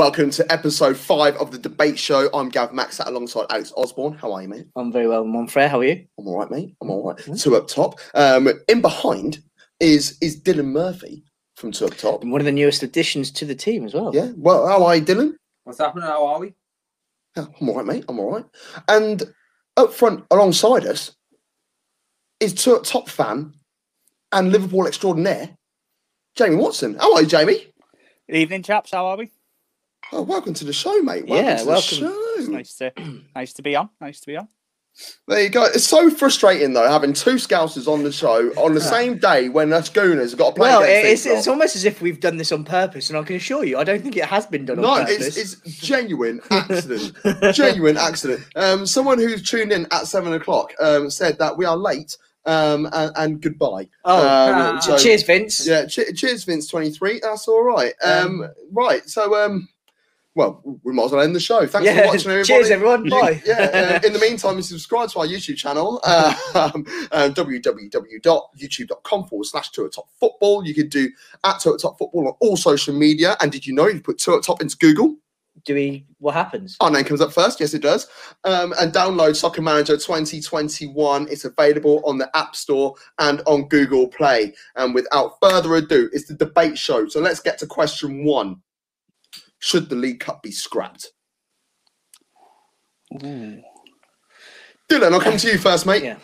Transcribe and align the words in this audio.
Welcome 0.00 0.30
to 0.30 0.50
episode 0.50 0.96
five 0.96 1.36
of 1.36 1.50
the 1.50 1.58
debate 1.58 1.98
show. 1.98 2.30
I'm 2.32 2.48
Gav 2.48 2.72
Max 2.72 2.96
sat 2.96 3.06
alongside 3.06 3.44
Alex 3.50 3.70
Osborne. 3.76 4.14
How 4.14 4.32
are 4.32 4.40
you, 4.40 4.48
mate? 4.48 4.64
I'm 4.74 4.90
very 4.90 5.06
well, 5.06 5.24
Monfrey. 5.24 5.68
How 5.68 5.80
are 5.80 5.84
you? 5.84 6.06
I'm 6.18 6.26
all 6.26 6.38
right, 6.38 6.50
mate. 6.50 6.74
I'm 6.80 6.88
all 6.88 7.06
right. 7.06 7.18
Mhm. 7.18 7.38
Two 7.38 7.54
up 7.54 7.68
top. 7.68 8.00
Um, 8.14 8.48
in 8.66 8.80
behind 8.80 9.42
is 9.78 10.16
is 10.22 10.40
Dylan 10.40 10.68
Murphy 10.68 11.22
from 11.56 11.70
Two 11.70 11.84
Up 11.84 11.98
Top. 11.98 12.22
And 12.22 12.32
one 12.32 12.40
of 12.40 12.46
the 12.46 12.50
newest 12.50 12.82
additions 12.82 13.30
to 13.32 13.44
the 13.44 13.54
team 13.54 13.84
as 13.84 13.92
well. 13.92 14.10
Yeah. 14.14 14.32
Well, 14.36 14.66
how 14.66 14.82
are 14.86 14.96
you, 14.96 15.02
Dylan? 15.02 15.34
What's 15.64 15.80
happening? 15.80 16.04
How 16.04 16.24
are 16.28 16.40
we? 16.40 16.54
Yeah, 17.36 17.44
I'm 17.60 17.68
all 17.68 17.76
right, 17.76 17.84
mate. 17.84 18.06
I'm 18.08 18.18
all 18.20 18.32
right. 18.32 18.46
And 18.88 19.22
up 19.76 19.92
front, 19.92 20.24
alongside 20.30 20.86
us, 20.86 21.14
is 22.40 22.54
Two 22.54 22.74
Up 22.74 22.84
Top 22.84 23.10
fan 23.10 23.52
and 24.32 24.50
Liverpool 24.50 24.86
extraordinaire, 24.86 25.58
Jamie 26.36 26.56
Watson. 26.56 26.96
How 26.98 27.12
are 27.16 27.20
you, 27.20 27.28
Jamie? 27.28 27.66
Good 28.26 28.36
evening, 28.38 28.62
chaps. 28.62 28.92
How 28.92 29.04
are 29.04 29.18
we? 29.18 29.30
Oh, 30.12 30.22
welcome 30.22 30.54
to 30.54 30.64
the 30.64 30.72
show, 30.72 31.00
mate. 31.02 31.26
Welcome 31.26 31.46
Yeah, 31.46 31.56
to 31.58 31.66
welcome. 31.66 32.00
the 32.00 32.34
It's 32.36 32.46
show. 32.46 32.52
nice 32.52 32.74
to 32.76 32.92
nice 33.34 33.52
to 33.54 33.62
be 33.62 33.76
on. 33.76 33.90
Nice 34.00 34.20
to 34.20 34.26
be 34.26 34.36
on. 34.36 34.48
There 35.28 35.40
you 35.40 35.48
go. 35.50 35.64
It's 35.66 35.84
so 35.84 36.10
frustrating 36.10 36.72
though 36.72 36.88
having 36.88 37.12
two 37.12 37.36
Scousers 37.36 37.86
on 37.86 38.02
the 38.02 38.10
show 38.10 38.50
on 38.56 38.74
the 38.74 38.80
same 38.80 39.18
day 39.18 39.48
when 39.48 39.72
us 39.72 39.88
Gooners 39.88 40.30
have 40.30 40.38
got 40.38 40.48
to 40.50 40.54
play. 40.56 40.68
Well, 40.68 40.82
it's, 40.84 41.24
it's 41.26 41.46
almost 41.46 41.76
as 41.76 41.84
if 41.84 42.02
we've 42.02 42.18
done 42.18 42.36
this 42.38 42.50
on 42.50 42.64
purpose, 42.64 43.08
and 43.08 43.16
I 43.16 43.22
can 43.22 43.36
assure 43.36 43.64
you, 43.64 43.78
I 43.78 43.84
don't 43.84 44.02
think 44.02 44.16
it 44.16 44.24
has 44.24 44.46
been 44.46 44.64
done 44.66 44.78
on 44.80 44.82
no, 44.82 44.96
purpose. 44.96 45.36
it's, 45.38 45.54
it's 45.64 45.78
genuine 45.78 46.40
accident. 46.50 47.12
genuine 47.54 47.96
accident. 47.96 48.44
Um, 48.56 48.84
someone 48.84 49.18
who's 49.18 49.48
tuned 49.48 49.70
in 49.70 49.86
at 49.92 50.06
seven 50.08 50.32
o'clock 50.32 50.72
um, 50.80 51.08
said 51.08 51.38
that 51.38 51.56
we 51.56 51.64
are 51.64 51.76
late 51.76 52.16
um, 52.44 52.88
and, 52.92 53.12
and 53.16 53.40
goodbye. 53.40 53.88
oh, 54.04 54.18
Um, 54.18 54.76
Ah. 54.76 54.78
so- 54.80 54.98
cheers, 54.98 55.22
Vince. 55.22 55.66
Yeah, 55.68 55.86
che- 55.86 56.12
cheers, 56.14 56.42
Vince. 56.44 56.66
Twenty 56.66 56.90
three. 56.90 57.20
That's 57.20 57.46
all 57.46 57.62
right. 57.62 57.94
Um, 58.04 58.44
right. 58.72 59.08
So, 59.08 59.36
um, 59.42 59.68
well, 60.36 60.62
we 60.84 60.92
might 60.92 61.06
as 61.06 61.12
well 61.12 61.22
end 61.22 61.34
the 61.34 61.40
show. 61.40 61.66
Thanks 61.66 61.86
Yeah, 61.86 62.02
for 62.02 62.06
watching, 62.08 62.30
everybody. 62.30 62.44
cheers, 62.46 62.70
everyone. 62.70 63.08
Bye. 63.08 63.42
yeah. 63.44 64.00
In 64.04 64.12
the 64.12 64.18
meantime, 64.20 64.56
you 64.56 64.62
subscribe 64.62 65.08
to 65.10 65.18
our 65.20 65.26
YouTube 65.26 65.56
channel, 65.56 66.00
uh, 66.04 66.34
um, 66.74 66.84
uh, 67.10 67.28
www.youtube.com 67.34 69.24
forward 69.24 69.44
slash 69.46 69.70
Two 69.70 69.86
Up 69.86 69.92
Top 69.92 70.06
Football. 70.18 70.64
You 70.64 70.74
can 70.74 70.88
do 70.88 71.08
at 71.44 71.58
Two 71.60 71.72
Up 71.74 71.80
Top 71.80 71.98
Football 71.98 72.28
on 72.28 72.34
all 72.40 72.56
social 72.56 72.94
media. 72.94 73.36
And 73.40 73.50
did 73.50 73.66
you 73.66 73.74
know 73.74 73.88
you 73.88 74.00
put 74.00 74.18
Two 74.18 74.34
Up 74.34 74.42
Top 74.42 74.60
into 74.62 74.76
Google? 74.76 75.16
Do 75.64 75.74
we? 75.74 76.06
What 76.18 76.34
happens? 76.34 76.76
Our 76.80 76.90
name 76.90 77.04
comes 77.04 77.20
up 77.20 77.32
first. 77.32 77.60
Yes, 77.60 77.74
it 77.74 77.82
does. 77.82 78.06
Um, 78.44 78.72
and 78.80 78.92
download 78.92 79.36
Soccer 79.36 79.60
Manager 79.60 79.96
2021. 79.96 81.26
It's 81.28 81.44
available 81.44 82.02
on 82.06 82.18
the 82.18 82.34
App 82.36 82.54
Store 82.56 82.94
and 83.18 83.42
on 83.46 83.68
Google 83.68 84.06
Play. 84.08 84.54
And 84.76 84.94
without 84.94 85.32
further 85.42 85.74
ado, 85.74 86.08
it's 86.12 86.28
the 86.28 86.34
debate 86.34 86.78
show. 86.78 87.08
So 87.08 87.20
let's 87.20 87.40
get 87.40 87.58
to 87.58 87.66
question 87.66 88.24
one 88.24 88.62
Should 89.60 89.88
the 89.88 89.96
League 89.96 90.20
Cup 90.20 90.42
be 90.42 90.50
scrapped? 90.50 91.12
Dylan, 93.12 93.62
I'll 94.90 95.20
come 95.20 95.36
to 95.36 95.52
you 95.52 95.58
first, 95.58 95.86
mate. 95.86 96.02
Yeah. 96.02 96.16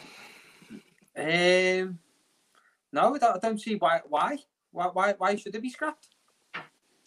Um, 1.17 1.99
no, 2.93 3.15
I 3.15 3.19
don't, 3.19 3.37
I 3.37 3.39
don't 3.39 3.61
see 3.61 3.77
why. 3.77 4.01
Why? 4.09 4.39
Why? 4.73 4.87
Why, 4.93 5.15
why 5.17 5.37
should 5.37 5.55
it 5.55 5.63
be 5.63 5.71
scrapped? 5.71 6.09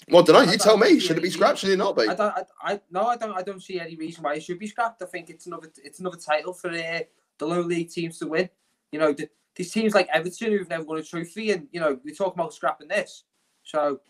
Well, 0.09 0.23
I 0.23 0.25
don't 0.25 0.33
know. 0.33 0.39
I 0.39 0.43
You 0.43 0.49
don't 0.51 0.61
tell 0.61 0.77
me. 0.77 0.99
Should 0.99 1.17
it 1.17 1.23
be 1.23 1.29
scrapped? 1.29 1.59
Should 1.59 1.69
it 1.71 1.77
not 1.77 1.95
be? 1.95 2.03
I 2.03 2.15
don't. 2.15 2.33
I, 2.35 2.43
I 2.61 2.81
no, 2.89 3.07
I 3.07 3.17
don't. 3.17 3.35
I 3.35 3.41
don't 3.41 3.61
see 3.61 3.79
any 3.79 3.95
reason 3.95 4.23
why 4.23 4.35
it 4.35 4.43
should 4.43 4.59
be 4.59 4.67
scrapped. 4.67 5.01
I 5.01 5.05
think 5.05 5.29
it's 5.29 5.47
another. 5.47 5.71
It's 5.83 5.99
another 5.99 6.17
title 6.17 6.53
for 6.53 6.69
uh, 6.69 6.99
the 7.37 7.45
low 7.45 7.61
league 7.61 7.89
teams 7.89 8.19
to 8.19 8.27
win. 8.27 8.49
You 8.91 8.99
know, 8.99 9.13
the, 9.13 9.29
these 9.55 9.71
teams 9.71 9.93
like 9.93 10.09
Everton 10.11 10.51
who've 10.51 10.69
never 10.69 10.83
won 10.83 10.97
a 10.97 11.03
trophy, 11.03 11.51
and 11.51 11.67
you 11.71 11.79
know, 11.79 11.99
we're 12.03 12.15
talking 12.15 12.39
about 12.39 12.53
scrapping 12.53 12.87
this. 12.87 13.23
So, 13.63 14.01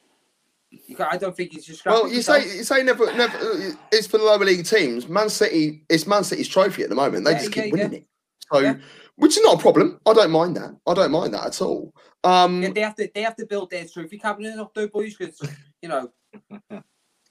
I 0.99 1.17
don't 1.17 1.35
think 1.35 1.53
he's 1.53 1.65
just. 1.65 1.79
scrap. 1.79 1.95
Well, 1.95 2.07
you 2.11 2.21
say 2.21 2.43
you 2.57 2.63
say 2.63 2.83
never, 2.83 3.11
never. 3.15 3.37
uh, 3.37 3.71
It's 3.91 4.07
for 4.07 4.17
the 4.17 4.23
lower 4.23 4.37
league 4.45 4.65
teams. 4.65 5.07
Man 5.07 5.29
City, 5.29 5.83
it's 5.89 6.05
Man 6.05 6.23
City's 6.23 6.47
trophy 6.47 6.83
at 6.83 6.89
the 6.89 6.95
moment. 6.95 7.25
They 7.25 7.31
Yeah, 7.31 7.37
just 7.39 7.55
yeah, 7.55 7.63
keep 7.63 7.73
winning 7.73 7.91
yeah. 7.91 7.97
it. 7.99 8.05
So, 8.51 8.59
Yeah. 8.59 8.75
which 9.15 9.37
is 9.37 9.43
not 9.43 9.55
a 9.55 9.61
problem. 9.61 9.99
I 10.05 10.13
don't 10.13 10.31
mind 10.31 10.55
that. 10.57 10.75
I 10.87 10.93
don't 10.93 11.11
mind 11.11 11.33
that 11.33 11.45
at 11.47 11.61
all. 11.61 11.93
Um, 12.23 12.61
Yeah, 12.61 12.69
they 12.71 12.81
have 12.81 12.95
to. 12.95 13.09
They 13.13 13.21
have 13.21 13.35
to 13.37 13.45
build 13.45 13.71
their 13.71 13.85
trophy 13.85 14.17
cabinet 14.19 14.59
up, 14.59 14.73
though, 14.73 14.87
boys. 14.87 15.15
Because 15.15 15.41
you 15.81 15.89
know, 15.89 16.11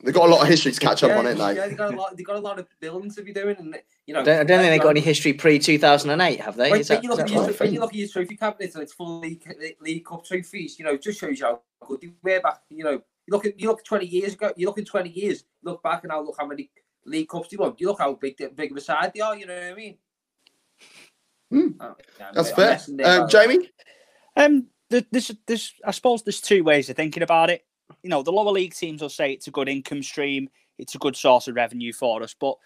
they've 0.02 0.14
got 0.14 0.28
a 0.28 0.32
lot 0.32 0.42
of 0.42 0.48
history 0.48 0.72
to 0.72 0.80
catch 0.80 1.02
up 1.04 1.10
yeah, 1.10 1.18
on 1.18 1.26
it, 1.26 1.38
Yeah, 1.38 1.68
they 1.68 1.74
got 1.74 1.94
a 1.94 1.96
lot. 1.96 2.16
They 2.16 2.22
got 2.24 2.36
a 2.36 2.40
lot 2.40 2.58
of 2.58 2.66
building 2.80 3.10
to 3.12 3.22
be 3.22 3.32
doing, 3.32 3.56
and 3.58 3.78
you 4.06 4.14
know. 4.14 4.20
I 4.20 4.24
don't, 4.24 4.40
I 4.40 4.44
don't 4.44 4.60
think 4.60 4.70
they 4.72 4.78
got 4.78 4.90
any 4.90 5.00
history 5.00 5.32
pre 5.32 5.58
two 5.58 5.78
thousand 5.78 6.10
and 6.10 6.22
eight, 6.22 6.40
have 6.40 6.56
they? 6.56 6.70
When, 6.70 6.80
Is 6.80 6.90
when 6.90 6.96
that- 6.96 7.02
you 7.04 7.10
look 7.10 7.20
at 7.20 7.26
that 7.28 7.32
your, 7.34 7.44
when 7.52 7.72
you 7.74 7.80
look 7.80 7.90
at 7.90 7.96
your 7.96 8.08
trophy 8.08 8.36
cabinet 8.36 8.74
and 8.74 8.82
it's 8.82 8.92
full 8.92 9.20
league, 9.20 9.44
league 9.80 10.04
cup 10.04 10.24
trophies, 10.24 10.78
you 10.78 10.84
know, 10.84 10.96
just 10.96 11.20
shows 11.20 11.38
you 11.38 11.46
how 11.46 11.62
good 11.86 12.00
they 12.00 12.10
were 12.22 12.40
back. 12.40 12.62
You 12.70 12.84
know, 12.84 13.02
you 13.28 13.32
look 13.32 13.44
at 13.44 13.60
you 13.60 13.68
look 13.68 13.84
twenty 13.84 14.06
years 14.06 14.32
ago. 14.32 14.52
You 14.56 14.66
look 14.66 14.78
in 14.78 14.86
twenty 14.86 15.10
years. 15.10 15.44
You 15.62 15.70
look 15.72 15.82
back 15.82 16.02
and 16.02 16.08
now 16.10 16.22
look 16.22 16.36
how 16.40 16.46
many 16.46 16.70
league 17.04 17.28
cups 17.28 17.48
they 17.50 17.58
won. 17.58 17.74
You 17.76 17.88
look 17.88 17.98
how 17.98 18.14
big 18.14 18.38
the- 18.38 18.48
big 18.48 18.70
of 18.70 18.76
a 18.78 18.80
side 18.80 19.12
they 19.14 19.20
are. 19.20 19.36
You 19.36 19.44
know 19.46 19.54
what 19.54 19.62
I 19.64 19.74
mean? 19.74 19.98
Hmm. 21.50 21.68
Oh, 21.80 21.94
yeah, 22.18 22.30
That's 22.32 22.50
fair. 22.52 22.78
there, 22.88 23.06
Um, 23.06 23.20
by 23.20 23.26
the 23.26 23.38
way. 23.48 23.54
Jamie, 23.54 23.70
Um, 24.36 24.66
th- 24.90 25.06
there's 25.10 25.30
there's 25.46 25.74
I 25.84 25.90
suppose 25.90 26.22
there's 26.22 26.40
two 26.40 26.64
ways 26.64 26.88
of 26.88 26.96
thinking 26.96 27.22
about 27.22 27.50
it. 27.50 27.64
You 28.02 28.10
know, 28.10 28.22
the 28.22 28.32
lower 28.32 28.50
league 28.52 28.74
teams 28.74 29.02
will 29.02 29.08
say 29.08 29.32
it's 29.32 29.46
a 29.48 29.50
good 29.50 29.68
income 29.68 30.02
stream, 30.02 30.48
it's 30.78 30.94
a 30.94 30.98
good 30.98 31.16
source 31.16 31.48
of 31.48 31.54
revenue 31.56 31.92
for 31.92 32.22
us, 32.22 32.34
but 32.38 32.56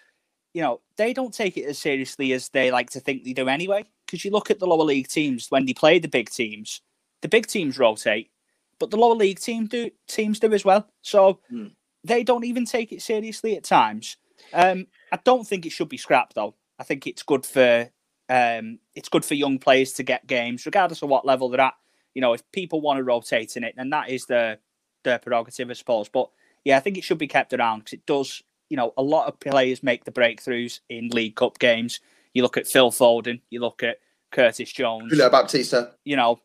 you 0.55 0.63
know 0.63 0.81
they 0.97 1.13
don't 1.13 1.33
take 1.35 1.57
it 1.57 1.65
as 1.65 1.79
seriously 1.79 2.33
as 2.35 2.49
they 2.51 2.71
like 2.71 2.91
to 2.91 3.01
think 3.01 3.25
they 3.25 3.33
do 3.33 3.49
anyway. 3.49 3.85
Because 4.07 4.25
you 4.25 4.31
look 4.31 4.51
at 4.51 4.59
the 4.61 4.67
lower 4.67 4.85
league 4.85 5.09
teams 5.09 5.51
when 5.51 5.65
they 5.67 5.75
play 5.75 5.99
the 5.99 6.09
big 6.09 6.29
teams, 6.31 6.83
the 7.23 7.29
big 7.29 7.47
teams 7.47 7.79
rotate, 7.79 8.31
but 8.79 8.91
the 8.91 8.97
lower 8.97 9.15
league 9.15 9.39
team 9.41 9.67
do 9.67 9.91
teams 10.09 10.39
do 10.41 10.53
as 10.53 10.65
well. 10.65 10.89
So 11.03 11.41
Hmm. 11.49 11.69
they 12.05 12.23
don't 12.25 12.45
even 12.45 12.65
take 12.65 12.93
it 12.93 13.03
seriously 13.03 13.57
at 13.57 13.65
times. 13.65 14.17
Um, 14.53 14.87
I 15.13 15.19
don't 15.25 15.47
think 15.47 15.67
it 15.67 15.71
should 15.73 15.89
be 15.89 15.97
scrapped 15.97 16.35
though. 16.35 16.55
I 16.79 16.85
think 16.85 17.07
it's 17.07 17.23
good 17.23 17.47
for 17.47 17.91
um, 18.29 18.79
it's 18.95 19.09
good 19.09 19.25
for 19.25 19.35
young 19.35 19.59
players 19.59 19.93
to 19.95 20.03
get 20.03 20.27
games, 20.27 20.65
regardless 20.65 21.03
of 21.03 21.09
what 21.11 21.27
level 21.27 21.49
they're 21.49 21.61
at. 21.61 21.75
You 22.15 22.23
know, 22.23 22.33
if 22.33 22.43
people 22.53 22.81
want 22.81 22.99
to 22.99 23.05
rotate 23.05 23.57
in 23.57 23.65
it, 23.65 23.75
then 23.77 23.91
that 23.91 24.09
is 24.09 24.27
the 24.27 24.59
their 25.05 25.19
prerogative, 25.19 25.71
I 25.71 25.75
suppose. 25.75 26.09
But 26.09 26.31
yeah, 26.65 26.77
I 26.77 26.81
think 26.81 26.97
it 26.97 27.05
should 27.05 27.19
be 27.19 27.27
kept 27.29 27.53
around 27.53 27.81
because 27.81 27.93
it 27.95 28.07
does. 28.07 28.43
You 28.69 28.77
know, 28.77 28.95
a 28.97 29.03
lot 29.03 29.29
of 29.29 29.39
players 29.39 29.83
make 29.83 30.05
the 30.05 30.13
breakthroughs 30.13 30.81
in 30.89 31.09
League 31.09 31.37
Cup 31.37 31.59
games. 31.59 32.01
You 32.33 32.43
look 32.43 32.57
at 32.57 32.67
Phil 32.67 32.91
Foden, 32.91 33.41
you 33.51 33.61
look 33.61 33.83
at 33.83 33.99
Curtis 34.31 34.73
Jones. 34.73 35.11
Julio 35.11 35.29
Baptista. 35.29 35.93
You 36.05 36.17
know, 36.17 36.41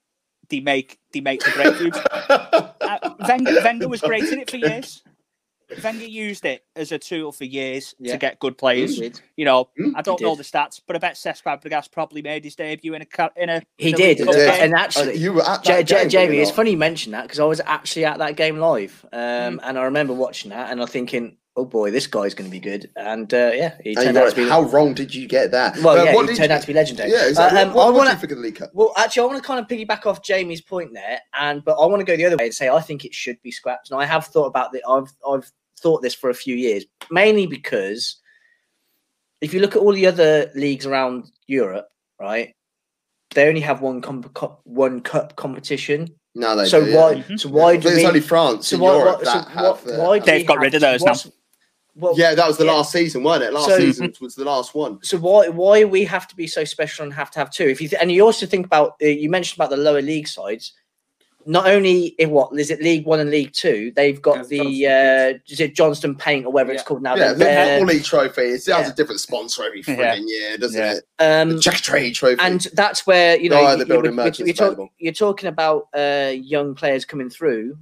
they 0.50 0.59
make 0.59 0.97
they 1.13 1.22
make 1.22 1.41
the 1.44 1.52
breakthroughs. 1.52 2.74
uh, 2.81 3.16
Wenger, 3.28 3.62
Wenger 3.63 3.88
was 3.88 4.02
great 4.02 4.24
in 4.25 4.40
it 4.40 4.50
for 4.50 4.58
years. 4.58 5.03
Wenger 5.84 6.06
used 6.06 6.46
it 6.46 6.63
as 6.78 6.94
a 6.94 6.97
tool 6.97 7.34
for 7.34 7.44
years 7.44 7.94
Yeah. 8.00 8.13
to 8.13 8.18
get 8.18 8.40
good 8.40 8.58
players. 8.58 8.97
He. 8.97 9.12
You 9.35 9.44
know, 9.44 9.69
Mm, 9.78 9.91
I 9.97 10.02
don't 10.02 10.22
know 10.22 10.34
the 10.35 10.44
stats, 10.44 10.80
but 10.88 10.96
I 10.96 11.00
bet 11.00 11.16
Cesc 11.16 11.44
Fabregas 11.44 11.91
probably 11.91 12.22
made 12.22 12.46
his 12.46 12.56
debut 12.56 12.94
in 12.94 13.02
a 13.02 13.06
ca- 13.06 13.31
in 13.35 13.50
a. 13.50 13.62
He 13.78 13.90
in 13.90 13.96
a 13.96 13.97
did, 13.97 14.18
League 14.19 14.28
Cup 14.28 14.35
did. 14.35 14.50
and 14.62 14.74
Uh, 14.74 14.78
actually, 14.78 15.18
you 15.18 15.34
were 15.34 15.41
at 15.41 15.66
Ja- 15.68 15.75
that 15.75 15.90
Ja- 15.90 15.97
game, 15.97 16.06
were 16.06 16.09
Jamie, 16.09 16.35
you 16.38 16.41
it's 16.41 16.52
not? 16.52 16.56
funny 16.56 16.72
you 16.72 16.78
mention 16.78 17.12
that 17.12 17.24
because 17.24 17.40
I 17.41 17.44
was 17.44 17.59
actually 17.66 18.06
at 18.06 18.18
that 18.19 18.38
game 18.38 18.59
live, 18.59 19.06
um, 19.12 19.19
Mm. 19.19 19.59
and 19.64 19.78
I 19.78 19.84
remember 19.84 20.14
watching 20.14 20.52
that 20.52 20.72
and 20.72 20.79
I'm 20.81 20.88
thinking, 20.88 21.35
oh 21.58 21.66
boy, 21.66 21.90
this 21.92 22.06
guy's 22.08 22.34
going 22.36 22.50
to 22.50 22.52
be 22.52 22.59
good, 22.59 22.90
and 22.96 23.34
uh, 23.34 23.52
yeah, 23.54 23.76
he 23.84 23.96
turned 23.96 24.16
you 24.16 24.22
out 24.22 24.26
got 24.26 24.30
to 24.30 24.36
be. 24.36 24.44
it. 24.44 24.50
How 24.50 24.62
wrong 24.62 24.94
did 24.94 25.14
you 25.14 25.28
get 25.28 25.52
that? 25.52 25.76
well, 25.80 26.00
Uh, 26.00 26.04
yeah, 26.06 26.14
what 26.14 26.22
he 26.24 26.28
did 26.30 26.38
turned 26.38 26.50
you- 26.52 26.56
out 26.56 26.62
to 26.62 26.68
be 26.68 26.74
legendary. 26.74 27.12
Yeah, 27.12 27.28
exactly. 27.28 27.59
Uh, 27.59 27.66
um, 27.68 27.74
what, 27.74 27.88
I 27.88 27.90
wanna- 27.90 28.09
do 28.12 28.16
you 28.16 28.20
think 28.22 28.32
of 28.32 28.38
the 28.38 28.44
League 28.44 28.56
Cup? 28.56 28.70
Well, 28.74 28.94
actually, 28.96 29.24
I 29.24 29.26
want 29.26 29.42
to 29.42 29.48
kind 29.48 29.59
of 29.59 29.68
piggyback 29.68 30.06
off 30.06 30.22
Jamie's 30.24 30.62
point 30.62 30.94
there, 30.94 31.20
and 31.38 31.66
but 31.66 31.74
I 31.74 31.86
want 31.88 32.00
to 32.00 32.06
go 32.06 32.16
the 32.16 32.26
other 32.26 32.38
way 32.38 32.46
and 32.46 32.54
say 32.54 32.70
I 32.70 32.80
think 32.80 33.04
it 33.06 33.14
should 33.14 33.42
be 33.42 33.52
scrapped. 33.52 33.92
And 33.92 34.00
I 34.00 34.06
have 34.06 34.28
thought 34.28 34.46
about 34.46 34.72
the 34.72 34.82
I've 34.88 35.12
I've 35.28 35.52
thought 35.80 36.02
this 36.02 36.14
for 36.14 36.30
a 36.30 36.34
few 36.36 36.56
years, 36.56 36.86
mainly 37.12 37.48
because 37.48 38.18
if 39.42 39.54
you 39.54 39.59
look 39.59 39.76
at 39.76 39.82
all 39.82 39.94
the 39.94 40.06
other 40.08 40.52
leagues 40.56 40.86
around 40.86 41.32
Europe, 41.48 41.88
right, 42.20 42.56
they 43.36 43.48
only 43.48 43.62
have 43.62 43.82
one 43.82 44.02
comp- 44.02 44.34
co- 44.34 44.59
one 44.64 45.02
cup 45.02 45.36
competition. 45.36 46.09
No, 46.36 46.56
they 46.56 46.66
so 46.66 46.84
do, 46.86 46.92
yeah. 46.92 46.98
why 46.98 47.14
Mhm. 47.16 47.40
so 47.40 47.50
why 47.50 47.70
I 47.72 47.78
do 47.78 47.90
think 47.90 47.96
we? 48.02 48.06
only 48.06 48.20
France 48.22 48.68
so 48.68 48.76
in 48.76 48.82
why, 48.82 48.96
Europe 48.98 49.18
what, 49.18 49.26
so 49.26 49.34
that 49.34 49.48
have. 49.50 49.64
what, 49.86 49.94
uh, 49.94 50.04
why 50.04 50.20
do 50.20 50.26
They've 50.26 50.46
got 50.48 50.54
have 50.58 50.62
rid 50.62 50.76
of 50.76 50.82
those 50.82 51.04
now. 51.04 51.14
What's- 51.99 52.17
well, 52.17 52.29
yeah, 52.29 52.35
that 52.35 52.47
was 52.47 52.58
the 52.58 52.66
yeah. 52.66 52.73
last 52.73 52.91
season, 52.91 53.23
wasn't 53.23 53.46
it? 53.46 53.53
Last 53.53 53.67
So- 53.70 53.78
season 53.78 54.14
was 54.22 54.35
the 54.35 54.46
last 54.46 54.76
one. 54.76 54.99
So 55.03 55.17
why 55.17 55.47
why 55.49 55.84
we 55.84 56.03
have 56.05 56.28
to 56.28 56.35
be 56.35 56.47
so 56.47 56.64
special 56.64 57.03
and 57.03 57.14
have 57.14 57.32
to 57.32 57.40
have 57.40 57.49
two? 57.52 57.66
If 57.67 57.82
you 57.82 57.88
th- 57.90 58.02
and 58.02 58.11
you 58.11 58.23
also 58.26 58.46
think 58.46 58.66
about 58.66 58.96
uh, 59.02 59.08
you 59.08 59.29
mentioned 59.29 59.58
about 59.58 59.70
the 59.72 59.78
lower 59.78 60.02
league 60.02 60.28
sides. 60.28 60.73
Not 61.49 61.66
only 61.66 62.08
in 62.20 62.32
what 62.32 62.49
is 62.59 62.72
it 62.72 62.82
League 62.82 63.05
One 63.05 63.22
and 63.22 63.32
League 63.32 63.53
Two, 63.53 63.94
they've 63.96 64.22
got 64.22 64.35
Yes, 64.35 64.47
the 64.49 64.58
Johnston 64.58 64.91
uh, 64.91 65.40
is 65.47 65.59
it 65.61 65.76
Johnston 65.76 66.16
Paint 66.16 66.46
or 66.46 66.52
whatever 66.52 66.73
it's 66.73 66.84
called 66.84 67.02
now. 67.02 67.16
yeah, 67.16 67.29
the- 67.32 67.35
the 67.40 67.46
Football 67.46 67.85
League 67.85 68.03
trophy. 68.03 68.41
It 68.41 68.52
has 68.52 68.67
yeah. 68.67 68.90
a 68.90 68.94
different 68.94 69.22
sponsor 69.22 69.64
every 69.64 69.82
Yeah. 69.88 69.96
frigging 69.96 70.23
year, 70.28 70.58
doesn't 70.58 70.78
Yeah. 70.82 70.96
it? 70.96 71.03
um, 71.20 71.49
The 71.52 71.55
Checkatrade 71.55 72.16
trophy. 72.16 72.41
and 72.41 72.67
that's 72.73 73.08
where 73.08 73.40
you 73.40 73.49
know 73.49 73.61
Oh, 73.66 73.72
you- 73.72 73.78
the 73.78 73.79
you- 73.79 73.85
building 73.85 74.11
you- 74.11 74.17
merchants 74.17 74.59
you're, 74.59 74.76
talk- 74.76 74.90
you're 74.97 75.14
talking 75.14 75.47
about 75.47 75.88
uh, 75.96 76.34
young 76.35 76.76
players 76.76 77.05
coming 77.05 77.29
through. 77.29 77.78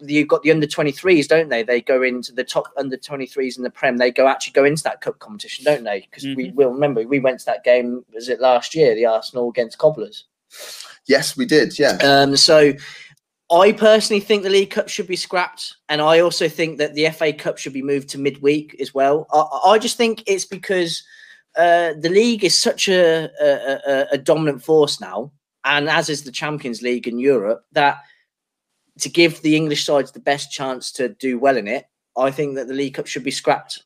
You've 0.00 0.28
got 0.28 0.42
the 0.42 0.50
under 0.52 0.66
23s, 0.66 1.26
don't 1.26 1.48
they? 1.48 1.62
They 1.62 1.80
go 1.80 2.02
into 2.02 2.32
the 2.32 2.44
top 2.44 2.66
under 2.76 2.96
23s 2.96 3.56
in 3.56 3.64
the 3.64 3.70
Prem. 3.70 3.96
They 3.96 4.12
go 4.12 4.28
actually 4.28 4.52
go 4.52 4.64
into 4.64 4.82
that 4.84 5.00
cup 5.00 5.18
competition, 5.18 5.64
don't 5.64 5.84
they? 5.84 6.00
Because 6.00 6.24
we 6.24 6.52
will 6.52 6.70
remember 6.70 7.02
we 7.02 7.18
went 7.18 7.40
to 7.40 7.46
that 7.46 7.64
game. 7.64 8.04
Was 8.14 8.28
it 8.28 8.40
last 8.40 8.74
year? 8.74 8.94
The 8.94 9.06
Arsenal 9.06 9.48
against 9.48 9.78
Cobblers. 9.78 10.24
yes, 11.06 11.36
we 11.36 11.46
did. 11.46 11.78
Yeah. 11.78 11.98
Um, 12.02 12.36
so 12.36 12.74
I 13.50 13.72
personally 13.72 14.20
think 14.20 14.42
the 14.42 14.50
League 14.50 14.70
Cup 14.70 14.88
should 14.88 15.06
be 15.06 15.16
scrapped, 15.16 15.76
and 15.88 16.00
I 16.02 16.20
also 16.20 16.48
think 16.48 16.78
that 16.78 16.94
the 16.94 17.08
FA 17.10 17.32
Cup 17.32 17.58
should 17.58 17.72
be 17.72 17.82
moved 17.82 18.08
to 18.10 18.18
midweek 18.18 18.76
as 18.80 18.92
well. 18.92 19.26
I, 19.32 19.72
I 19.72 19.78
just 19.78 19.96
think 19.96 20.22
it's 20.26 20.44
because 20.44 21.02
uh, 21.56 21.94
the 21.98 22.10
league 22.10 22.44
is 22.44 22.60
such 22.60 22.88
a, 22.88 23.30
a, 23.40 23.80
a, 23.90 24.06
a 24.12 24.18
dominant 24.18 24.62
force 24.62 25.00
now, 25.00 25.32
and 25.64 25.88
as 25.88 26.10
is 26.10 26.24
the 26.24 26.30
Champions 26.30 26.82
League 26.82 27.08
in 27.08 27.18
Europe, 27.18 27.64
that 27.72 28.00
to 29.00 29.08
give 29.08 29.42
the 29.42 29.56
English 29.56 29.84
sides 29.84 30.12
the 30.12 30.20
best 30.20 30.50
chance 30.50 30.92
to 30.92 31.10
do 31.10 31.38
well 31.38 31.56
in 31.56 31.68
it, 31.68 31.86
I 32.16 32.30
think 32.30 32.56
that 32.56 32.68
the 32.68 32.74
League 32.74 32.94
Cup 32.94 33.06
should 33.06 33.24
be 33.24 33.30
scrapped. 33.30 33.84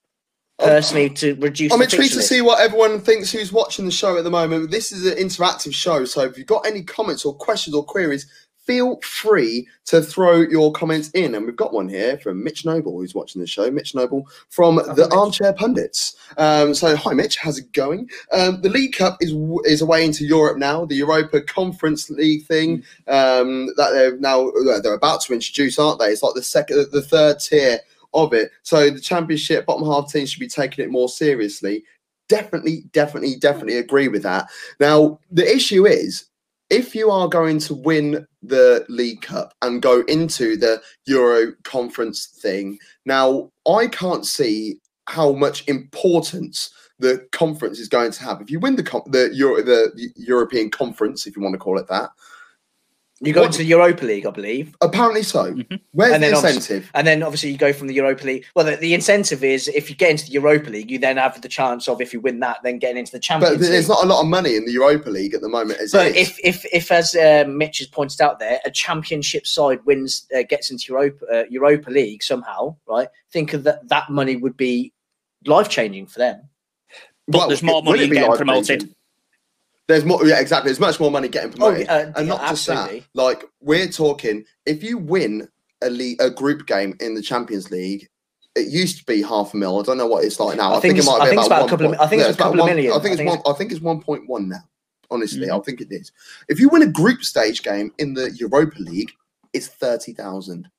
Oh. 0.58 0.66
Personally, 0.66 1.10
to 1.10 1.34
reduce. 1.36 1.72
I'm 1.72 1.82
intrigued 1.82 2.12
to 2.14 2.22
see 2.22 2.40
what 2.40 2.60
everyone 2.60 3.00
thinks 3.00 3.32
who's 3.32 3.52
watching 3.52 3.84
the 3.84 3.90
show 3.90 4.16
at 4.16 4.24
the 4.24 4.30
moment. 4.30 4.70
This 4.70 4.92
is 4.92 5.06
an 5.06 5.16
interactive 5.18 5.74
show, 5.74 6.04
so 6.04 6.22
if 6.22 6.38
you've 6.38 6.46
got 6.46 6.66
any 6.66 6.82
comments 6.82 7.24
or 7.24 7.34
questions 7.34 7.74
or 7.74 7.84
queries, 7.84 8.26
feel 8.64 9.00
free 9.00 9.68
to 9.86 10.00
throw 10.00 10.40
your 10.40 10.72
comments 10.72 11.10
in. 11.10 11.34
And 11.34 11.46
we've 11.46 11.56
got 11.56 11.72
one 11.72 11.88
here 11.88 12.18
from 12.18 12.42
Mitch 12.42 12.64
Noble, 12.64 12.98
who's 12.98 13.14
watching 13.14 13.40
the 13.40 13.46
show. 13.46 13.70
Mitch 13.70 13.94
Noble 13.94 14.26
from 14.50 14.76
the 14.76 14.94
Mitch. 14.96 15.12
Armchair 15.12 15.52
Pundits. 15.52 16.16
Um, 16.38 16.74
so, 16.74 16.96
hi, 16.96 17.12
Mitch. 17.12 17.36
How's 17.36 17.58
it 17.58 17.72
going? 17.72 18.08
Um, 18.32 18.60
the 18.60 18.68
League 18.68 18.94
Cup 18.94 19.18
is 19.20 19.34
is 19.64 19.82
away 19.82 20.04
into 20.04 20.24
Europe 20.24 20.58
now. 20.58 20.84
The 20.84 20.96
Europa 20.96 21.40
Conference 21.40 22.08
League 22.10 22.44
thing 22.46 22.84
um, 23.08 23.66
that 23.76 23.90
they're 23.92 24.16
now 24.18 24.50
they're 24.82 24.94
about 24.94 25.22
to 25.22 25.34
introduce, 25.34 25.78
aren't 25.78 25.98
they? 25.98 26.06
It's 26.06 26.22
like 26.22 26.34
the 26.34 26.42
second, 26.42 26.86
the 26.92 27.02
third 27.02 27.40
tier 27.40 27.80
of 28.14 28.32
it. 28.32 28.50
So 28.62 28.90
the 28.90 29.00
championship 29.00 29.66
bottom 29.66 29.86
half 29.86 30.12
teams 30.12 30.30
should 30.30 30.40
be 30.40 30.48
taking 30.48 30.84
it 30.84 30.90
more 30.90 31.08
seriously. 31.08 31.84
Definitely, 32.28 32.84
definitely, 32.92 33.36
definitely 33.36 33.76
agree 33.76 34.08
with 34.08 34.22
that. 34.22 34.48
Now 34.80 35.18
the 35.30 35.50
issue 35.50 35.86
is 35.86 36.26
if 36.72 36.94
you 36.94 37.10
are 37.10 37.28
going 37.28 37.58
to 37.58 37.74
win 37.74 38.26
the 38.42 38.84
League 38.88 39.20
Cup 39.20 39.52
and 39.60 39.82
go 39.82 40.00
into 40.08 40.56
the 40.56 40.80
Euro 41.04 41.52
Conference 41.64 42.26
thing, 42.26 42.78
now 43.04 43.50
I 43.68 43.88
can't 43.88 44.24
see 44.24 44.80
how 45.06 45.32
much 45.32 45.68
importance 45.68 46.70
the 46.98 47.26
conference 47.30 47.78
is 47.78 47.88
going 47.88 48.10
to 48.12 48.22
have. 48.22 48.40
If 48.40 48.50
you 48.50 48.58
win 48.58 48.76
the 48.76 49.02
the 49.06 49.30
Euro- 49.34 49.62
the 49.62 50.10
European 50.16 50.70
Conference, 50.70 51.26
if 51.26 51.36
you 51.36 51.42
want 51.42 51.52
to 51.52 51.58
call 51.58 51.78
it 51.78 51.88
that, 51.88 52.08
You 53.24 53.32
go 53.32 53.42
What- 53.42 53.46
into 53.46 53.58
the 53.58 53.64
Europa 53.64 54.04
League, 54.04 54.26
I 54.26 54.30
believe. 54.30 54.74
apparently 54.80 55.22
so. 55.22 55.52
Mhm. 55.54 55.80
Where's 55.92 56.12
And 56.12 56.22
the 56.22 56.26
then 56.26 56.34
obviously- 56.36 56.56
incentive? 56.56 56.90
And 56.94 57.06
then 57.06 57.22
obviously 57.22 57.50
you 57.52 57.56
go 57.56 57.72
from 57.72 57.86
the 57.86 57.94
Europa 57.94 58.24
League. 58.26 58.44
Well, 58.56 58.64
the, 58.64 58.76
the 58.76 58.94
incentive 58.94 59.44
is 59.44 59.68
if 59.68 59.88
you 59.88 59.94
get 59.94 60.10
into 60.10 60.24
the 60.26 60.32
Europa 60.32 60.70
League, 60.70 60.90
you 60.90 60.98
then 60.98 61.18
have 61.18 61.40
the 61.40 61.48
chance 61.48 61.86
of 61.88 62.00
if 62.00 62.12
you 62.12 62.20
win 62.20 62.40
that, 62.40 62.58
then 62.64 62.78
getting 62.78 62.96
into 62.96 63.12
the 63.12 63.20
Champions 63.20 63.54
But 63.54 63.60
League. 63.62 63.70
there's 63.70 63.88
not 63.88 64.02
a 64.02 64.06
lot 64.08 64.20
of 64.22 64.26
money 64.26 64.56
in 64.56 64.64
the 64.64 64.72
Europa 64.72 65.08
League 65.08 65.34
at 65.34 65.40
the 65.40 65.48
moment. 65.48 65.78
As 65.80 65.92
But 65.92 66.16
if, 66.16 66.36
if, 66.42 66.64
if, 66.72 66.90
as 66.90 67.14
uh, 67.14 67.44
Mitch 67.46 67.78
has 67.78 67.86
pointed 67.86 68.20
out 68.20 68.40
there, 68.40 68.58
a 68.64 68.70
championship 68.72 69.46
side 69.46 69.78
wins, 69.86 70.26
uh, 70.36 70.42
gets 70.48 70.70
into 70.72 70.86
Europa, 70.92 71.24
uh, 71.32 71.44
Europa 71.48 71.90
League 71.90 72.22
somehow, 72.24 72.74
right? 72.88 73.08
Think 73.32 73.52
of 73.52 73.62
that. 73.64 73.88
That 73.88 74.10
money 74.10 74.34
would 74.34 74.56
be 74.56 74.92
life 75.46 75.68
changing 75.68 76.06
for 76.08 76.18
them. 76.18 76.42
But 77.28 77.46
there's 77.46 77.62
more 77.62 77.84
money 77.84 78.04
it 78.04 78.10
be 78.10 78.16
getting 78.16 78.36
promoted. 78.36 78.80
changing? 78.80 78.94
There's 79.92 80.04
more, 80.04 80.26
yeah, 80.26 80.40
exactly. 80.40 80.68
There's 80.68 80.80
much 80.80 80.98
more 80.98 81.10
money 81.10 81.28
getting 81.28 81.52
promoted, 81.52 81.88
uh, 81.88 82.12
and 82.16 82.28
not 82.28 82.40
yeah, 82.40 82.48
just 82.50 82.66
that. 82.66 83.02
Like 83.14 83.44
we're 83.60 83.88
talking, 83.88 84.44
if 84.66 84.82
you 84.82 84.96
win 84.98 85.48
a 85.82 85.90
league, 85.90 86.20
a 86.20 86.30
group 86.30 86.66
game 86.66 86.96
in 87.00 87.14
the 87.14 87.22
Champions 87.22 87.70
League, 87.70 88.08
it 88.54 88.68
used 88.72 88.98
to 88.98 89.04
be 89.04 89.22
half 89.22 89.52
a 89.54 89.56
mil. 89.56 89.80
I 89.80 89.82
don't 89.82 89.98
know 89.98 90.06
what 90.06 90.24
it's 90.24 90.38
like 90.40 90.56
now. 90.56 90.74
I 90.74 90.80
think 90.80 90.98
it's- 90.98 91.08
I 91.08 91.26
think 91.26 91.38
it's 91.38 91.46
about 91.46 91.58
a 91.58 91.62
one 91.62 91.68
couple 91.70 91.86
of- 91.94 92.00
I 92.00 92.06
think 92.06 92.20
it's 92.22 92.28
yeah, 92.28 92.34
a 92.34 92.36
couple 92.36 92.54
about 92.54 92.70
of 92.70 92.76
million. 92.76 92.92
I 92.92 92.94
think 92.96 93.06
I 93.06 93.08
it's 93.12 93.16
think 93.18 93.44
one. 93.44 93.54
I 93.54 93.58
think 93.58 93.72
it's 93.72 93.80
one 93.80 94.00
point 94.00 94.28
one 94.28 94.48
now. 94.48 94.64
Honestly, 95.10 95.50
I 95.50 95.58
think 95.60 95.80
it 95.82 95.88
is. 95.90 96.10
If 96.48 96.58
you 96.58 96.68
win 96.70 96.82
a 96.82 96.86
group 96.86 97.22
stage 97.22 97.62
game 97.62 97.92
in 97.98 98.14
the 98.14 98.30
Europa 98.32 98.78
League, 98.78 99.12
it's 99.52 99.66
thirty 99.68 100.14
thousand. 100.14 100.70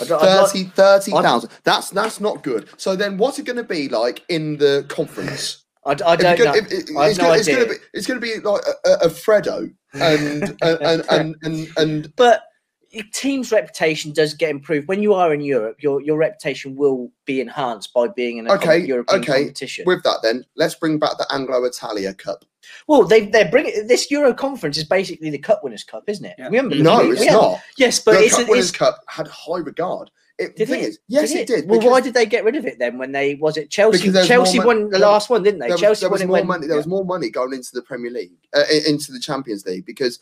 I'd, 0.00 0.10
I'd 0.10 0.10
like- 0.10 0.50
30 0.50 0.64
30,000. 0.74 1.50
That's 1.64 1.90
that's 1.90 2.18
not 2.20 2.42
good. 2.42 2.68
So 2.78 2.96
then, 2.96 3.18
what's 3.18 3.38
it 3.38 3.44
going 3.44 3.56
to 3.58 3.64
be 3.64 3.88
like 3.88 4.24
in 4.28 4.56
the 4.56 4.84
conference? 4.88 5.61
I, 5.84 5.90
I 5.90 5.94
don't 6.16 6.38
you 6.38 6.44
know. 6.44 6.54
if- 6.54 6.70
if- 6.72 6.96
I 6.96 7.02
have 7.02 7.10
it's 7.10 7.18
no 7.18 7.24
gonna- 7.24 7.38
it's 7.38 7.48
idea. 7.48 7.56
gonna 7.64 7.68
be 7.68 7.84
it's 7.94 8.06
gonna 8.06 8.20
be 8.20 8.38
like 8.40 8.62
a, 8.66 8.88
a, 8.88 8.92
a 9.06 9.08
Freddo 9.08 9.72
and 9.94 10.42
and, 10.62 10.80
and, 10.80 11.04
and 11.10 11.36
and 11.42 11.68
and 11.76 12.16
but 12.16 12.44
your 12.90 13.04
team's 13.14 13.50
reputation 13.50 14.12
does 14.12 14.34
get 14.34 14.50
improved 14.50 14.86
when 14.86 15.02
you 15.02 15.14
are 15.14 15.32
in 15.32 15.40
Europe. 15.40 15.82
Your 15.82 16.00
your 16.02 16.16
reputation 16.18 16.76
will 16.76 17.10
be 17.24 17.40
enhanced 17.40 17.92
by 17.94 18.08
being 18.08 18.36
in 18.36 18.46
a 18.46 18.50
com- 18.50 18.58
Okay, 18.58 18.78
European 18.86 19.20
okay. 19.22 19.32
competition. 19.40 19.84
with 19.86 20.02
that 20.04 20.18
then 20.22 20.44
let's 20.56 20.74
bring 20.74 20.98
back 20.98 21.16
the 21.18 21.26
Anglo 21.32 21.64
Italia 21.64 22.12
Cup. 22.14 22.44
Well, 22.86 23.02
they 23.04 23.26
they're 23.26 23.50
bringing 23.50 23.86
this 23.88 24.10
Euro 24.10 24.32
conference 24.34 24.76
is 24.78 24.84
basically 24.84 25.30
the 25.30 25.38
Cup 25.38 25.64
Winners' 25.64 25.82
Cup, 25.84 26.04
isn't 26.06 26.24
it? 26.24 26.36
Yeah. 26.38 26.44
Remember? 26.44 26.76
No, 26.76 27.00
it's 27.10 27.20
we 27.20 27.26
had- 27.26 27.32
not. 27.32 27.60
Yes, 27.76 27.98
but 27.98 28.12
the 28.12 28.20
it's, 28.24 28.36
Cup 28.36 28.48
Winners 28.48 28.68
it's 28.68 28.78
Cup 28.78 29.00
had 29.08 29.26
high 29.26 29.58
regard. 29.58 30.10
It, 30.38 30.56
the 30.56 30.64
did 30.64 30.68
thing 30.68 30.80
it? 30.82 30.88
is, 30.88 30.98
yes, 31.08 31.30
Did 31.32 31.40
it? 31.40 31.46
did. 31.46 31.68
Well, 31.68 31.80
why 31.90 32.00
did 32.00 32.14
they 32.14 32.26
get 32.26 32.44
rid 32.44 32.56
of 32.56 32.64
it 32.66 32.78
then? 32.78 32.98
When 32.98 33.12
they 33.12 33.34
was 33.34 33.56
it 33.56 33.70
Chelsea? 33.70 34.10
Chelsea 34.10 34.58
won 34.60 34.88
the 34.90 34.98
last 34.98 35.28
one, 35.30 35.42
didn't 35.42 35.60
they? 35.60 35.66
there 35.68 35.74
was, 35.74 35.80
Chelsea 35.80 36.00
there 36.00 36.10
was 36.10 36.20
won 36.20 36.28
more 36.28 36.36
when- 36.38 36.46
money. 36.46 36.66
There 36.66 36.76
was 36.76 36.86
more 36.86 37.04
money 37.04 37.30
going 37.30 37.52
into 37.52 37.70
the 37.74 37.82
Premier 37.82 38.10
League, 38.10 38.32
uh, 38.56 38.64
into 38.86 39.12
the 39.12 39.20
Champions 39.20 39.66
League. 39.66 39.84
Because 39.86 40.18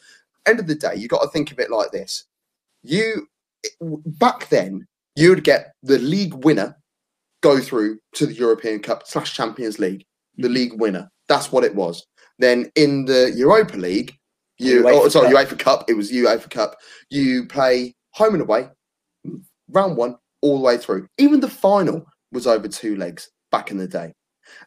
end 0.47 0.59
of 0.61 0.67
the 0.67 0.75
day, 0.75 0.95
you 0.97 1.09
got 1.09 1.23
to 1.23 1.29
think 1.29 1.53
of 1.53 1.59
it 1.59 1.71
like 1.71 1.93
this: 1.93 2.25
you 2.83 3.29
back 3.81 4.49
then, 4.49 4.87
you 5.17 5.31
would 5.31 5.45
get 5.45 5.75
the 5.83 5.99
league 5.99 6.35
winner 6.45 6.77
go 7.43 7.59
through 7.61 7.99
to 8.15 8.27
the 8.27 8.35
European 8.35 8.81
Cup 8.81 9.07
slash 9.07 9.35
Champions 9.35 9.79
League. 9.79 10.05
The 10.37 10.47
Mm-hmm. 10.49 10.55
league 10.55 10.73
winner. 10.81 11.11
That's 11.29 11.53
what 11.53 11.65
it 11.65 11.75
was. 11.75 12.07
Then 12.39 12.71
in 12.75 13.05
the 13.05 13.33
Europa 13.37 13.77
League, 13.77 14.17
you 14.59 14.83
UEFA 14.83 14.93
oh, 14.93 15.09
sorry, 15.09 15.33
Cup. 15.33 15.49
UEFA 15.49 15.59
Cup. 15.59 15.85
It 15.91 15.95
was 15.95 16.11
UEFA 16.11 16.51
Cup. 16.51 16.77
You 17.11 17.47
play 17.47 17.95
home 18.13 18.35
and 18.35 18.43
away, 18.43 18.69
round 19.73 19.97
one 19.97 20.17
all 20.43 20.59
the 20.59 20.65
way 20.65 20.77
through. 20.77 21.07
Even 21.19 21.41
the 21.41 21.49
final 21.49 22.05
was 22.33 22.47
over 22.47 22.69
two 22.69 22.97
legs 22.97 23.31
back 23.51 23.71
in 23.71 23.79
the 23.79 23.89
day, 23.89 24.13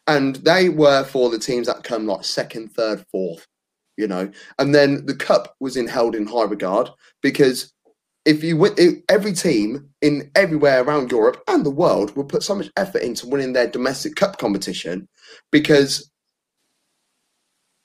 and 0.06 0.36
they 0.36 0.68
were 0.68 1.04
for 1.04 1.30
the 1.30 1.38
teams 1.38 1.66
that 1.66 1.84
come 1.84 2.06
like 2.06 2.24
second, 2.24 2.72
third, 2.72 3.04
fourth. 3.10 3.46
You 3.96 4.08
know, 4.08 4.30
and 4.58 4.74
then 4.74 5.06
the 5.06 5.14
cup 5.14 5.54
was 5.60 5.76
in 5.76 5.86
held 5.86 6.16
in 6.16 6.26
high 6.26 6.44
regard 6.44 6.90
because 7.22 7.72
if 8.24 8.42
you 8.42 8.56
win, 8.56 9.02
every 9.08 9.32
team 9.32 9.90
in 10.00 10.30
everywhere 10.34 10.82
around 10.82 11.10
Europe 11.10 11.42
and 11.46 11.64
the 11.64 11.70
world 11.70 12.16
will 12.16 12.24
put 12.24 12.42
so 12.42 12.54
much 12.54 12.70
effort 12.76 13.02
into 13.02 13.28
winning 13.28 13.52
their 13.52 13.66
domestic 13.66 14.16
cup 14.16 14.38
competition 14.38 15.08
because 15.52 16.10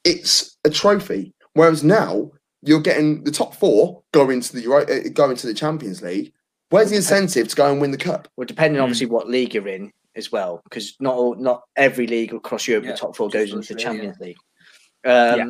it's 0.04 0.58
a 0.64 0.70
trophy. 0.70 1.34
Whereas 1.54 1.84
now 1.84 2.32
you're 2.62 2.82
getting 2.82 3.24
the 3.24 3.32
top 3.32 3.54
four 3.54 4.04
go 4.14 4.30
into 4.30 4.54
the 4.54 4.62
Euro, 4.62 4.84
uh, 4.84 5.10
go 5.14 5.30
into 5.30 5.48
the 5.48 5.54
Champions 5.54 6.02
League. 6.02 6.34
Where's 6.70 6.90
the 6.92 6.98
incentive 6.98 7.48
to 7.48 7.56
go 7.56 7.72
and 7.72 7.82
win 7.82 7.92
the 7.92 7.98
cup? 7.98 8.28
Well, 8.36 8.46
depending 8.46 8.78
Hmm. 8.80 8.84
obviously 8.84 9.08
what 9.08 9.28
league 9.30 9.54
you're 9.56 9.68
in 9.68 9.92
as 10.16 10.32
well, 10.32 10.62
because 10.66 10.96
not 11.00 11.16
all, 11.16 11.36
not 11.36 11.64
every 11.76 12.08
league 12.08 12.34
across 12.34 12.68
Europe, 12.68 12.86
Yeah, 12.86 12.92
the 12.92 12.98
top 12.98 13.16
four 13.16 13.30
goes 13.30 13.52
into 13.54 13.74
the 13.74 13.76
Australia. 13.76 13.84
Champions 14.14 14.20
League. 14.20 14.38
Um, 15.06 15.38
Yeah. 15.38 15.46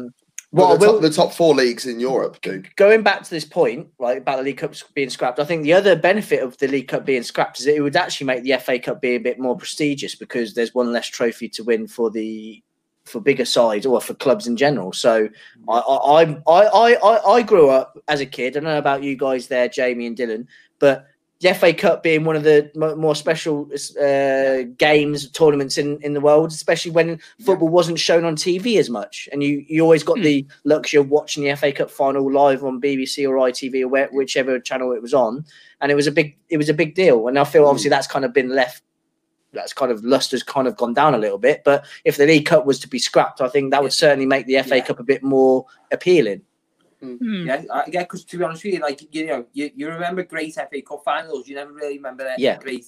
Well, 0.51 0.69
Well, 0.69 0.77
the, 0.79 0.85
will- 0.87 0.93
top, 0.93 1.01
the 1.03 1.09
top 1.11 1.33
four 1.33 1.53
leagues 1.53 1.85
in 1.85 1.99
Europe 1.99 2.39
do. 2.41 2.63
going 2.75 3.03
back 3.03 3.21
to 3.21 3.29
this 3.29 3.45
point, 3.45 3.87
right, 3.99 4.17
about 4.17 4.37
the 4.37 4.43
League 4.43 4.57
Cup 4.57 4.73
being 4.95 5.11
scrapped, 5.11 5.39
I 5.39 5.43
think 5.45 5.61
the 5.61 5.73
other 5.73 5.95
benefit 5.95 6.41
of 6.41 6.57
the 6.57 6.67
League 6.67 6.87
Cup 6.87 7.05
being 7.05 7.21
scrapped 7.21 7.59
is 7.59 7.65
that 7.65 7.75
it 7.75 7.81
would 7.81 7.95
actually 7.95 8.25
make 8.25 8.41
the 8.43 8.53
FA 8.53 8.79
Cup 8.79 8.99
be 8.99 9.09
a 9.15 9.19
bit 9.19 9.37
more 9.39 9.55
prestigious 9.55 10.15
because 10.15 10.55
there's 10.55 10.73
one 10.73 10.91
less 10.91 11.05
trophy 11.07 11.49
to 11.49 11.63
win 11.63 11.87
for 11.87 12.09
the 12.09 12.63
for 13.05 13.19
bigger 13.19 13.45
sides 13.45 13.85
or 13.87 13.99
for 14.01 14.13
clubs 14.15 14.45
in 14.47 14.55
general. 14.57 14.91
So 14.93 15.29
I 15.67 15.77
I 15.77 16.21
I 16.47 16.63
I 16.65 16.93
I, 16.95 17.31
I 17.33 17.41
grew 17.43 17.69
up 17.69 17.97
as 18.07 18.19
a 18.21 18.25
kid. 18.25 18.47
I 18.57 18.59
don't 18.59 18.63
know 18.65 18.77
about 18.79 19.03
you 19.03 19.15
guys 19.15 19.47
there, 19.47 19.67
Jamie 19.69 20.05
and 20.07 20.17
Dylan, 20.17 20.45
but 20.79 21.05
the 21.41 21.53
FA 21.53 21.73
Cup 21.73 22.03
being 22.03 22.25
one 22.25 22.35
of 22.35 22.43
the 22.43 22.69
more 22.97 23.15
special 23.15 23.69
uh, 24.01 24.63
games 24.77 25.29
tournaments 25.31 25.77
in, 25.77 25.97
in 26.01 26.13
the 26.13 26.19
world, 26.19 26.51
especially 26.51 26.91
when 26.91 27.19
football 27.45 27.69
wasn't 27.69 27.97
shown 27.97 28.25
on 28.25 28.35
TV 28.35 28.77
as 28.77 28.89
much, 28.89 29.29
and 29.31 29.41
you, 29.41 29.63
you 29.67 29.81
always 29.81 30.03
got 30.03 30.17
Hmm. 30.17 30.23
the 30.23 30.45
luxury 30.65 30.99
of 30.99 31.09
watching 31.09 31.43
the 31.45 31.55
FA 31.55 31.71
Cup 31.71 31.89
final 31.89 32.29
live 32.31 32.63
on 32.65 32.81
BBC 32.81 33.27
or 33.27 33.35
ITV 33.35 33.83
or 33.83 33.87
where, 33.87 34.09
whichever 34.11 34.59
channel 34.59 34.91
it 34.91 35.01
was 35.01 35.13
on, 35.13 35.45
and 35.79 35.91
it 35.91 35.95
was 35.95 36.07
a 36.07 36.11
big 36.11 36.35
it 36.49 36.57
was 36.57 36.67
a 36.69 36.73
big 36.73 36.93
deal. 36.93 37.27
And 37.27 37.39
I 37.39 37.45
feel 37.45 37.63
Hmm. 37.63 37.69
obviously 37.69 37.89
that's 37.89 38.07
kind 38.07 38.25
of 38.25 38.33
been 38.33 38.49
left. 38.49 38.83
That's 39.53 39.73
kind 39.73 39.91
of 39.91 40.03
luster's 40.03 40.43
kind 40.43 40.67
of 40.67 40.75
gone 40.77 40.93
down 40.93 41.15
a 41.15 41.17
little 41.17 41.39
bit, 41.39 41.63
but 41.63 41.85
if 42.03 42.17
the 42.17 42.25
League 42.27 42.45
Cup 42.45 42.65
was 42.65 42.79
to 42.81 42.87
be 42.89 42.99
scrapped, 42.99 43.39
I 43.41 43.47
think 43.47 43.71
that 43.71 43.81
would 43.81 43.93
certainly 43.93 44.25
make 44.27 44.45
the 44.45 44.61
FA 44.61 44.75
Yeah. 44.77 44.85
Cup 44.85 44.99
a 44.99 45.03
bit 45.03 45.23
more 45.23 45.65
appealing. 45.91 46.41
Hmm. 47.01 47.45
Yeah, 47.47 47.63
I, 47.71 47.83
yeah. 47.91 48.01
Because 48.03 48.23
to 48.25 48.37
be 48.37 48.43
honest 48.43 48.63
with 48.63 48.73
you, 48.73 48.79
like 48.81 49.01
you 49.15 49.25
know, 49.27 49.45
you, 49.53 49.69
you 49.75 49.87
remember 49.89 50.23
great 50.23 50.53
FA 50.55 50.81
Cup 50.81 51.01
finals. 51.05 51.47
You 51.47 51.55
never 51.55 51.71
really 51.71 51.97
remember 51.97 52.27
uh, 52.27 52.33
Yeah. 52.37 52.57
great 52.57 52.85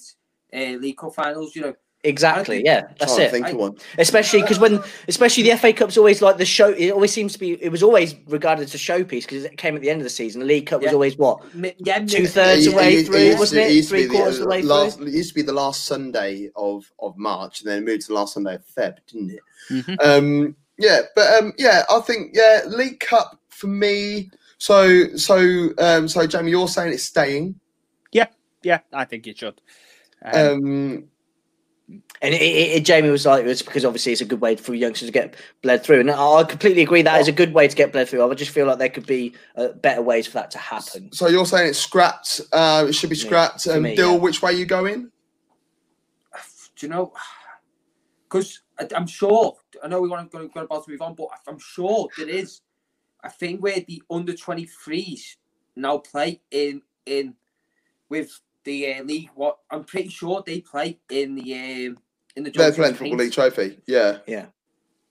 uh, 0.52 0.76
League 0.78 0.96
Cup 0.98 1.14
finals. 1.14 1.56
You 1.56 1.62
know, 1.62 1.74
Exactly, 2.04 2.56
think- 2.56 2.66
yeah, 2.66 2.88
that's 2.98 3.16
it. 3.16 3.30
think 3.30 3.46
I- 3.46 3.50
of 3.50 3.56
one. 3.56 3.76
especially 3.96 4.42
because 4.42 4.58
when 4.58 4.82
especially 5.06 5.44
the 5.44 5.56
FA 5.56 5.72
Cup's 5.72 5.96
always 5.96 6.20
like 6.20 6.36
the 6.36 6.44
show 6.44 6.70
it 6.70 6.90
always 6.90 7.12
seems 7.12 7.32
to 7.34 7.38
be 7.38 7.52
it 7.62 7.68
was 7.70 7.80
always 7.84 8.16
regarded 8.26 8.64
as 8.64 8.74
a 8.74 8.76
showpiece 8.78 9.20
because 9.22 9.44
it 9.44 9.56
came 9.56 9.76
at 9.76 9.82
the 9.82 9.88
end 9.88 10.00
of 10.00 10.04
the 10.04 10.10
season 10.10 10.40
the 10.40 10.46
League 10.46 10.66
Cup 10.66 10.82
was 10.82 10.92
always 10.92 11.16
what 11.16 11.54
Mi- 11.54 11.74
yeah, 11.78 12.00
Two 12.04 12.26
thirds 12.26 12.66
It- 12.66 12.72
away 12.74 12.94
it- 12.96 13.06
through, 13.06 13.18
used 13.20 13.38
wasn't 13.38 13.62
to- 13.62 13.68
it? 13.68 13.74
used 13.76 13.88
to 13.90 13.94
be 13.94 14.06
Three 14.08 14.16
quarters 14.16 14.38
of 14.38 14.42
the 14.42 14.48
way 14.50 14.62
last, 14.62 15.00
It 15.00 15.08
used 15.12 15.28
to 15.28 15.34
be 15.36 15.42
the 15.42 15.52
last 15.52 15.84
Sunday 15.84 16.50
of, 16.56 16.90
of 16.98 17.16
March, 17.16 17.60
and 17.60 17.70
then 17.70 17.78
it 17.78 17.86
moved 17.86 18.02
to 18.02 18.08
the 18.08 18.14
last 18.14 18.34
Sunday 18.34 18.56
of 18.56 18.64
Feb, 18.66 18.96
didn't 19.06 19.30
it? 19.30 19.40
Mhm. 19.70 19.96
Um, 20.04 20.56
yeah, 20.80 21.02
but 21.14 21.32
um, 21.40 21.52
yeah, 21.56 21.84
I 21.88 22.00
think 22.00 22.32
yeah, 22.34 22.62
League 22.66 22.98
Cup 22.98 23.38
for 23.62 23.68
me. 23.68 24.30
So, 24.58 25.08
so, 25.16 25.70
um, 25.78 26.06
so, 26.08 26.26
Jamie, 26.26 26.50
you're 26.50 26.68
saying 26.68 26.92
it's 26.92 27.04
staying. 27.04 27.58
Yeah, 28.12 28.26
yeah, 28.62 28.80
I 28.92 29.04
think 29.06 29.26
it 29.26 29.38
should. 29.38 29.60
Um, 30.24 30.34
Um, 30.34 31.08
And 32.22 32.32
it, 32.34 32.40
it, 32.40 32.76
it- 32.76 32.84
Jamie 32.84 33.10
was 33.10 33.26
like, 33.26 33.44
it's 33.44 33.62
because 33.62 33.84
obviously 33.84 34.12
it's 34.12 34.20
a 34.20 34.24
good 34.24 34.40
way 34.40 34.54
for 34.56 34.72
youngsters 34.74 35.08
to 35.08 35.12
get 35.12 35.34
bled 35.62 35.82
through. 35.84 36.00
And 36.00 36.10
I 36.10 36.14
I 36.40 36.44
completely 36.44 36.82
agree 36.82 37.02
that 37.02 37.20
is 37.20 37.28
a 37.28 37.32
good 37.32 37.52
way 37.52 37.66
to 37.68 37.74
get 37.76 37.92
bled 37.92 38.08
through. 38.08 38.22
I 38.30 38.34
just 38.34 38.52
feel 38.52 38.66
like 38.66 38.78
there 38.78 38.88
could 38.88 39.06
be 39.06 39.34
uh, 39.56 39.68
better 39.82 40.00
ways 40.02 40.26
for 40.26 40.34
that 40.34 40.50
to 40.52 40.58
happen. 40.58 41.12
so 41.12 41.26
you're 41.28 41.44
saying 41.46 41.68
it's 41.70 41.78
scrapped. 41.78 42.40
Uh, 42.52 42.86
it 42.88 42.92
should 42.94 43.10
be 43.10 43.16
scrapped. 43.16 43.64
for 43.64 43.72
Um, 43.76 43.82
me, 43.82 43.96
Dill, 43.96 44.12
yeah. 44.12 44.18
which 44.18 44.40
way 44.42 44.52
you 44.52 44.64
going? 44.66 45.10
Do 46.76 46.86
you 46.86 46.88
know? 46.88 47.12
Because 48.28 48.62
I'm 48.96 49.06
sure. 49.06 49.56
I 49.84 49.88
know 49.88 50.00
we 50.00 50.08
want 50.08 50.30
to 50.30 50.38
go, 50.38 50.48
go 50.48 50.60
about 50.62 50.84
to 50.84 50.90
move 50.92 51.02
on, 51.02 51.14
but 51.14 51.26
I'm 51.48 51.58
sure 51.58 52.08
there 52.16 52.28
is 52.28 52.60
a 53.22 53.30
thing 53.30 53.60
where 53.60 53.80
the 53.80 54.02
under 54.10 54.32
23s 54.32 55.36
now 55.76 55.98
play 55.98 56.40
in 56.50 56.82
in 57.06 57.34
with 58.08 58.40
the 58.64 58.94
uh, 58.94 59.02
league. 59.02 59.30
What 59.34 59.58
I'm 59.70 59.84
pretty 59.84 60.08
sure 60.08 60.42
they 60.44 60.60
play 60.60 60.98
in 61.10 61.34
the 61.34 61.54
um, 61.54 61.98
in 62.36 62.44
the 62.44 62.50
They're 62.50 62.72
playing 62.72 62.94
Football 62.94 63.18
League 63.18 63.32
Trophy. 63.32 63.78
Yeah. 63.86 64.18
Yeah, 64.26 64.46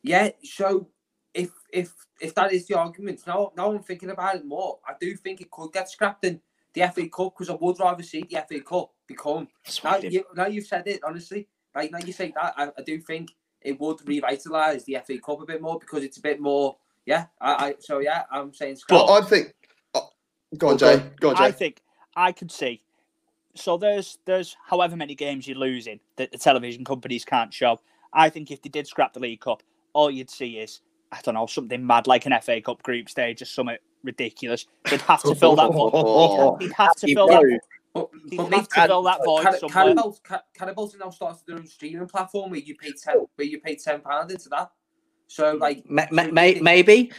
yeah. 0.04 0.30
so 0.44 0.88
if 1.34 1.50
if 1.72 1.94
if 2.20 2.36
that 2.36 2.54
is 2.54 2.68
the 2.68 2.78
argument, 2.78 3.22
now 3.26 3.52
now 3.58 3.72
I'm 3.72 3.84
thinking 3.84 4.10
about 4.10 4.36
it 4.36 4.46
more. 4.46 4.80
I 4.88 4.94
do 5.00 5.16
think 5.16 5.42
it 5.42 5.52
could 5.52 5.72
get 5.72 5.90
scrapped 5.90 6.26
in 6.26 6.42
the 6.74 6.82
FA 6.94 7.08
Cup 7.10 7.34
because 7.38 7.50
I 7.50 7.58
would 7.60 7.80
rather 7.80 8.04
see 8.04 8.24
the 8.24 8.44
FA 8.48 8.62
Cup 8.62 8.92
become. 9.08 9.48
That's 9.66 9.84
Now, 9.84 9.92
what 9.92 9.98
I 9.98 10.02
did. 10.02 10.14
you, 10.14 10.26
now 10.36 10.48
you've 10.48 10.68
said 10.68 10.88
it 10.88 11.02
honestly. 11.06 11.48
Like 11.76 11.92
now 11.92 12.00
you 12.00 12.14
say 12.14 12.34
that, 12.36 12.54
I, 12.58 12.70
I 12.78 12.82
do 12.84 13.00
think 13.00 13.32
it 13.62 13.80
would 13.80 13.98
revitalise 14.00 14.86
the 14.86 14.98
FA 15.06 15.20
Cup 15.20 15.42
a 15.42 15.46
bit 15.46 15.62
more 15.62 15.80
because 15.80 16.04
it's 16.04 16.18
a 16.18 16.22
bit 16.22 16.40
more. 16.40 16.78
Yeah, 17.06 17.26
I, 17.40 17.52
I 17.54 17.76
so 17.80 18.00
yeah, 18.00 18.24
I'm 18.32 18.54
saying 18.54 18.76
scrap. 18.78 19.02
But 19.02 19.12
I 19.12 19.22
think. 19.22 19.54
oh, 19.96 20.10
go 20.58 20.70
on, 20.70 20.78
Jay. 20.78 21.04
Go 21.20 21.30
on, 21.32 21.36
Jay. 21.36 21.46
I 21.46 21.52
think 21.52 21.82
I 22.16 22.32
could 22.32 22.52
see. 22.52 22.82
So 23.56 23.78
there's 23.78 24.20
there's 24.26 24.56
however 24.66 24.96
many 24.96 25.16
games 25.16 25.48
you're 25.48 25.58
losing 25.58 26.00
that 26.18 26.32
the 26.32 26.38
television 26.38 26.86
companies 26.86 27.26
can't 27.26 27.54
show. 27.54 27.80
I 28.14 28.30
think 28.30 28.52
if 28.52 28.62
they 28.62 28.70
did 28.70 28.88
scrap 28.88 29.14
the 29.14 29.20
League 29.20 29.42
Cup, 29.42 29.64
all 29.94 30.12
you'd 30.12 30.30
see 30.30 30.58
is 30.58 30.82
I 31.12 31.20
don't 31.24 31.36
know 31.36 31.46
something 31.46 31.86
mad 31.86 32.08
like 32.08 32.26
an 32.26 32.34
FA 32.42 32.62
Cup 32.62 32.82
group 32.84 33.10
stage 33.10 33.42
or 33.42 33.46
something 33.46 33.78
ridiculous. 34.04 34.66
They'd 34.90 35.02
have 35.02 35.22
to 35.24 35.36
fill 35.36 35.56
that 35.58 35.72
void. 35.74 36.60
They'd 36.60 36.72
have 36.74 36.96
to 36.96 37.14
fill 37.14 37.28
that. 37.28 37.60
but, 37.94 38.10
They'd 38.30 38.38
but 38.38 38.54
have 38.54 38.68
to 38.70 38.88
fill 38.88 39.04
that 39.04 39.20
void 39.26 39.44
Car- 39.44 39.58
somewhere. 39.58 39.84
Cannibals, 39.86 40.22
Ca- 40.24 40.44
Cannibals 40.54 40.96
now 40.98 41.10
started 41.10 41.42
their 41.46 41.58
own 41.58 41.68
streaming 41.68 42.08
platform 42.08 42.52
where 42.52 42.60
you 42.60 42.76
pay 42.76 42.94
ten, 42.94 43.26
where 43.36 43.48
you 43.48 43.60
pay 43.60 43.76
ten 43.76 44.00
pound 44.02 44.32
into 44.32 44.50
that. 44.50 44.72
So 45.32 45.54
like, 45.54 45.90
Ma- 45.90 46.08
ma- 46.12 46.28
may- 46.28 46.60
maybe, 46.60 47.10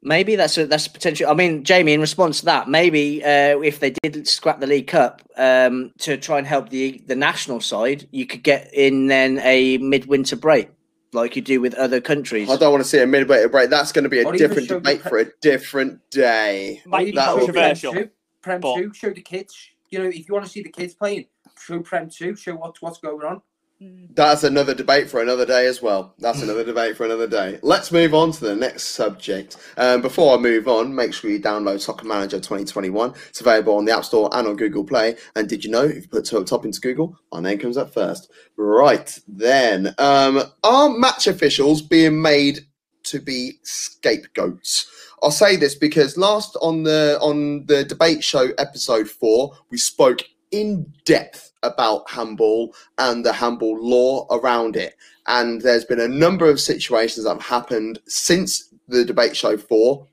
maybe 0.00 0.36
that's 0.36 0.56
a 0.58 0.66
that's 0.66 0.86
a 0.86 0.90
potential. 0.90 1.28
I 1.28 1.34
mean, 1.34 1.64
Jamie, 1.64 1.92
in 1.92 2.00
response 2.00 2.38
to 2.38 2.44
that, 2.44 2.68
maybe 2.68 3.22
uh, 3.24 3.58
if 3.60 3.80
they 3.80 3.90
did 3.90 4.28
scrap 4.28 4.60
the 4.60 4.66
League 4.68 4.86
Cup 4.86 5.22
um, 5.36 5.92
to 5.98 6.16
try 6.16 6.38
and 6.38 6.46
help 6.46 6.68
the 6.70 7.02
the 7.06 7.16
national 7.16 7.60
side, 7.60 8.06
you 8.12 8.26
could 8.26 8.44
get 8.44 8.72
in 8.72 9.08
then 9.08 9.40
a 9.42 9.78
midwinter 9.78 10.36
break 10.36 10.70
like 11.12 11.34
you 11.34 11.42
do 11.42 11.60
with 11.60 11.74
other 11.74 12.00
countries. 12.00 12.48
I 12.48 12.56
don't 12.56 12.70
want 12.70 12.84
to 12.84 12.88
see 12.88 13.00
a 13.00 13.06
midway 13.08 13.44
break. 13.48 13.70
That's 13.70 13.90
going 13.90 14.04
to 14.04 14.08
be 14.08 14.20
a 14.20 14.24
Or 14.26 14.36
different 14.36 14.68
debate 14.68 15.00
pre- 15.00 15.08
for 15.10 15.18
a 15.18 15.26
different 15.40 16.08
day. 16.10 16.80
Might 16.86 17.06
be 17.06 17.10
that 17.12 17.30
will 17.34 17.40
be- 17.48 17.52
controversial. 17.54 17.92
Prem 17.92 18.04
two, 18.04 18.10
Prem 18.40 18.60
but- 18.60 18.76
two, 18.76 18.94
show 18.94 19.10
the 19.10 19.22
kids. 19.22 19.56
You 19.90 19.98
know, 19.98 20.04
if 20.04 20.28
you 20.28 20.32
want 20.34 20.44
to 20.44 20.50
see 20.50 20.62
the 20.62 20.70
kids 20.70 20.94
playing, 20.94 21.26
show 21.58 21.80
Prem 21.80 22.08
two, 22.08 22.36
show 22.36 22.54
what's 22.54 22.80
what's 22.80 22.98
going 22.98 23.26
on. 23.26 23.42
That's 23.80 24.42
another 24.42 24.74
debate 24.74 25.08
for 25.08 25.22
another 25.22 25.46
day 25.46 25.66
as 25.66 25.80
well. 25.80 26.14
That's 26.18 26.42
another 26.42 26.64
debate 26.72 26.96
for 26.96 27.04
another 27.04 27.28
day. 27.28 27.60
Let's 27.62 27.92
move 27.92 28.12
on 28.12 28.32
to 28.32 28.40
the 28.40 28.56
next 28.56 28.88
subject. 28.88 29.56
Um, 29.76 30.02
before 30.02 30.36
I 30.36 30.40
move 30.40 30.66
on, 30.66 30.92
make 30.92 31.14
sure 31.14 31.30
you 31.30 31.40
download 31.40 31.80
Soccer 31.80 32.06
Manager 32.06 32.38
2021. 32.38 33.14
It's 33.28 33.40
available 33.40 33.76
on 33.76 33.84
the 33.84 33.96
App 33.96 34.04
Store 34.04 34.28
and 34.32 34.48
on 34.48 34.56
Google 34.56 34.82
Play. 34.82 35.16
And 35.36 35.48
did 35.48 35.64
you 35.64 35.70
know 35.70 35.84
if 35.84 36.02
you 36.02 36.08
put 36.08 36.24
two 36.24 36.38
up 36.38 36.46
top 36.46 36.64
into 36.64 36.80
Google, 36.80 37.16
our 37.30 37.40
name 37.40 37.58
comes 37.58 37.76
up 37.76 37.94
first? 37.94 38.30
Right 38.56 39.16
then, 39.28 39.94
um, 39.98 40.42
are 40.64 40.88
match 40.90 41.28
officials 41.28 41.80
being 41.80 42.20
made 42.20 42.66
to 43.04 43.20
be 43.20 43.60
scapegoats? 43.62 44.90
I'll 45.22 45.30
say 45.30 45.56
this 45.56 45.76
because 45.76 46.16
last 46.16 46.56
on 46.60 46.82
the 46.82 47.18
on 47.20 47.66
the 47.66 47.84
debate 47.84 48.24
show 48.24 48.50
episode 48.58 49.08
four, 49.08 49.56
we 49.70 49.78
spoke 49.78 50.22
in 50.50 50.92
depth 51.04 51.52
about 51.62 52.08
handball 52.10 52.74
and 52.98 53.24
the 53.24 53.32
handball 53.32 53.78
law 53.80 54.26
around 54.30 54.76
it. 54.76 54.94
And 55.26 55.60
there's 55.60 55.84
been 55.84 56.00
a 56.00 56.08
number 56.08 56.48
of 56.48 56.60
situations 56.60 57.24
that 57.24 57.34
have 57.34 57.42
happened 57.42 57.98
since 58.06 58.72
the 58.88 59.04
debate 59.04 59.36
show 59.36 59.56
four. 59.56 60.06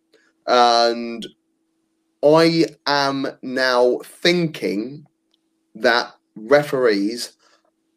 And 0.47 1.25
I 2.23 2.65
am 2.85 3.27
now 3.41 3.99
thinking 4.03 5.05
that 5.75 6.13
referees 6.35 7.33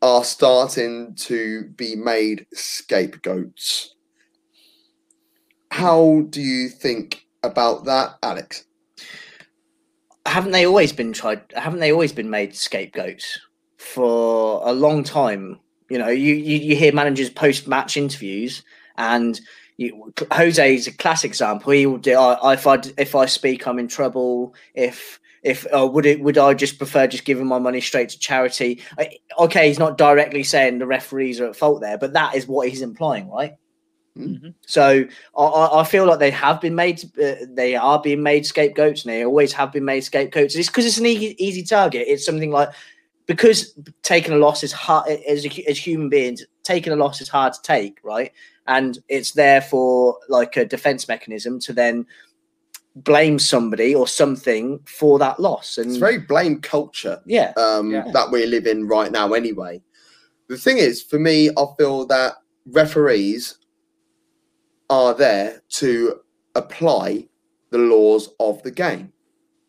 are 0.00 0.23
starting 0.23 1.14
to 1.16 1.64
be 1.76 1.97
made 1.97 2.47
scapegoats. 2.54 3.95
How 5.71 6.23
do 6.30 6.40
you 6.40 6.68
think 6.68 7.26
about 7.42 7.85
that, 7.87 8.16
Alex? 8.23 8.67
Haven't 10.28 10.52
they 10.52 10.66
always 10.66 10.92
been 10.92 11.12
tried? 11.12 11.42
Haven't 11.54 11.80
they 11.80 11.92
always 11.92 12.12
been 12.12 12.30
made 12.30 12.54
scapegoats 12.54 13.38
for 13.76 14.61
a 14.64 14.73
long 14.73 15.02
time? 15.02 15.58
You 15.88 15.99
know, 15.99 16.08
you 16.08 16.35
you, 16.35 16.58
you 16.58 16.76
hear 16.76 16.92
managers 16.92 17.30
post 17.30 17.66
match 17.66 17.97
interviews, 17.97 18.62
and 18.97 19.40
you, 19.76 20.12
Jose 20.32 20.75
is 20.75 20.87
a 20.87 20.92
classic 20.92 21.30
example. 21.30 21.73
He 21.73 21.87
will 21.87 21.99
do. 21.99 22.16
I, 22.16 22.52
if 22.54 22.66
I 22.66 22.80
if 22.99 23.14
I 23.14 23.26
speak, 23.26 23.66
I'm 23.66 23.78
in 23.78 23.88
trouble. 23.88 24.54
If 24.75 25.18
if 25.42 25.66
uh, 25.73 25.87
would 25.87 26.06
it 26.06 26.20
would 26.20 26.37
I 26.37 26.54
just 26.54 26.78
prefer 26.78 27.06
just 27.06 27.25
giving 27.25 27.47
my 27.47 27.58
money 27.58 27.80
straight 27.80 28.11
to 28.11 28.18
charity? 28.18 28.82
I, 28.99 29.18
okay, 29.38 29.68
he's 29.68 29.78
not 29.78 29.99
directly 29.99 30.42
saying 30.42 30.78
the 30.78 30.87
referees 30.87 31.40
are 31.40 31.47
at 31.47 31.56
fault 31.56 31.80
there, 31.80 31.99
but 31.99 32.12
that 32.12 32.35
is 32.35 32.47
what 32.47 32.68
he's 32.68 32.82
implying, 32.82 33.30
right? 33.30 33.56
Mhm. 34.18 34.54
So 34.66 35.04
I- 35.37 35.42
I, 35.42 35.80
I 35.80 35.84
feel 35.84 36.06
like 36.06 36.18
they 36.18 36.30
have 36.30 36.60
been 36.60 36.75
made, 36.75 37.02
uh, 37.22 37.34
they 37.48 37.76
are 37.76 38.00
being 38.00 38.22
made 38.22 38.44
scapegoats, 38.46 39.04
and 39.04 39.12
they 39.12 39.25
always 39.25 39.52
have 39.52 39.72
been 39.72 39.84
made 39.84 40.00
scapegoats. 40.02 40.56
It's 40.56 40.68
because 40.68 40.87
it's 40.87 40.98
an 40.98 41.06
easy, 41.06 41.37
easy 41.42 41.62
target. 41.62 42.06
It's 42.08 42.25
something 42.26 42.50
like 42.50 42.70
because 43.26 43.75
taking 44.02 44.32
a 44.32 44.37
loss 44.38 44.62
is 44.64 44.72
hard 44.72 45.08
as 45.28 45.44
a, 45.46 45.68
as 45.68 45.78
human 45.78 46.08
beings. 46.08 46.44
Taking 46.64 46.92
a 46.92 46.96
loss 46.96 47.20
is 47.20 47.28
hard 47.28 47.52
to 47.52 47.62
take, 47.62 47.98
right? 48.02 48.32
And 48.66 48.98
it's 49.08 49.32
there 49.32 49.60
for 49.60 50.18
like 50.28 50.56
a 50.56 50.64
defense 50.64 51.08
mechanism 51.08 51.60
to 51.60 51.72
then 51.72 52.06
blame 52.96 53.38
somebody 53.38 53.94
or 53.94 54.08
something 54.08 54.80
for 54.87 55.18
that 55.18 55.38
loss. 55.38 55.78
And 55.78 55.88
It's 55.90 55.98
very 55.98 56.18
blame 56.18 56.60
culture. 56.60 57.20
yeah, 57.26 57.52
um, 57.56 57.90
Yeah. 57.92 58.04
that 58.12 58.30
we 58.32 58.44
live 58.46 58.66
in 58.66 58.88
right 58.88 59.12
now 59.12 59.32
anyway. 59.34 59.80
The 60.48 60.56
thing 60.56 60.78
is, 60.78 61.02
for 61.02 61.18
me, 61.18 61.50
I 61.50 61.64
feel 61.78 62.06
that 62.06 62.34
referees 62.66 63.58
are 64.90 65.14
there 65.14 65.62
to 65.68 66.21
apply 66.54 67.28
the 67.71 67.78
laws 67.78 68.30
of 68.40 68.62
the 68.62 68.71
game. 68.71 69.12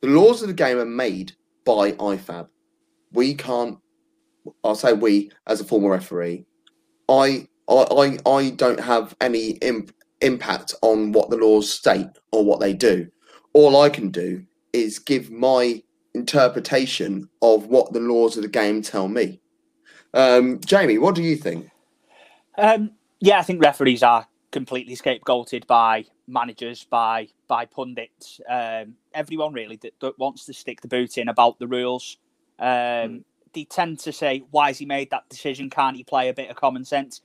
The 0.01 0.07
laws 0.07 0.41
of 0.41 0.47
the 0.47 0.53
game 0.53 0.77
are 0.77 0.85
made 0.85 1.33
by 1.65 1.91
IFAB. 1.93 2.47
We 3.11 3.33
can't, 3.35 3.77
I'll 4.63 4.75
say 4.75 4.93
we 4.93 5.31
as 5.45 5.59
a 5.59 5.65
former 5.65 5.89
referee, 5.89 6.45
I 7.09 7.47
I, 7.67 8.17
I, 8.25 8.49
don't 8.49 8.79
have 8.79 9.15
any 9.21 9.51
imp- 9.61 9.93
impact 10.21 10.73
on 10.81 11.11
what 11.11 11.29
the 11.29 11.38
laws 11.38 11.71
state 11.71 12.07
or 12.31 12.43
what 12.43 12.59
they 12.59 12.73
do. 12.73 13.07
All 13.53 13.79
I 13.79 13.89
can 13.89 14.09
do 14.09 14.43
is 14.73 14.97
give 14.97 15.29
my 15.29 15.83
interpretation 16.15 17.29
of 17.43 17.67
what 17.67 17.93
the 17.93 17.99
laws 17.99 18.38
of 18.38 18.43
the 18.43 18.49
game 18.49 18.81
tell 18.81 19.07
me. 19.07 19.39
Um, 20.15 20.59
Jamie, 20.61 20.97
what 20.97 21.13
do 21.13 21.21
you 21.21 21.35
think? 21.35 21.69
Um, 22.57 22.91
yeah, 23.19 23.38
I 23.38 23.43
think 23.43 23.61
referees 23.61 24.01
are 24.01 24.27
completely 24.51 24.95
scapegoated 24.95 25.67
by 25.67 26.05
managers, 26.27 26.85
by 26.85 27.27
by 27.47 27.65
pundits, 27.65 28.39
um, 28.49 28.95
everyone 29.13 29.53
really 29.53 29.75
that, 29.77 29.93
that 29.99 30.17
wants 30.17 30.45
to 30.45 30.53
stick 30.53 30.81
the 30.81 30.87
boot 30.87 31.17
in 31.17 31.29
about 31.29 31.59
the 31.59 31.67
rules. 31.67 32.17
Um, 32.59 33.25
They 33.53 33.63
tend 33.63 33.97
to 33.99 34.11
say, 34.11 34.43
"Why 34.51 34.67
has 34.67 34.77
he 34.77 34.85
made 34.85 35.09
that 35.09 35.27
decision? 35.29 35.69
Can't 35.69 35.97
he 35.97 36.03
play 36.03 36.29
a 36.29 36.33
bit 36.33 36.49
of 36.49 36.55
common 36.55 36.85
sense?" 36.85 37.21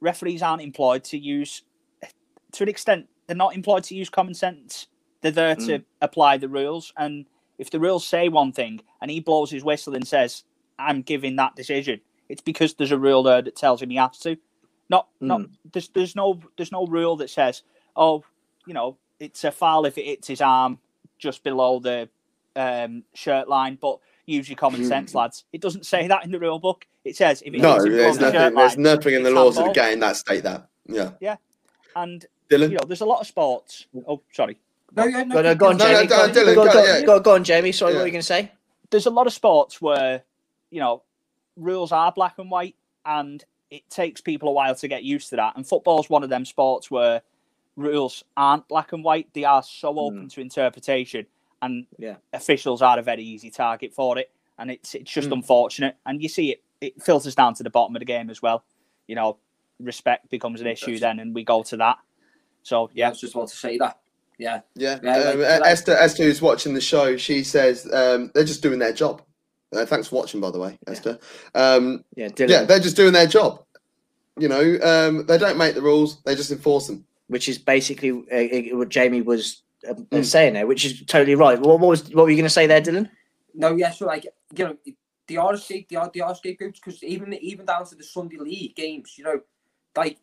Referees 0.00 0.42
aren't 0.42 0.62
employed 0.62 1.04
to 1.04 1.18
use, 1.18 1.62
to 2.52 2.62
an 2.64 2.68
extent, 2.68 3.08
they're 3.26 3.36
not 3.36 3.54
employed 3.54 3.84
to 3.84 3.94
use 3.94 4.08
common 4.08 4.34
sense. 4.34 4.88
They're 5.20 5.30
there 5.30 5.56
to 5.56 5.84
apply 6.00 6.38
the 6.38 6.48
rules, 6.48 6.92
and 6.96 7.26
if 7.58 7.70
the 7.70 7.80
rules 7.80 8.06
say 8.06 8.28
one 8.28 8.52
thing 8.52 8.80
and 9.00 9.10
he 9.10 9.20
blows 9.20 9.50
his 9.50 9.64
whistle 9.64 9.94
and 9.94 10.06
says, 10.06 10.44
"I'm 10.78 11.02
giving 11.02 11.36
that 11.36 11.56
decision," 11.56 12.00
it's 12.28 12.42
because 12.42 12.74
there's 12.74 12.92
a 12.92 12.98
rule 12.98 13.22
there 13.22 13.42
that 13.42 13.56
tells 13.56 13.82
him 13.82 13.90
he 13.90 13.96
has 13.96 14.18
to. 14.20 14.36
Not 14.90 15.08
not 15.20 15.42
there's 15.72 15.88
there's 15.88 16.16
no 16.16 16.40
there's 16.56 16.72
no 16.72 16.86
rule 16.86 17.16
that 17.16 17.28
says, 17.30 17.62
oh, 17.96 18.24
you 18.66 18.74
know, 18.74 18.96
it's 19.20 19.44
a 19.44 19.50
foul 19.52 19.84
if 19.84 19.98
it 19.98 20.06
hits 20.06 20.28
his 20.28 20.40
arm 20.40 20.78
just 21.18 21.42
below 21.42 21.78
the 21.80 22.08
um, 22.56 23.02
shirt 23.14 23.48
line, 23.48 23.76
but 23.80 23.98
use 24.26 24.48
your 24.48 24.56
common 24.56 24.84
sense, 24.84 25.14
lads. 25.14 25.44
It 25.52 25.60
doesn't 25.60 25.84
say 25.86 26.08
that 26.08 26.24
in 26.24 26.30
the 26.30 26.38
rule 26.38 26.58
book. 26.58 26.86
It 27.04 27.16
says 27.16 27.42
if 27.44 27.52
it 27.54 27.60
No, 27.60 27.74
hits 27.74 27.84
him 27.84 27.90
below 27.92 28.02
there's 28.02 28.16
the 28.18 28.20
nothing. 28.22 28.40
shirt 28.40 28.54
There's 28.54 28.76
line, 28.76 28.82
nothing 28.82 29.14
in 29.14 29.22
the 29.22 29.28
it's 29.30 29.36
laws 29.36 29.48
of 29.48 29.54
the 29.56 29.60
handball. 29.64 29.84
game 29.84 30.00
that 30.00 30.16
state 30.16 30.42
that. 30.44 30.68
Yeah, 30.86 31.10
yeah, 31.20 31.36
and 31.96 32.24
Dylan. 32.50 32.70
you 32.70 32.76
know, 32.78 32.84
there's 32.86 33.02
a 33.02 33.06
lot 33.06 33.20
of 33.20 33.26
sports. 33.26 33.86
Oh, 34.06 34.22
sorry. 34.32 34.58
No, 34.96 35.04
yeah, 35.04 35.22
no, 35.24 35.34
Go, 35.34 35.42
no, 35.42 35.54
go 35.54 35.66
on, 35.68 35.76
No, 35.76 35.84
no, 35.84 35.92
Jamie. 35.94 36.06
go 36.06 36.16
go, 36.16 36.22
on, 36.22 36.28
on, 36.30 36.34
Dylan, 36.34 36.54
go, 36.54 36.64
go, 36.64 36.72
go, 36.72 36.84
yeah. 36.84 37.02
go, 37.04 37.20
go 37.20 37.34
on, 37.34 37.44
Jamie. 37.44 37.72
Sorry, 37.72 37.92
Yeah. 37.92 37.98
what 37.98 38.02
were 38.04 38.06
you 38.06 38.12
going 38.12 38.20
to 38.22 38.26
say? 38.26 38.52
there's 38.90 39.04
a 39.04 39.10
lot 39.10 39.26
of 39.26 39.34
sports 39.34 39.82
where 39.82 40.22
you 40.70 40.80
know 40.80 41.02
rules 41.56 41.92
are 41.92 42.10
black 42.10 42.38
and 42.38 42.50
white 42.50 42.74
and 43.04 43.44
it 43.70 43.88
takes 43.90 44.20
people 44.20 44.48
a 44.48 44.52
while 44.52 44.74
to 44.74 44.88
get 44.88 45.04
used 45.04 45.28
to 45.30 45.36
that. 45.36 45.54
And 45.56 45.66
football's 45.66 46.08
one 46.08 46.22
of 46.22 46.30
them 46.30 46.44
sports 46.44 46.90
where 46.90 47.22
rules 47.76 48.24
aren't 48.36 48.66
black 48.68 48.92
and 48.92 49.04
white. 49.04 49.28
They 49.34 49.44
are 49.44 49.62
so 49.62 49.98
open 49.98 50.28
to 50.30 50.40
interpretation 50.40 51.26
and 51.62 51.86
Yeah. 51.98 52.16
officials 52.32 52.82
are 52.82 52.98
a 52.98 53.02
very 53.02 53.22
easy 53.22 53.50
target 53.50 53.92
for 53.92 54.18
it. 54.18 54.30
And 54.58 54.70
it's 54.70 54.94
it's 54.94 55.10
just 55.12 55.28
Mm. 55.28 55.34
unfortunate. 55.34 55.96
And 56.06 56.22
you 56.22 56.28
see 56.28 56.50
it 56.52 56.62
it 56.80 57.02
filters 57.02 57.34
down 57.34 57.54
to 57.54 57.62
the 57.64 57.70
bottom 57.70 57.94
of 57.96 58.00
the 58.00 58.06
game 58.06 58.30
as 58.30 58.40
well. 58.40 58.64
You 59.06 59.16
know 59.16 59.38
respect 59.80 60.28
becomes 60.30 60.60
an 60.60 60.66
issue 60.66 60.98
then 60.98 61.20
and 61.20 61.34
we 61.34 61.44
go 61.44 61.62
to 61.62 61.76
that. 61.76 61.98
So 62.62 62.90
Yeah, 62.94 63.06
I 63.06 63.10
was 63.10 63.20
just 63.20 63.34
about 63.34 63.48
to 63.48 63.56
say 63.56 63.78
that. 63.78 63.98
Yeah, 64.38 64.60
Yeah, 64.74 64.98
Yeah, 65.02 65.16
um, 65.18 65.38
like- 65.40 65.62
Esther, 65.66 65.92
Esther, 65.96 66.22
who's 66.24 66.40
watching 66.42 66.74
the 66.74 66.80
show, 66.80 67.16
she 67.16 67.42
says 67.44 67.88
um, 67.92 68.30
they're 68.34 68.44
just 68.44 68.62
doing 68.62 68.78
their 68.78 68.92
job. 68.92 69.22
Uh, 69.74 69.84
thanks 69.84 70.08
for 70.08 70.16
watching, 70.16 70.40
by 70.40 70.50
the 70.50 70.58
way, 70.58 70.78
Esther. 70.86 71.18
Um, 71.54 72.04
Yeah, 72.16 72.28
Dylan. 72.28 72.48
yeah, 72.48 72.62
they're 72.64 72.80
just 72.80 72.96
doing 72.96 73.12
their 73.12 73.26
job. 73.26 73.62
You 74.38 74.48
know, 74.48 74.78
um, 74.82 75.26
they 75.26 75.36
don't 75.36 75.58
make 75.58 75.74
the 75.74 75.82
rules; 75.82 76.22
they 76.22 76.34
just 76.34 76.50
enforce 76.50 76.86
them. 76.86 77.04
which 77.26 77.48
is 77.48 77.58
basically 77.58 78.10
uh, 78.10 78.76
what 78.76 78.88
Jamie 78.88 79.20
was 79.20 79.62
uh, 79.88 79.92
Mm. 79.94 80.24
saying 80.24 80.54
there, 80.54 80.66
which 80.66 80.84
is 80.86 81.04
totally 81.06 81.34
right. 81.34 81.60
What, 81.60 81.80
what 81.80 81.88
was 81.88 82.04
what 82.14 82.24
were 82.24 82.30
you 82.30 82.36
going 82.36 82.44
to 82.44 82.50
say 82.50 82.66
there, 82.66 82.80
Dylan? 82.80 83.10
no, 83.54 83.76
yeah. 83.76 83.90
So 83.90 84.06
like, 84.06 84.24
you 84.56 84.64
know, 84.64 84.76
the 85.26 85.36
are 85.36 85.52
escape, 85.54 85.88
the 85.90 85.96
are 85.96 86.10
the 86.12 86.22
are 86.22 86.34
scapegoats 86.34 86.80
because 86.80 87.02
even 87.04 87.34
even 87.34 87.66
down 87.66 87.84
to 87.86 87.94
the 87.94 88.04
Sunday 88.04 88.38
league 88.38 88.74
games, 88.74 89.14
you 89.18 89.24
know, 89.24 89.40
like 89.96 90.18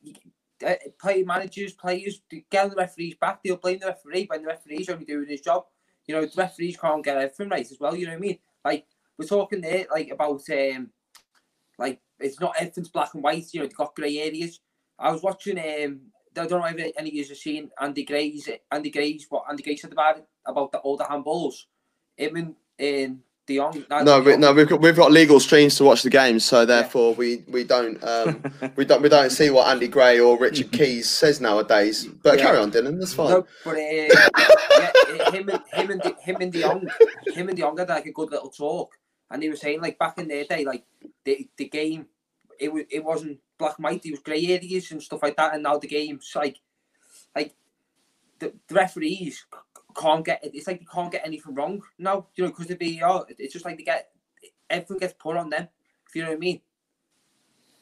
uh, 0.65 0.73
play 0.99 1.21
managers, 1.23 1.73
players, 1.73 2.21
they 2.31 2.43
get 2.49 2.69
the 2.71 2.75
referees 2.75 3.15
back. 3.21 3.43
They'll 3.43 3.57
blame 3.57 3.79
the 3.79 3.87
referee 3.87 4.25
when 4.27 4.41
the 4.41 4.47
referee's 4.47 4.89
only 4.89 5.05
doing 5.05 5.27
his 5.27 5.41
job. 5.41 5.65
You 6.07 6.15
know, 6.15 6.21
the 6.25 6.31
referees 6.37 6.77
can't 6.77 7.03
get 7.03 7.17
everything 7.17 7.49
right 7.49 7.69
as 7.69 7.77
well. 7.79 7.95
You 7.95 8.05
know 8.07 8.13
what 8.13 8.17
I 8.17 8.21
mean? 8.21 8.39
Like 8.63 8.85
we're 9.17 9.25
talking 9.27 9.61
there, 9.61 9.85
like 9.91 10.09
about 10.09 10.41
um, 10.49 10.89
like 11.77 11.99
it's 12.19 12.39
not 12.39 12.55
everything's 12.57 12.89
black 12.89 13.13
and 13.13 13.23
white. 13.23 13.45
You 13.53 13.61
know, 13.61 13.65
they've 13.67 13.75
got 13.75 13.95
grey 13.95 14.17
areas. 14.19 14.59
I 14.99 15.11
was 15.11 15.21
watching 15.21 15.57
um. 15.57 16.01
I 16.37 16.45
don't 16.47 16.59
know 16.59 16.65
if 16.65 16.93
any 16.97 17.09
of 17.09 17.15
you 17.15 17.23
have 17.25 17.37
seen 17.37 17.69
Andy 17.79 18.03
Gray's 18.03 18.49
Andy 18.69 18.89
Gray's 18.89 19.25
what 19.29 19.45
Andy 19.49 19.63
Gray 19.63 19.77
said 19.77 19.93
about 19.93 20.17
it 20.17 20.27
about 20.45 20.69
the 20.73 20.79
all 20.79 20.97
the 20.97 21.05
handballs. 21.05 21.63
Him 22.17 22.35
and 22.35 23.09
um, 23.09 23.21
De 23.47 23.55
Jong. 23.55 23.85
No, 24.03 24.19
we, 24.19 24.35
no, 24.35 24.51
we've 24.51 24.67
got 24.67 24.81
we've 24.81 24.97
got 24.97 25.13
legal 25.13 25.39
streams 25.39 25.77
to 25.77 25.85
watch 25.85 26.03
the 26.03 26.09
games, 26.09 26.43
so 26.43 26.65
therefore 26.65 27.13
we 27.13 27.43
we 27.47 27.63
don't 27.63 28.03
um, 28.03 28.43
we 28.75 28.83
don't 28.83 29.01
we 29.01 29.07
don't 29.07 29.29
see 29.29 29.49
what 29.49 29.69
Andy 29.69 29.87
Gray 29.87 30.19
or 30.19 30.37
Richard 30.37 30.71
Keys 30.73 31.09
says 31.09 31.39
nowadays. 31.39 32.05
But 32.05 32.37
Yeah. 32.37 32.45
carry 32.47 32.57
on, 32.57 32.69
Dylan. 32.69 32.99
That's 32.99 33.13
fine. 33.13 33.29
No, 33.29 33.47
but 33.63 33.75
uh, 33.75 33.79
yeah, 33.79 35.31
him 35.31 35.47
and 35.49 35.61
him 35.71 35.91
and 35.91 36.01
De, 36.01 36.15
him 36.19 36.35
and 36.41 36.51
De 36.51 36.61
Jong, 36.61 36.85
him 37.27 37.47
and 37.47 37.55
De 37.55 37.61
Jong 37.63 37.77
had 37.77 37.87
like 37.87 38.07
a 38.07 38.11
good 38.11 38.31
little 38.31 38.49
talk, 38.49 38.91
and 39.31 39.41
they 39.41 39.49
were 39.49 39.55
saying 39.55 39.81
like 39.81 39.97
back 39.97 40.17
in 40.17 40.27
their 40.27 40.45
day, 40.45 40.65
like 40.65 40.85
the 41.23 41.47
the 41.57 41.69
game, 41.69 42.07
it 42.59 42.71
was 42.71 42.83
it 42.89 43.03
wasn't 43.03 43.39
black 43.57 43.77
and 43.77 43.83
white, 43.83 44.05
it 44.05 44.11
was 44.11 44.19
grey 44.19 44.45
areas 44.47 44.91
and 44.91 45.01
stuff 45.01 45.23
like 45.23 45.37
that, 45.37 45.53
and 45.53 45.63
now 45.63 45.77
the 45.77 45.87
game's 45.87 46.31
like, 46.35 46.59
like 47.35 47.55
the, 48.39 48.53
the 48.67 48.75
referees 48.75 49.45
can't 49.95 50.25
get 50.25 50.43
it 50.43 50.51
it's 50.53 50.67
like 50.67 50.79
they 50.79 50.85
can't 50.93 51.11
get 51.11 51.25
anything 51.25 51.55
wrong 51.55 51.81
now, 51.97 52.27
you 52.35 52.43
know, 52.43 52.49
because 52.49 52.67
the 52.67 52.99
VAR, 52.99 53.25
it's 53.29 53.53
just 53.53 53.65
like 53.65 53.77
they 53.77 53.83
get 53.83 54.09
everything 54.69 54.97
gets 54.97 55.13
put 55.13 55.37
on 55.37 55.49
them. 55.49 55.67
If 56.07 56.15
you 56.15 56.23
know 56.23 56.29
what 56.29 56.35
I 56.35 56.39
mean? 56.39 56.61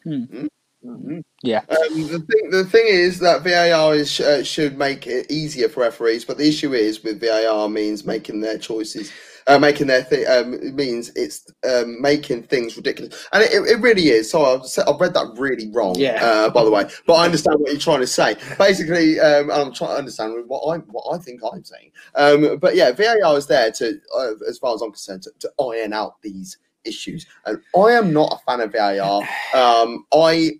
Hmm. 0.03 1.19
yeah 1.43 1.60
Um, 1.69 2.08
the 2.08 2.19
thing, 2.19 2.49
the 2.51 2.65
thing 2.65 2.86
is 2.86 3.19
that 3.19 3.43
VAR 3.43 3.95
is, 3.95 4.19
uh, 4.19 4.43
should 4.43 4.77
make 4.77 5.08
it 5.08 5.32
easier 5.32 5.69
for 5.69 5.82
referees, 5.82 6.25
but 6.25 6.38
the 6.38 6.47
issue 6.47 6.73
is 6.73 7.03
with 7.03 7.21
VAR 7.21 7.69
means 7.69 8.06
making 8.06 8.41
their 8.41 8.58
choices, 8.58 9.12
uh, 9.47 9.60
making 9.60 9.88
their 9.88 10.03
th- 10.03 10.27
um, 10.27 10.53
it 10.56 10.73
means 10.73 11.12
it's 11.15 11.49
um, 11.69 12.01
making 12.01 12.43
things 12.43 12.75
ridiculous, 12.77 13.27
and 13.34 13.43
it, 13.43 13.51
it 13.51 13.79
really 13.82 14.10
is. 14.10 14.29
So 14.32 14.43
I've, 14.45 14.62
I've 14.88 14.99
read 14.99 15.13
that 15.13 15.34
really 15.38 15.69
wrong, 15.71 15.95
Yeah. 15.97 16.23
uh, 16.23 16.49
by 16.49 16.63
the 16.63 16.71
way, 16.71 16.86
but 17.08 17.13
I 17.15 17.25
understand 17.25 17.60
what 17.60 17.71
you're 17.71 17.79
trying 17.79 17.99
to 18.01 18.08
say. 18.08 18.36
Basically, 18.58 19.19
um, 19.19 19.49
and 19.49 19.62
I'm 19.62 19.73
trying 19.73 19.91
to 19.91 19.97
understand 19.97 20.43
what 20.47 20.62
I 20.62 20.77
what 20.89 21.13
I 21.13 21.17
think 21.21 21.41
I'm 21.43 21.63
saying. 21.63 21.91
Um, 22.15 22.58
but 22.58 22.75
yeah, 22.75 22.91
VAR 22.91 23.38
is 23.38 23.47
there 23.47 23.71
to, 23.71 23.99
uh, 24.17 24.32
as 24.47 24.58
far 24.58 24.73
as 24.75 24.82
I'm 24.82 24.91
concerned, 24.91 25.23
to, 25.23 25.32
to 25.39 25.51
iron 25.60 25.93
out 25.93 26.21
these 26.21 26.58
issues, 26.86 27.25
and 27.45 27.60
I 27.75 27.91
am 27.91 28.12
not 28.13 28.34
a 28.41 28.45
fan 28.45 28.62
of 28.62 28.71
VAR. 28.71 29.21
Um, 29.53 30.06
I 30.13 30.51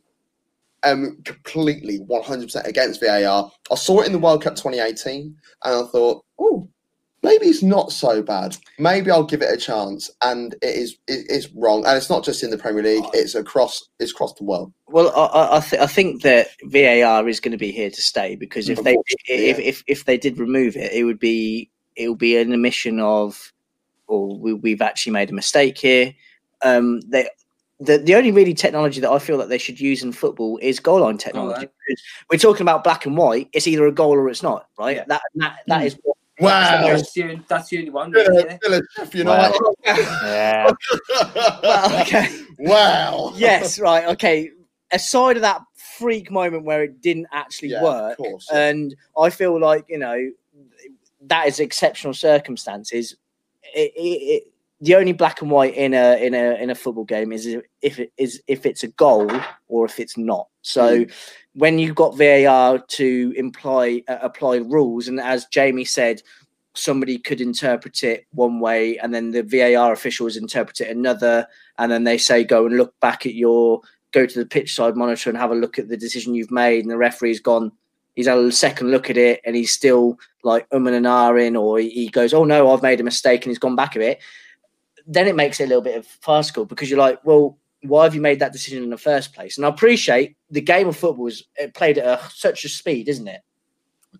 am 0.84 1.22
completely 1.24 2.00
100% 2.00 2.65
against 2.65 3.00
VAR. 3.02 3.50
I 3.72 3.76
saw 3.76 4.02
it 4.02 4.06
in 4.08 4.12
the 4.12 4.19
World 4.19 4.43
Cup 4.43 4.56
2018 4.56 5.22
and 5.24 5.36
I 5.63 5.88
thought, 5.88 6.24
oh, 6.39 6.67
maybe 7.24 7.48
it's 7.48 7.64
not 7.64 7.92
so 7.92 8.22
bad. 8.22 8.56
Maybe 8.78 9.10
I'll 9.10 9.24
give 9.24 9.42
it 9.42 9.54
a 9.54 9.58
chance. 9.58 10.12
And 10.22 10.54
it 10.62 10.76
is 10.76 10.98
it 11.08 11.26
is 11.30 11.50
wrong. 11.56 11.86
And 11.86 11.98
it's 11.98 12.10
not 12.10 12.24
just 12.24 12.44
in 12.44 12.50
the 12.50 12.58
Premier 12.58 12.84
League, 12.84 13.06
it's 13.14 13.34
across 13.36 13.90
it's 14.00 14.12
across 14.12 14.34
the 14.34 14.44
world. 14.44 14.72
Well, 14.88 15.12
I, 15.16 15.26
I, 15.26 15.58
I, 15.58 15.60
th- 15.62 15.82
I 15.82 15.88
think 15.88 16.22
that 16.22 16.48
VAR 16.66 17.28
is 17.28 17.40
going 17.40 17.54
to 17.54 17.58
be 17.58 17.72
here 17.72 17.90
to 17.90 18.02
stay 18.02 18.36
because 18.36 18.70
if 18.70 18.84
they 18.84 18.96
if, 19.08 19.58
yeah. 19.60 19.64
if 19.66 19.84
if 19.88 20.06
they 20.06 20.18
did 20.18 20.38
remove 20.38 20.76
it, 20.76 20.92
it 20.94 21.04
would 21.06 21.20
be 21.20 21.70
it 21.96 22.10
would 22.10 22.20
be 22.20 22.38
an 22.38 22.52
admission 22.52 23.00
of, 23.00 23.52
or 24.08 24.38
we, 24.38 24.54
we've 24.54 24.82
actually 24.82 25.14
made 25.14 25.30
a 25.30 25.34
mistake 25.34 25.78
here. 25.78 26.14
Um, 26.62 27.02
they. 27.02 27.28
The, 27.80 27.98
the 27.98 28.16
only 28.16 28.32
really 28.32 28.54
technology 28.54 29.02
that 29.02 29.12
I 29.12 29.20
feel 29.20 29.38
that 29.40 29.50
they 29.50 29.58
should 29.58 29.78
use 29.78 30.04
in 30.04 30.14
football 30.14 30.58
is 30.62 30.80
goal 30.80 31.02
line 31.02 31.18
technology. 31.18 31.62
line. 31.62 31.70
Because 31.90 32.04
We're 32.30 32.38
talking 32.38 32.62
about 32.62 32.84
black 32.86 33.06
and 33.06 33.18
white. 33.18 33.50
It's 33.52 33.68
either 33.68 33.86
a 33.88 33.92
goal 33.92 34.14
or 34.14 34.30
it's 34.30 34.44
not, 34.44 34.68
right? 34.80 34.98
Yeah. 34.98 35.06
That 35.08 35.22
that 35.36 35.56
that 35.68 35.82
Hmm. 35.82 35.88
is 35.88 35.98
what 36.04 36.16
Wow. 36.39 36.88
That's 36.88 37.12
the, 37.13 37.24
only- 37.24 37.41
that's 37.48 37.69
the 37.69 37.78
only 37.80 37.89
one. 37.91 38.12
Yeah, 38.15 38.24
really, 38.28 38.43
yeah. 38.43 39.06
You 39.13 39.24
know 39.24 39.32
Wow. 39.32 39.74
yeah 40.24 40.72
well, 41.63 42.02
okay. 42.02 42.28
wow. 42.60 43.34
yes, 43.36 43.80
right, 43.88 44.06
okay. 44.10 44.50
Aside 44.91 45.38
of 45.38 45.41
that 45.43 45.62
freak 45.98 46.32
moment 46.32 46.65
where 46.65 46.84
it 46.84 47.02
didn't 47.02 47.28
actually 47.32 47.69
Yeah, 47.69 47.84
work, 47.84 48.12
of 48.12 48.17
course. 48.17 48.50
and 48.52 48.96
I 49.17 49.30
feel 49.30 49.60
like 49.60 49.86
you 49.89 49.98
know 50.00 50.32
that 51.28 51.48
is 51.48 51.60
exceptional 51.60 52.13
circumstances. 52.13 53.15
It, 53.76 53.91
it, 53.96 54.00
it, 54.00 54.53
the 54.84 54.96
only 54.96 55.13
black 55.13 55.41
and 55.41 55.50
white 55.50 55.76
in 55.76 55.93
a 55.93 56.17
in 56.24 56.34
a 56.34 56.56
in 56.62 56.69
a 56.69 56.76
football 56.76 57.06
game 57.06 57.32
is 57.32 57.48
if 57.82 58.00
it 58.00 58.12
is 58.17 58.41
if 58.48 58.65
it's 58.65 58.84
a 58.84 58.89
goal 58.89 59.32
or 59.69 59.86
if 59.86 59.98
it's 59.98 60.17
not. 60.17 60.50
So 60.62 61.06
when 61.54 61.80
you've 61.80 61.96
got 61.96 62.17
VAR 62.17 62.80
to 62.80 63.34
imply 63.38 64.04
uh, 64.10 64.17
apply 64.22 64.58
rules, 64.58 65.08
and 65.08 65.22
as 65.22 65.46
Jamie 65.46 65.86
said, 65.86 66.22
somebody 66.74 67.17
could 67.17 67.39
interpret 67.39 68.04
it 68.04 68.26
one 68.32 68.60
way, 68.60 68.98
and 68.98 69.13
then 69.13 69.32
the 69.32 69.43
VAR 69.43 69.93
officials 69.93 70.36
interpret 70.36 70.82
it 70.82 70.89
another, 70.89 71.48
and 71.80 71.89
then 71.89 72.04
they 72.04 72.17
say 72.17 72.43
go 72.43 72.65
and 72.65 72.76
look 72.76 72.93
back 73.00 73.26
at 73.26 73.36
your 73.36 73.80
go 74.12 74.26
to 74.26 74.39
the 74.39 74.46
pitch 74.46 74.76
side 74.76 74.98
monitor 74.98 75.30
and 75.30 75.39
have 75.39 75.52
a 75.52 75.56
look 75.56 75.80
at 75.80 75.88
the 75.88 75.98
decision 75.98 76.36
you've 76.36 76.52
made, 76.52 76.82
and 76.82 76.91
the 76.91 76.98
referee's 76.98 77.39
gone. 77.39 77.72
He's 78.15 78.28
had 78.28 78.38
a 78.38 78.52
second 78.52 78.91
look 78.91 79.10
at 79.10 79.15
it, 79.15 79.39
and 79.46 79.56
he's 79.56 79.72
still 79.72 80.19
like 80.43 80.67
um 80.74 80.88
and 80.88 80.96
an 80.98 81.04
ahhing, 81.04 81.58
or 81.58 81.80
he 81.80 82.10
goes, 82.10 82.34
"Oh 82.34 82.43
no, 82.43 82.69
I've 82.74 82.84
made 82.84 83.00
a 83.00 83.04
mistake," 83.04 83.46
and 83.46 83.52
he's 83.52 83.60
gone 83.60 83.78
back 83.78 83.96
a 83.96 84.00
bit. 84.00 84.19
Then 85.08 85.28
it 85.28 85.36
makes 85.36 85.60
it 85.60 85.66
a 85.66 85.68
little 85.68 85.82
bit 85.82 85.98
of 85.98 86.06
farcical 86.08 86.66
because 86.66 86.89
you're 86.89 87.00
like, 87.00 87.24
well, 87.26 87.58
why 87.82 88.06
have 88.06 88.16
you 88.16 88.22
made 88.22 88.39
that 88.39 88.54
decision 88.54 88.84
in 88.84 88.89
the 88.89 88.98
first 88.98 89.34
place? 89.34 89.58
And 89.58 89.66
I 89.66 89.70
appreciate 89.70 90.38
the 90.50 90.62
game 90.62 90.88
of 90.88 90.96
football 90.96 91.28
is 91.28 91.44
it 91.56 91.74
played 91.74 91.98
at 91.98 92.06
a, 92.06 92.24
such 92.32 92.63
a 92.63 92.70
speed, 92.70 93.10
isn't 93.10 93.28
it? 93.28 93.42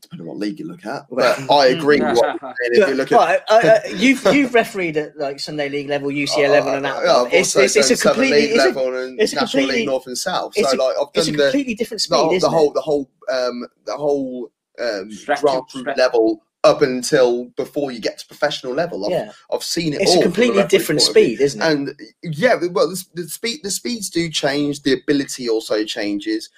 Depending 0.02 0.28
on 0.28 0.30
what 0.36 0.38
league 0.40 0.60
you 0.60 0.68
look 0.68 0.86
at. 0.86 1.04
But 1.10 1.50
I 1.50 1.68
agree 1.68 2.02
with 2.02 2.18
what 2.18 2.42
you're 2.42 2.54
saying. 2.62 2.72
If 2.74 2.88
you 2.90 2.96
look 2.96 3.12
at 3.12 3.46
But, 3.48 3.66
uh, 3.66 3.68
uh, 3.68 3.80
you've 3.96 4.26
you've 4.34 4.54
refereed 4.54 4.98
at 4.98 5.16
like 5.18 5.40
Sunday 5.40 5.70
League 5.70 5.88
level, 5.88 6.10
UCL 6.10 6.50
level, 6.50 6.74
and 6.74 6.84
that. 6.84 6.96
Uh, 7.06 7.26
it's, 7.32 7.56
it's, 7.56 7.76
it's 7.76 7.92
a 7.92 7.98
completely 8.10 8.42
League 8.42 8.52
it's 8.52 8.64
a, 8.64 8.68
level 8.68 8.98
and 8.98 9.22
it's 9.22 9.34
National 9.34 9.48
completely- 9.62 9.76
League 9.82 9.88
North 9.88 10.08
and 10.08 10.18
South. 10.18 10.54
So 10.56 10.62
a- 10.62 10.76
like 10.76 10.98
I've 11.00 11.08
it's 11.14 11.28
a 11.28 11.32
done 11.32 11.38
the 11.38 11.44
completely 11.44 11.76
different 11.76 12.02
speed, 12.02 12.18
the, 12.18 12.28
the 12.30 12.36
isn't 12.36 12.52
whole 12.52 12.72
it? 12.72 12.74
the 12.74 12.82
whole 12.82 13.10
um 13.32 13.66
the 13.86 13.96
whole 13.96 14.52
um 14.80 15.12
Stretch 15.12 15.42
grassroots 15.42 15.96
level 15.96 16.44
up 16.64 16.82
until 16.82 17.46
before 17.58 17.92
you 17.92 18.00
get 18.00 18.20
to 18.20 18.28
professional 18.28 18.74
level. 18.74 19.06
I've, 19.06 19.12
Yeah, 19.12 19.32
I've 19.52 19.64
seen 19.64 19.94
it. 19.94 20.02
it's 20.02 20.12
all 20.12 20.22
a 20.22 20.24
completely 20.24 20.64
different 20.68 21.02
speed, 21.02 21.42
isn't 21.42 21.62
it? 21.62 21.66
And 21.66 22.00
yeah, 22.24 22.56
well, 22.72 22.90
the, 22.90 23.04
the 23.16 23.28
speed 23.28 23.60
the 23.64 23.72
speeds 23.72 24.10
do 24.10 24.30
change. 24.30 24.84
The 24.84 24.94
ability 24.94 25.50
also 25.50 25.84
changes. 25.84 26.50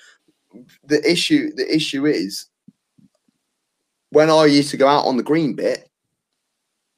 The 0.83 1.01
issue 1.09 1.51
the 1.55 1.73
issue 1.73 2.05
is 2.05 2.47
when 4.11 4.29
I 4.29 4.45
used 4.45 4.71
to 4.71 4.77
go 4.77 4.87
out 4.87 5.05
on 5.05 5.17
the 5.17 5.23
green 5.23 5.55
bit, 5.55 5.89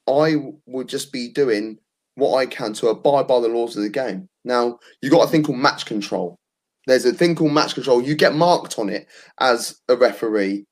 I 0.06 0.36
would 0.66 0.88
just 0.88 1.10
be 1.12 1.28
doing 1.28 1.78
what 2.14 2.36
I 2.36 2.46
can 2.46 2.72
to 2.74 2.88
abide 2.88 3.26
by 3.26 3.40
the 3.40 3.48
laws 3.48 3.76
of 3.76 3.82
the 3.82 3.88
game. 3.88 4.28
Now 4.44 4.78
you 5.00 5.10
got 5.10 5.26
a 5.26 5.30
thing 5.30 5.42
called 5.42 5.58
match 5.58 5.86
control. 5.86 6.38
There's 6.86 7.04
a 7.04 7.12
thing 7.12 7.34
called 7.34 7.52
match 7.52 7.74
control. 7.74 8.02
You 8.02 8.14
get 8.14 8.34
marked 8.34 8.78
on 8.78 8.88
it 8.88 9.06
as 9.40 9.80
a 9.88 9.96
referee 9.96 10.66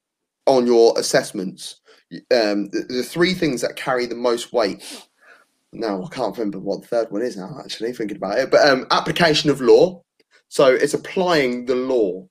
on 0.46 0.66
your 0.66 0.99
assessments. 0.99 1.81
Um, 2.12 2.69
the, 2.71 2.85
the 2.88 3.03
three 3.03 3.35
things 3.35 3.61
that 3.62 3.77
carry 3.77 4.07
the 4.07 4.14
most 4.14 4.53
weight. 4.53 5.07
Now 5.73 6.03
I 6.05 6.09
can't 6.09 6.37
remember 6.37 6.59
what 6.61 6.83
the 6.83 6.88
third 6.88 7.11
one 7.11 7.23
is 7.23 7.37
now. 7.37 7.59
Actually, 7.62 7.92
thinking 7.92 8.16
about 8.16 8.38
it, 8.38 8.51
but 8.51 8.66
um, 8.66 8.87
application 8.90 9.51
of 9.51 9.61
law. 9.61 10.03
So 10.49 10.66
it's 10.66 10.95
applying 10.95 11.66
the 11.66 11.75
law. 11.75 12.27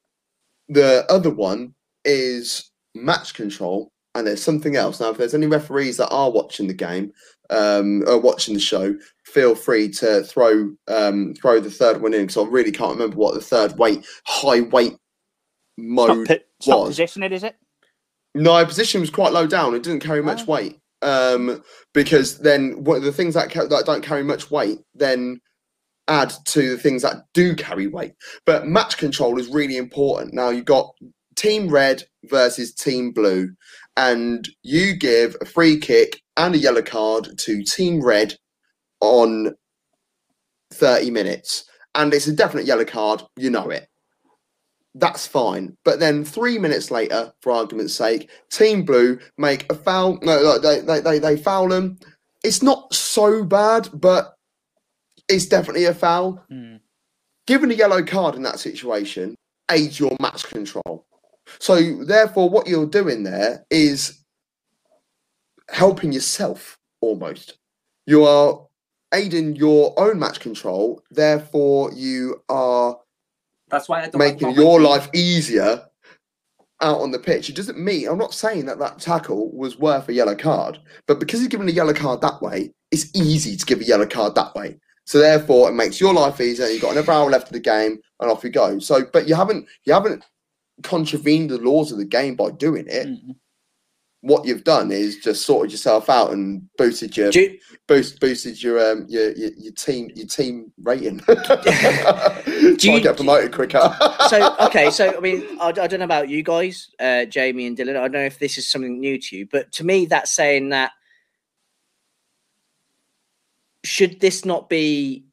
The 0.69 1.05
other 1.09 1.29
one 1.29 1.75
is 2.05 2.71
match 2.95 3.33
control, 3.33 3.91
and 4.15 4.25
there's 4.25 4.41
something 4.41 4.75
else. 4.77 4.99
Now, 4.99 5.09
if 5.09 5.17
there's 5.17 5.35
any 5.35 5.47
referees 5.47 5.97
that 5.97 6.09
are 6.09 6.31
watching 6.31 6.67
the 6.67 6.73
game 6.73 7.11
um, 7.49 8.03
or 8.07 8.17
watching 8.19 8.53
the 8.53 8.59
show, 8.61 8.95
feel 9.25 9.53
free 9.53 9.89
to 9.89 10.23
throw 10.23 10.71
um, 10.87 11.33
throw 11.35 11.59
the 11.59 11.69
third 11.69 12.01
one 12.01 12.13
in 12.13 12.21
because 12.21 12.37
I 12.37 12.47
really 12.49 12.71
can't 12.71 12.93
remember 12.93 13.17
what 13.17 13.33
the 13.33 13.41
third 13.41 13.77
weight 13.77 14.05
high 14.25 14.61
weight 14.61 14.95
It's 15.97 16.07
not, 16.07 16.19
mode. 16.19 16.31
it's 16.31 16.67
not 16.67 16.81
was. 16.81 16.89
positioning, 16.89 17.33
is 17.33 17.43
it? 17.43 17.55
No, 18.35 18.51
my 18.53 18.65
position 18.65 19.01
was 19.01 19.09
quite 19.09 19.33
low 19.33 19.47
down. 19.47 19.73
It 19.75 19.83
didn't 19.83 20.01
carry 20.01 20.21
much 20.21 20.41
Oh. 20.43 20.51
weight. 20.51 20.79
Um, 21.01 21.63
because 21.93 22.39
then 22.39 22.83
what 22.83 23.01
the 23.03 23.11
things 23.11 23.33
that, 23.35 23.51
ca- 23.51 23.67
that 23.67 23.85
don't 23.85 24.03
carry 24.03 24.23
much 24.23 24.49
weight 24.49 24.79
then 24.95 25.39
add 26.07 26.33
to 26.45 26.71
the 26.71 26.77
things 26.77 27.01
that 27.03 27.23
do 27.33 27.55
carry 27.55 27.87
weight. 27.87 28.13
But 28.45 28.67
match 28.67 28.97
control 28.97 29.39
is 29.39 29.47
really 29.49 29.77
important. 29.77 30.33
Now 30.33 30.49
you've 30.49 30.65
got 30.65 30.91
team 31.35 31.69
red 31.69 32.03
versus 32.25 32.73
team 32.73 33.11
blue, 33.11 33.49
and 33.97 34.47
you 34.63 34.95
give 34.95 35.35
a 35.41 35.45
free 35.45 35.79
kick 35.79 36.21
and 36.37 36.55
a 36.55 36.59
yellow 36.59 36.81
card 36.81 37.37
to 37.39 37.63
team 37.63 38.01
red 38.03 38.35
on 39.01 39.55
30 40.73 41.11
minutes. 41.11 41.65
And 41.93 42.13
it's 42.13 42.27
a 42.27 42.33
definite 42.33 42.65
yellow 42.65 42.85
card, 42.85 43.23
you 43.37 43.49
know 43.49 43.69
it 43.69 43.87
that's 44.95 45.27
fine. 45.27 45.77
But 45.83 45.99
then 45.99 46.23
three 46.23 46.57
minutes 46.57 46.89
later, 46.89 47.33
for 47.41 47.51
argument's 47.51 47.93
sake, 47.93 48.29
Team 48.49 48.83
Blue 48.83 49.19
make 49.37 49.71
a 49.71 49.75
foul. 49.75 50.17
No, 50.21 50.57
they, 50.57 50.79
they, 50.79 51.01
they, 51.01 51.19
they 51.19 51.37
foul 51.37 51.67
them. 51.67 51.99
It's 52.43 52.63
not 52.63 52.93
so 52.93 53.43
bad, 53.43 53.89
but 53.93 54.35
it's 55.27 55.45
definitely 55.45 55.85
a 55.85 55.93
foul. 55.93 56.43
Hmm. 56.49 56.77
Given 57.45 57.71
a 57.71 57.75
yellow 57.75 58.03
card 58.03 58.35
in 58.35 58.43
that 58.43 58.59
situation 58.59 59.35
aids 59.69 59.99
your 59.99 60.15
match 60.19 60.45
control. 60.45 61.05
So 61.59 62.03
therefore, 62.03 62.49
what 62.49 62.67
you're 62.67 62.87
doing 62.87 63.23
there 63.23 63.65
is 63.69 64.23
helping 65.69 66.11
yourself 66.11 66.77
almost. 67.01 67.57
You 68.05 68.23
are 68.25 68.65
aiding 69.13 69.55
your 69.55 69.93
own 69.99 70.19
match 70.19 70.39
control. 70.39 71.03
Therefore, 71.11 71.91
you 71.93 72.41
are 72.49 72.97
That's 73.69 73.89
why 73.89 74.03
I 74.03 74.09
don't 74.09 74.17
making 74.17 74.47
Tom 74.47 74.55
your 74.55 74.79
life 74.79 75.09
easier 75.13 75.85
out 76.81 76.99
on 76.99 77.11
the 77.11 77.19
pitch. 77.19 77.49
It 77.49 77.55
doesn't 77.55 77.79
mean 77.79 78.07
I'm 78.07 78.17
not 78.17 78.33
saying 78.33 78.65
that 78.65 78.79
that 78.79 78.99
tackle 78.99 79.51
was 79.51 79.77
worth 79.77 80.09
a 80.09 80.13
yellow 80.13 80.35
card, 80.35 80.79
but 81.07 81.19
because 81.19 81.39
he's 81.39 81.49
given 81.49 81.69
a 81.69 81.71
yellow 81.71 81.93
card 81.93 82.21
that 82.21 82.41
way, 82.41 82.73
it's 82.91 83.15
easy 83.15 83.55
to 83.55 83.65
give 83.65 83.81
a 83.81 83.85
yellow 83.85 84.05
card 84.05 84.35
that 84.35 84.53
way. 84.55 84.77
So 85.05 85.19
therefore, 85.19 85.69
it 85.69 85.73
makes 85.73 85.99
your 85.99 86.13
life 86.13 86.41
easier. 86.41 86.67
You've 86.67 86.81
got 86.81 86.93
another 86.93 87.11
hour 87.11 87.29
left 87.29 87.47
of 87.47 87.53
the 87.53 87.59
game, 87.59 87.99
and 88.19 88.31
off 88.31 88.43
you 88.43 88.49
go. 88.49 88.79
So, 88.79 89.05
but 89.13 89.27
you 89.27 89.35
haven't 89.35 89.67
you 89.83 89.93
haven't 89.93 90.23
contravened 90.83 91.49
the 91.49 91.57
laws 91.59 91.91
of 91.91 91.97
the 91.97 92.05
game 92.05 92.35
by 92.35 92.51
doing 92.51 92.85
it. 92.87 93.07
Mm. 93.07 93.35
What 94.25 94.43
you've 94.43 94.63
done 94.63 94.91
is 94.91 95.17
just 95.17 95.45
sorted 95.45 95.71
yourself 95.71 96.09
out 96.09 96.31
and 96.31 96.67
boosted 96.77 97.15
your 97.15 97.29
you, 97.29 97.59
boost, 97.87 98.19
boosted 98.19 98.61
your 98.61 98.79
um 98.91 99.05
your, 99.07 99.31
your 99.33 99.51
your 99.55 99.73
team 99.73 100.09
your 100.15 100.25
team 100.25 100.71
rating. 100.81 101.19
Try 101.25 102.75
you- 102.79 103.01
get 103.01 103.17
promoted 103.17 103.53
quicker. 103.53 103.95
so 104.29 104.55
okay, 104.61 104.89
so 104.89 105.15
I 105.15 105.19
mean, 105.19 105.45
I, 105.61 105.67
I 105.67 105.71
don't 105.71 105.99
know 105.99 106.05
about 106.05 106.27
you 106.27 106.41
guys, 106.41 106.89
uh, 106.99 107.25
Jamie 107.25 107.67
and 107.67 107.77
Dylan. 107.77 107.97
I 107.97 108.07
don't 108.07 108.13
know 108.13 108.25
if 108.25 108.39
this 108.39 108.57
is 108.57 108.67
something 108.67 108.99
new 108.99 109.19
to 109.19 109.37
you, 109.37 109.45
but 109.45 109.71
to 109.73 109.83
me, 109.83 110.07
that's 110.07 110.31
saying 110.31 110.69
that 110.69 110.91
should 113.83 114.19
this 114.19 114.43
not 114.43 114.69
be 114.69 115.25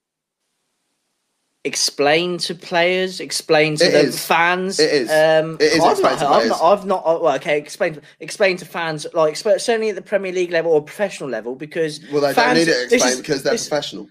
explained 1.65 2.41
to 2.41 2.55
players, 2.55 3.21
explain 3.21 3.77
to 3.77 3.85
It 3.87 3.93
the 3.93 4.01
is. 4.01 4.25
fans? 4.27 4.81
It 4.81 4.93
is. 4.93 5.11
Um, 5.11 5.57
It 5.61 5.75
is 5.75 5.81
I've 5.81 6.01
not, 6.01 6.19
to 6.19 6.27
I've 6.29 6.49
not, 6.49 6.63
I've 6.63 6.85
not. 6.87 7.03
oh, 7.07 7.23
Well, 7.23 7.35
okay, 7.37 7.57
explain 7.59 8.01
explain 8.21 8.57
to 8.59 8.65
fans, 8.65 9.07
like 9.15 9.35
exp- 9.35 9.61
certainly 9.61 9.91
at 9.91 9.95
the 9.95 10.03
Premier 10.03 10.33
League 10.33 10.51
level 10.51 10.73
or 10.73 10.83
professional 10.83 11.29
level, 11.29 11.55
because 11.55 12.01
Well, 12.11 12.21
they 12.23 12.35
Fans- 12.35 12.59
don't 12.59 12.67
need 12.67 12.69
it 12.73 12.91
this 12.91 12.93
explained 12.95 13.19
because 13.23 13.43
they're 13.43 13.53
this- 13.55 13.69
professional. 13.69 14.09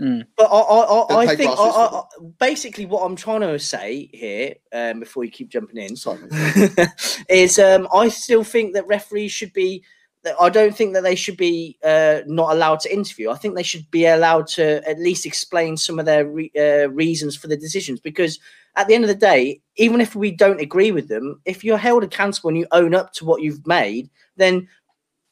Mm. 0.00 0.24
But 0.36 0.44
I, 0.44 0.58
I, 0.60 0.80
I, 0.80 1.16
I 1.32 1.36
think 1.36 1.50
I, 1.50 1.54
I, 1.60 2.02
basically 2.38 2.86
what 2.86 3.02
I'm 3.04 3.16
trying 3.16 3.40
to 3.40 3.58
say 3.58 4.08
here, 4.12 4.54
um, 4.72 5.00
before 5.00 5.24
you 5.24 5.30
keep 5.32 5.48
jumping 5.48 5.76
in, 5.76 5.96
Sorry. 5.96 6.20
is 7.28 7.58
um, 7.58 7.88
I 7.92 8.08
still 8.08 8.44
think 8.44 8.74
that 8.74 8.86
referees 8.86 9.32
should 9.32 9.52
be. 9.52 9.82
That 10.28 10.40
I 10.40 10.50
don't 10.50 10.76
think 10.76 10.92
that 10.94 11.02
they 11.02 11.14
should 11.14 11.36
be 11.36 11.78
uh, 11.82 12.20
not 12.26 12.52
allowed 12.52 12.80
to 12.80 12.92
interview. 12.92 13.30
I 13.30 13.36
think 13.36 13.54
they 13.54 13.62
should 13.62 13.90
be 13.90 14.06
allowed 14.06 14.46
to 14.48 14.86
at 14.88 14.98
least 14.98 15.26
explain 15.26 15.76
some 15.76 15.98
of 15.98 16.04
their 16.04 16.26
re- 16.26 16.52
uh, 16.56 16.90
reasons 16.90 17.36
for 17.36 17.48
the 17.48 17.56
decisions. 17.56 17.98
Because 17.98 18.38
at 18.76 18.86
the 18.86 18.94
end 18.94 19.04
of 19.04 19.08
the 19.08 19.14
day, 19.14 19.60
even 19.76 20.00
if 20.00 20.14
we 20.14 20.30
don't 20.30 20.60
agree 20.60 20.92
with 20.92 21.08
them, 21.08 21.40
if 21.44 21.64
you're 21.64 21.78
held 21.78 22.04
accountable 22.04 22.48
and 22.48 22.58
you 22.58 22.66
own 22.72 22.94
up 22.94 23.12
to 23.14 23.24
what 23.24 23.42
you've 23.42 23.66
made, 23.66 24.10
then 24.36 24.68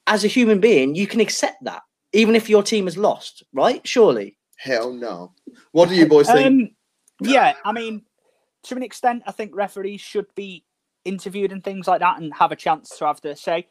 as 0.06 0.24
a 0.24 0.28
human 0.28 0.60
being, 0.60 0.94
you 0.94 1.06
can 1.06 1.20
accept 1.20 1.62
that, 1.64 1.82
even 2.12 2.34
if 2.34 2.48
your 2.48 2.62
team 2.62 2.86
has 2.86 2.96
lost. 2.96 3.42
Right? 3.52 3.86
Surely. 3.86 4.38
Hell 4.56 4.92
no. 4.92 5.34
What 5.72 5.90
do 5.90 5.94
you 5.94 6.06
boys 6.06 6.26
think? 6.26 6.46
Um, 6.46 6.70
yeah, 7.20 7.54
I 7.64 7.72
mean, 7.72 8.02
to 8.64 8.76
an 8.76 8.82
extent, 8.82 9.22
I 9.26 9.32
think 9.32 9.54
referees 9.54 10.00
should 10.00 10.34
be 10.34 10.64
interviewed 11.04 11.52
and 11.52 11.62
things 11.62 11.86
like 11.86 12.00
that 12.00 12.20
and 12.20 12.32
have 12.34 12.52
a 12.52 12.56
chance 12.56 12.96
to 12.98 13.06
have 13.06 13.20
their 13.20 13.36
say. 13.36 13.68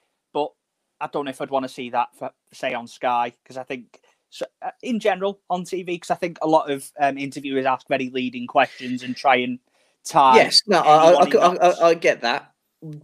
I 1.06 1.10
don't 1.12 1.26
know 1.26 1.30
if 1.30 1.39
I'd 1.39 1.52
want 1.52 1.63
to 1.63 1.70
see 1.70 1.91
that 1.91 2.10
for, 2.18 2.32
say 2.52 2.74
on 2.74 2.88
Sky 2.88 3.34
because 3.44 3.58
I 3.58 3.63
think, 3.63 4.02
so, 4.30 4.46
uh, 4.62 4.72
in 4.82 5.00
general, 5.00 5.39
on 5.50 5.63
TV, 5.63 5.86
because 5.86 6.10
I 6.10 6.15
think 6.15 6.39
a 6.41 6.48
lot 6.48 6.70
of 6.70 6.91
um, 7.00 7.18
interviewers 7.18 7.65
ask 7.65 7.88
very 7.88 8.10
leading 8.10 8.48
questions 8.48 9.04
and 9.04 9.15
try 9.15 9.38
and 9.38 9.60
tie. 10.04 10.38
yes, 10.38 10.62
no, 10.68 10.80
I, 10.80 11.12
I, 11.12 11.24
I, 11.24 11.56
I. 11.56 11.88
I 11.89 11.94
get 11.94 12.22
that. 12.22 12.52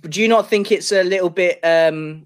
Do 0.10 0.22
you 0.22 0.28
not 0.28 0.48
think 0.48 0.72
it's 0.72 0.92
a 0.92 1.04
little 1.04 1.30
bit 1.30 1.60
um, 1.64 2.26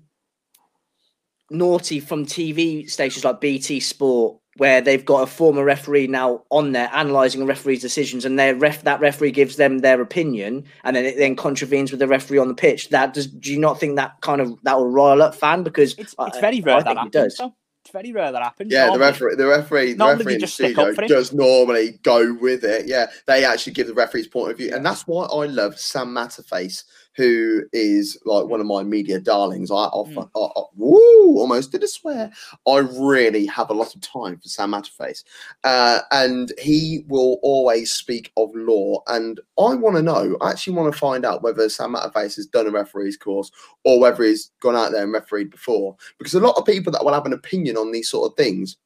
naughty 1.49 1.99
from 1.99 2.25
TV 2.25 2.89
stations 2.89 3.23
like 3.25 3.41
BT 3.41 3.79
Sport, 3.79 4.39
where 4.57 4.79
they've 4.81 5.03
got 5.03 5.21
a 5.23 5.27
former 5.27 5.63
referee 5.63 6.07
now 6.07 6.41
on 6.49 6.71
there 6.71 6.89
analysing 6.93 7.41
a 7.41 7.45
referee's 7.45 7.81
decisions, 7.81 8.23
and 8.25 8.39
their 8.39 8.55
ref 8.55 8.83
that 8.83 8.99
referee 9.01 9.31
gives 9.31 9.57
them 9.57 9.79
their 9.79 10.01
opinion, 10.01 10.63
and 10.83 10.95
then 10.95 11.05
it 11.05 11.17
then 11.17 11.35
contravenes 11.35 11.91
with 11.91 11.99
the 11.99 12.07
referee 12.07 12.37
on 12.37 12.47
the 12.47 12.53
pitch? 12.53 12.89
That 12.89 13.13
does. 13.13 13.27
Do 13.27 13.51
you 13.51 13.59
not 13.59 13.79
think 13.79 13.95
that 13.97 14.21
kind 14.21 14.39
of 14.41 14.57
that 14.63 14.77
will 14.77 14.87
rile 14.89 15.21
up 15.21 15.35
fan 15.35 15.63
because 15.63 15.93
It's, 15.97 16.15
I- 16.17 16.27
it's 16.27 16.39
very 16.39 16.61
rare 16.61 16.77
I 16.77 16.79
that 16.83 16.85
think 16.85 16.95
it 16.97 17.17
happens. 17.17 17.35
does. 17.35 17.37
though. 17.37 17.55
It's 17.83 17.91
very 17.91 18.11
rare 18.13 18.31
that 18.31 18.41
happens. 18.41 18.73
yeah, 18.73 18.89
the 18.91 18.97
referee, 18.97 19.35
the 19.35 19.45
referee, 19.45 19.91
the 19.91 19.97
normally 19.99 20.15
referee 20.17 20.25
they 20.25 20.33
in 20.33 20.39
the 20.39 20.45
just 20.47 20.53
studio 20.55 20.81
up 20.85 20.95
for 20.95 21.01
him. 21.03 21.07
does 21.07 21.33
normally 21.33 21.99
go 22.01 22.33
with 22.41 22.63
it. 22.63 22.87
Yeah, 22.87 23.05
they 23.27 23.45
actually 23.45 23.73
give 23.73 23.85
the 23.85 23.93
referee's 23.93 24.27
point 24.27 24.49
of 24.51 24.57
view, 24.57 24.73
and 24.73 24.83
that's 24.83 25.05
why 25.05 25.25
I 25.25 25.45
love 25.45 25.77
Sam 25.79 26.07
Matterface, 26.07 26.83
who 27.15 27.63
is 27.71 28.17
like 28.25 28.45
one 28.45 28.59
of 28.59 28.65
my 28.65 28.83
media 28.83 29.19
darlings. 29.19 29.71
I 29.71 29.75
often, 29.75 30.15
Mm. 30.15 30.29
I, 30.35 30.59
I, 30.59 30.63
woo, 30.75 31.39
almost 31.39 31.71
did 31.71 31.83
a 31.83 31.87
swear. 31.87 32.31
I 32.67 32.77
really 32.77 33.45
have 33.45 33.69
a 33.69 33.73
lot 33.73 33.95
of 33.95 34.01
time 34.01 34.37
for 34.37 34.49
Sam 34.49 34.71
Matterface, 34.71 35.23
uh, 35.63 35.99
and 36.11 36.51
he 36.59 37.05
will 37.07 37.39
always 37.41 37.91
speak 37.91 38.31
of 38.37 38.49
law. 38.53 39.01
And 39.07 39.39
I 39.57 39.75
want 39.75 39.95
to 39.95 40.01
know, 40.01 40.37
I 40.41 40.51
actually 40.51 40.75
want 40.75 40.93
to 40.93 40.99
find 40.99 41.25
out 41.25 41.41
whether 41.43 41.69
Sam 41.69 41.95
Matterface 41.95 42.35
has 42.35 42.47
done 42.47 42.67
a 42.67 42.71
referee's 42.71 43.17
course 43.17 43.51
or 43.83 43.99
whether 43.99 44.23
he's 44.23 44.51
gone 44.61 44.75
out 44.75 44.91
there 44.91 45.03
and 45.03 45.13
refereed 45.13 45.49
before. 45.49 45.95
Because 46.17 46.33
a 46.33 46.39
lot 46.39 46.57
of 46.57 46.65
people 46.65 46.91
that 46.91 47.03
will 47.03 47.13
have 47.13 47.25
an 47.25 47.33
opinion 47.33 47.77
on 47.77 47.91
these 47.91 48.09
sort 48.09 48.31
of 48.31 48.37
things 48.37 48.77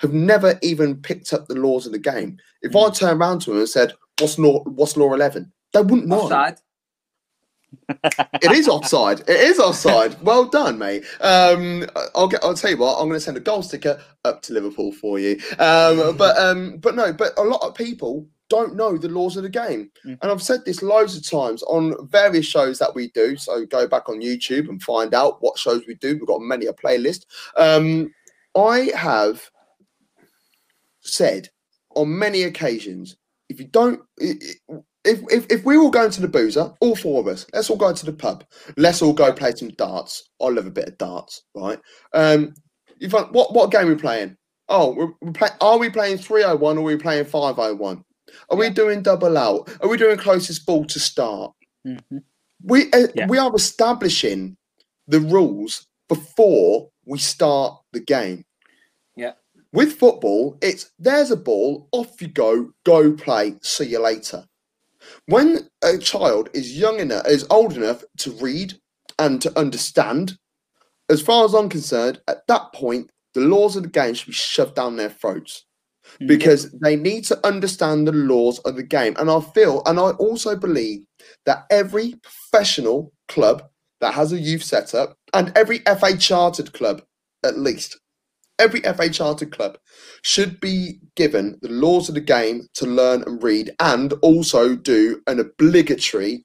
have 0.00 0.12
never 0.12 0.58
even 0.62 0.96
picked 0.96 1.32
up 1.32 1.46
the 1.46 1.54
laws 1.54 1.86
of 1.86 1.92
the 1.92 1.98
game. 1.98 2.38
If 2.60 2.74
I 2.74 2.90
turned 2.90 3.20
around 3.20 3.40
to 3.42 3.50
them 3.50 3.60
and 3.60 3.68
said, 3.68 3.94
"What's 4.18 4.38
law? 4.38 4.62
What's 4.64 4.96
law 4.96 5.14
11? 5.14 5.52
They 5.72 5.80
wouldn't 5.80 6.08
know. 6.08 6.22
Offside. 6.22 6.58
It 8.42 8.52
is 8.52 8.68
offside. 8.68 9.20
It 9.20 9.40
is 9.40 9.58
offside. 9.58 10.20
Well 10.22 10.46
done, 10.46 10.78
mate. 10.78 11.04
Um, 11.20 11.86
I'll 12.14 12.28
get. 12.28 12.42
I'll 12.44 12.54
tell 12.54 12.70
you 12.70 12.76
what. 12.76 12.94
I'm 12.98 13.08
going 13.08 13.14
to 13.18 13.20
send 13.20 13.36
a 13.36 13.40
goal 13.40 13.62
sticker 13.62 14.00
up 14.24 14.42
to 14.42 14.52
Liverpool 14.52 14.92
for 14.92 15.18
you. 15.18 15.38
Um, 15.58 16.16
but 16.16 16.36
um, 16.38 16.78
but 16.78 16.94
no. 16.94 17.12
But 17.12 17.38
a 17.38 17.42
lot 17.42 17.62
of 17.66 17.74
people 17.74 18.26
don't 18.48 18.76
know 18.76 18.98
the 18.98 19.08
laws 19.08 19.36
of 19.38 19.42
the 19.44 19.48
game, 19.48 19.90
Mhm. 20.04 20.18
and 20.20 20.30
I've 20.30 20.42
said 20.42 20.64
this 20.64 20.82
loads 20.82 21.16
of 21.16 21.26
times 21.28 21.62
on 21.62 21.94
various 22.08 22.44
shows 22.46 22.78
that 22.80 22.94
we 22.94 23.08
do. 23.12 23.36
So 23.36 23.64
go 23.64 23.86
back 23.86 24.08
on 24.08 24.20
YouTube 24.20 24.68
and 24.68 24.82
find 24.82 25.14
out 25.14 25.38
what 25.40 25.58
shows 25.58 25.82
we 25.86 25.94
do. 25.94 26.14
We've 26.14 26.26
got 26.26 26.40
many 26.42 26.66
a 26.66 26.72
playlist. 26.74 27.24
Um, 27.56 28.12
I 28.54 28.90
have 28.94 29.50
said 31.00 31.48
on 31.96 32.18
many 32.18 32.42
occasions, 32.42 33.16
if 33.48 33.58
you 33.58 33.66
don't, 33.66 34.00
if, 35.04 35.20
if 35.30 35.46
if 35.50 35.64
we 35.64 35.76
all 35.76 35.90
go 35.90 36.04
into 36.04 36.20
the 36.20 36.28
boozer, 36.28 36.72
all 36.80 36.94
four 36.96 37.20
of 37.20 37.26
us, 37.26 37.46
let's 37.52 37.70
all 37.70 37.76
go 37.76 37.92
to 37.92 38.06
the 38.06 38.12
pub. 38.12 38.44
Let's 38.76 39.02
all 39.02 39.12
go 39.12 39.32
play 39.32 39.52
some 39.52 39.70
darts. 39.70 40.30
I 40.40 40.46
love 40.46 40.66
a 40.66 40.70
bit 40.70 40.88
of 40.88 40.98
darts, 40.98 41.42
right? 41.54 41.78
Um, 42.14 42.54
you 42.98 43.08
find, 43.08 43.26
what 43.32 43.52
what 43.54 43.70
game 43.70 43.86
are 43.88 43.94
we 43.94 43.96
playing? 43.96 44.36
Oh, 44.68 44.94
we're, 44.94 45.12
we're 45.20 45.32
play, 45.32 45.48
are 45.60 45.78
we 45.78 45.90
playing 45.90 46.18
three 46.18 46.44
oh 46.44 46.56
one 46.56 46.78
or 46.78 46.82
are 46.82 46.84
we 46.84 46.96
playing 46.96 47.24
five 47.24 47.58
oh 47.58 47.74
one? 47.74 48.04
Are 48.48 48.56
we 48.56 48.70
doing 48.70 49.02
double 49.02 49.36
out? 49.36 49.68
Are 49.82 49.88
we 49.88 49.96
doing 49.98 50.16
closest 50.16 50.64
ball 50.66 50.84
to 50.86 51.00
start? 51.00 51.52
Mhm. 51.86 52.22
We 52.64 52.90
uh, 52.92 53.08
Yeah. 53.14 53.26
we 53.26 53.38
are 53.38 53.54
establishing 53.54 54.56
the 55.08 55.20
rules 55.20 55.86
before 56.08 56.90
we 57.04 57.18
start 57.18 57.76
the 57.92 58.00
game. 58.00 58.44
Yeah. 59.16 59.32
With 59.72 59.94
football, 59.94 60.58
it's 60.62 60.90
there's 60.98 61.30
a 61.32 61.36
ball, 61.36 61.88
off 61.92 62.22
you 62.22 62.28
go, 62.28 62.72
go 62.84 63.12
play, 63.12 63.56
see 63.62 63.86
you 63.86 63.98
later. 64.00 64.44
When 65.26 65.68
a 65.82 65.98
child 65.98 66.50
is 66.52 66.76
young 66.78 66.98
enough, 67.00 67.26
is 67.26 67.46
old 67.50 67.74
enough 67.74 68.02
to 68.18 68.32
read 68.32 68.74
and 69.18 69.40
to 69.42 69.58
understand. 69.58 70.36
As 71.08 71.22
far 71.22 71.44
as 71.44 71.54
I'm 71.54 71.68
concerned, 71.68 72.20
at 72.28 72.46
that 72.48 72.72
point, 72.72 73.10
the 73.34 73.40
laws 73.40 73.76
of 73.76 73.84
the 73.84 73.88
game 73.88 74.14
should 74.14 74.26
be 74.28 74.32
shoved 74.32 74.74
down 74.74 74.96
their 74.96 75.10
throats 75.10 75.64
Mm. 76.20 76.26
because 76.26 76.70
they 76.82 76.96
need 76.96 77.24
to 77.24 77.46
understand 77.46 78.06
the 78.08 78.12
laws 78.12 78.58
of 78.60 78.74
the 78.76 78.82
game. 78.82 79.14
And 79.18 79.30
I 79.30 79.40
feel, 79.40 79.82
and 79.86 80.00
I 80.00 80.10
also 80.10 80.56
believe 80.56 81.04
that 81.46 81.64
every 81.70 82.16
professional 82.22 83.12
club 83.28 83.62
that 84.00 84.12
has 84.14 84.32
a 84.32 84.38
youth 84.38 84.64
setup 84.64 85.16
and 85.32 85.52
every 85.56 85.78
FA 85.86 86.16
chartered 86.16 86.72
club, 86.72 87.02
at 87.44 87.58
least, 87.58 88.00
every 88.58 88.80
FA 88.80 89.10
chartered 89.10 89.52
club 89.52 89.78
should 90.22 90.60
be 90.60 91.00
given 91.16 91.58
the 91.62 91.68
laws 91.68 92.08
of 92.08 92.14
the 92.14 92.20
game 92.20 92.66
to 92.74 92.86
learn 92.86 93.22
and 93.26 93.42
read 93.42 93.74
and 93.80 94.12
also 94.22 94.76
do 94.76 95.20
an 95.26 95.40
obligatory 95.40 96.44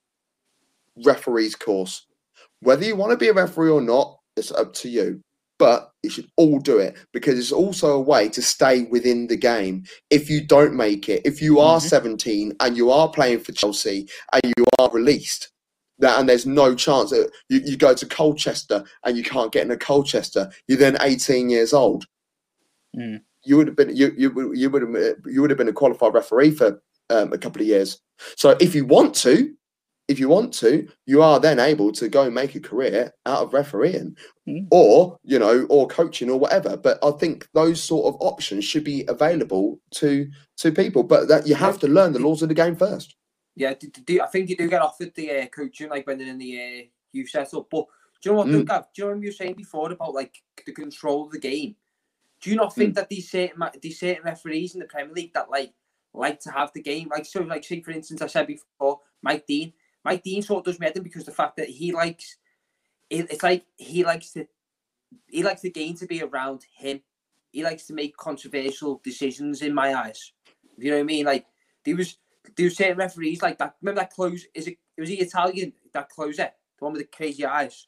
referees 1.05 1.55
course. 1.55 2.05
Whether 2.61 2.85
you 2.85 2.95
want 2.95 3.11
to 3.11 3.17
be 3.17 3.27
a 3.27 3.33
referee 3.33 3.69
or 3.69 3.81
not, 3.81 4.17
it's 4.35 4.51
up 4.51 4.73
to 4.75 4.89
you. 4.89 5.21
But 5.59 5.89
you 6.03 6.11
should 6.11 6.27
all 6.37 6.59
do 6.59 6.77
it 6.77 6.95
because 7.13 7.39
it's 7.39 7.51
also 7.51 7.93
a 7.93 7.99
way 7.99 8.29
to 8.29 8.43
stay 8.43 8.83
within 8.83 9.25
the 9.25 9.35
game. 9.35 9.85
If 10.11 10.29
you 10.29 10.45
don't 10.45 10.75
make 10.75 11.09
it, 11.09 11.23
if 11.25 11.41
you 11.41 11.59
are 11.59 11.79
Mhm. 11.79 11.89
17 11.89 12.53
and 12.59 12.77
you 12.77 12.91
are 12.91 13.09
playing 13.09 13.39
for 13.39 13.53
Chelsea 13.53 14.07
and 14.33 14.53
you 14.55 14.65
are 14.77 14.91
released, 14.91 15.49
and 16.01 16.29
there's 16.29 16.45
no 16.45 16.75
chance 16.75 17.09
that 17.09 17.31
you, 17.49 17.59
you 17.65 17.77
go 17.77 17.93
to 17.93 18.05
Colchester 18.05 18.83
and 19.03 19.17
you 19.17 19.23
can't 19.23 19.51
get 19.51 19.63
into 19.63 19.77
Colchester, 19.77 20.51
you're 20.67 20.77
then 20.77 20.97
18 21.01 21.49
years 21.49 21.73
old. 21.73 22.05
Mm. 22.95 23.21
You 23.43 23.57
would 23.57 23.67
have 23.67 23.75
been 23.75 23.95
you 23.95 24.13
you 24.17 24.31
would- 24.31 24.57
you 24.57 24.69
would 24.69 24.81
have 24.81 25.15
you 25.25 25.41
would 25.41 25.49
have 25.49 25.57
been 25.57 25.69
a 25.69 25.73
qualified 25.73 26.13
referee 26.13 26.51
for 26.51 26.81
um, 27.09 27.31
a 27.33 27.37
couple 27.37 27.61
of 27.61 27.67
years. 27.67 27.99
So 28.35 28.57
if 28.59 28.75
you 28.75 28.85
want 28.85 29.13
to, 29.15 29.53
if 30.07 30.19
you 30.19 30.29
want 30.29 30.53
to, 30.55 30.87
you 31.05 31.21
are 31.21 31.39
then 31.39 31.59
able 31.59 31.91
to 31.93 32.07
go 32.09 32.23
and 32.23 32.33
make 32.35 32.55
a 32.55 32.59
career 32.59 33.13
out 33.25 33.43
of 33.43 33.53
refereeing, 33.53 34.15
Mm. 34.47 34.67
or 34.71 35.17
you 35.23 35.37
know, 35.39 35.65
or 35.69 35.87
coaching 35.87 36.29
or 36.29 36.39
whatever. 36.39 36.77
But 36.77 36.97
I 37.03 37.11
think 37.11 37.47
those 37.53 37.83
sort 37.83 38.05
of 38.13 38.21
options 38.21 38.63
should 38.63 38.85
be 38.85 39.03
available 39.09 39.79
to 39.95 40.29
to 40.57 40.71
people. 40.71 41.03
But 41.03 41.27
that 41.27 41.45
you 41.47 41.55
have 41.55 41.79
to 41.79 41.87
learn 41.87 42.13
the 42.13 42.19
laws 42.19 42.41
of 42.41 42.47
the 42.49 42.55
game 42.55 42.75
first. 42.75 43.15
Yeah, 43.57 43.73
do, 43.73 43.87
do, 43.87 44.21
I 44.21 44.27
think 44.27 44.49
you 44.49 44.55
do 44.55 44.69
get 44.69 44.83
offered 44.83 45.15
the 45.15 45.31
uh, 45.31 45.45
coaching 45.47 45.89
like 45.89 46.05
when 46.05 46.19
they're 46.19 46.27
in 46.27 46.37
the 46.37 46.61
uh, 46.61 46.85
youth 47.11 47.29
setup. 47.29 47.67
But 47.71 47.87
do 48.21 48.29
you 48.29 48.31
know 48.31 48.37
what, 48.37 48.47
Mm. 48.47 48.67
Gav? 48.67 48.85
Do 48.93 49.01
you 49.01 49.03
know 49.05 49.15
what 49.15 49.23
you 49.23 49.29
were 49.29 49.33
saying 49.33 49.55
before 49.55 49.91
about 49.91 50.13
like 50.13 50.43
the 50.63 50.71
control 50.71 51.25
of 51.25 51.31
the 51.31 51.39
game? 51.39 51.75
Do 52.39 52.51
you 52.51 52.55
not 52.55 52.75
think 52.75 52.93
that 52.93 53.09
these 53.09 53.31
certain 53.31 53.63
these 53.81 53.99
certain 53.99 54.23
referees 54.23 54.75
in 54.75 54.79
the 54.79 54.85
Premier 54.85 55.11
League 55.11 55.33
that 55.33 55.49
like 55.49 55.73
like 56.13 56.39
to 56.41 56.51
have 56.51 56.71
the 56.73 56.81
game 56.83 57.09
like 57.09 57.25
so 57.25 57.41
like 57.41 57.63
say 57.63 57.81
for 57.81 57.91
instance 57.91 58.21
I 58.21 58.27
said 58.27 58.45
before 58.45 58.99
Mike 59.23 59.45
Dean 59.47 59.73
Mike 60.05 60.21
Dean 60.21 60.43
sort 60.43 60.59
of 60.59 60.65
does 60.65 60.79
me 60.79 60.91
in 60.95 61.03
because 61.03 61.25
the 61.25 61.31
fact 61.31 61.57
that 61.57 61.67
he 61.67 61.91
likes 61.91 62.37
it, 63.09 63.31
it's 63.31 63.43
like 63.43 63.65
he 63.77 64.03
likes 64.03 64.33
to 64.33 64.47
he 65.27 65.41
likes 65.41 65.61
the 65.61 65.71
game 65.71 65.95
to 65.95 66.05
be 66.05 66.21
around 66.21 66.61
him. 66.77 67.01
He 67.51 67.63
likes 67.63 67.87
to 67.87 67.93
make 67.93 68.15
controversial 68.17 69.01
decisions 69.03 69.63
in 69.63 69.73
my 69.73 69.95
eyes. 69.95 70.31
You 70.77 70.91
know 70.91 70.97
what 70.97 71.01
I 71.01 71.05
mean? 71.05 71.25
Like 71.25 71.47
there 71.85 71.95
was 71.95 72.17
there 72.55 72.65
was 72.65 72.77
certain 72.77 72.97
referees 72.97 73.41
like 73.41 73.57
that. 73.59 73.75
Remember 73.81 74.01
that 74.01 74.11
close? 74.13 74.45
Is 74.53 74.67
it 74.67 74.77
was 74.97 75.09
he 75.09 75.15
Italian? 75.15 75.73
That 75.93 76.09
closer, 76.09 76.49
the 76.77 76.85
one 76.85 76.93
with 76.93 77.01
the 77.01 77.07
crazy 77.07 77.45
eyes. 77.45 77.87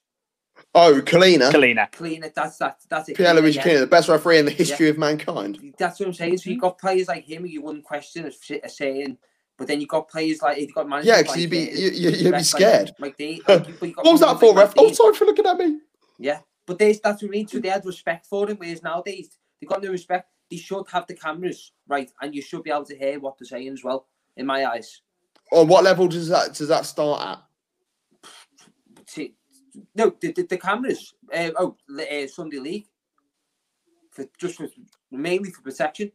Oh, 0.75 1.01
Collina, 1.05 1.51
Collina. 1.51 1.91
Clean 1.91 2.23
it. 2.23 2.35
That's 2.35 2.57
that. 2.57 2.79
That's 2.89 3.09
it. 3.09 3.17
Pierluigi 3.17 3.55
Yeah. 3.55 3.63
Collina, 3.63 3.79
the 3.81 3.87
best 3.87 4.09
referee 4.09 4.39
in 4.39 4.45
the 4.45 4.51
history 4.51 4.89
of 4.89 4.97
mankind. 4.97 5.73
That's 5.77 5.99
what 5.99 6.07
I'm 6.07 6.13
saying. 6.13 6.37
So 6.39 6.49
you 6.49 6.59
got 6.59 6.77
players 6.77 7.07
like 7.07 7.23
him, 7.23 7.45
you 7.45 7.61
wouldn't 7.61 7.85
question 7.85 8.25
a 8.25 8.65
as 8.65 8.75
saying, 8.77 9.17
but 9.57 9.67
then 9.67 9.79
you 9.81 9.87
got 9.87 10.09
players 10.09 10.41
like 10.41 10.57
you 10.57 10.67
got 10.73 10.87
managers. 10.87 11.07
Yeah, 11.07 11.17
because 11.21 11.35
like, 11.35 11.41
you'd 11.41 11.51
be 11.51 11.69
uh, 11.69 11.75
you, 11.75 11.89
you, 11.91 12.09
you'd 12.11 12.33
be 12.35 12.43
scared. 12.43 12.87
Like, 12.89 12.99
like 12.99 13.17
they, 13.17 13.41
like, 13.47 13.67
you- 13.67 13.75
but 13.79 13.89
you 13.89 13.95
got 13.95 14.05
What 14.05 14.11
was 14.11 14.21
that 14.21 14.39
for, 14.39 14.47
like 14.53 14.55
ref? 14.57 14.75
Mike 14.75 14.85
Oh, 14.89 14.91
sorry 14.93 15.13
for 15.15 15.25
looking 15.25 15.45
at 15.45 15.57
me. 15.57 15.79
Yeah, 16.17 16.39
but 16.65 16.77
they, 16.77 16.93
that's 16.93 17.21
what 17.21 17.29
I 17.29 17.31
mean. 17.31 17.47
So 17.47 17.59
they 17.59 17.69
had 17.69 17.85
respect 17.85 18.25
for 18.25 18.45
them, 18.45 18.57
whereas 18.57 18.83
nowadays 18.83 19.37
they've 19.61 19.69
got 19.69 19.81
no 19.81 19.91
respect. 19.91 20.29
They 20.51 20.57
should 20.57 20.85
have 20.91 21.07
the 21.07 21.13
cameras, 21.13 21.71
right? 21.87 22.11
And 22.21 22.33
you 22.33 22.41
should 22.41 22.63
be 22.63 22.71
able 22.71 22.85
to 22.85 22.97
hear 22.97 23.19
what 23.19 23.37
they're 23.37 23.45
saying 23.47 23.69
as 23.69 23.83
well, 23.83 24.07
in 24.39 24.45
my 24.45 24.65
eyes. 24.65 25.01
On 25.51 25.67
what 25.67 25.83
level 25.83 26.07
does 26.07 26.29
that 26.29 26.53
does 26.55 26.69
that 26.69 26.85
start 26.85 27.21
at? 27.27 27.43
No, 29.95 30.13
the, 30.19 30.31
the, 30.33 30.43
the 30.43 30.57
cameras, 30.57 31.13
uh, 31.33 31.51
oh, 31.57 31.77
uh, 31.99 32.27
Sunday 32.27 32.57
League, 32.59 32.85
for 34.11 34.25
just 34.37 34.55
for, 34.57 34.67
mainly 35.11 35.51
for 35.51 35.61
protection. 35.61 36.11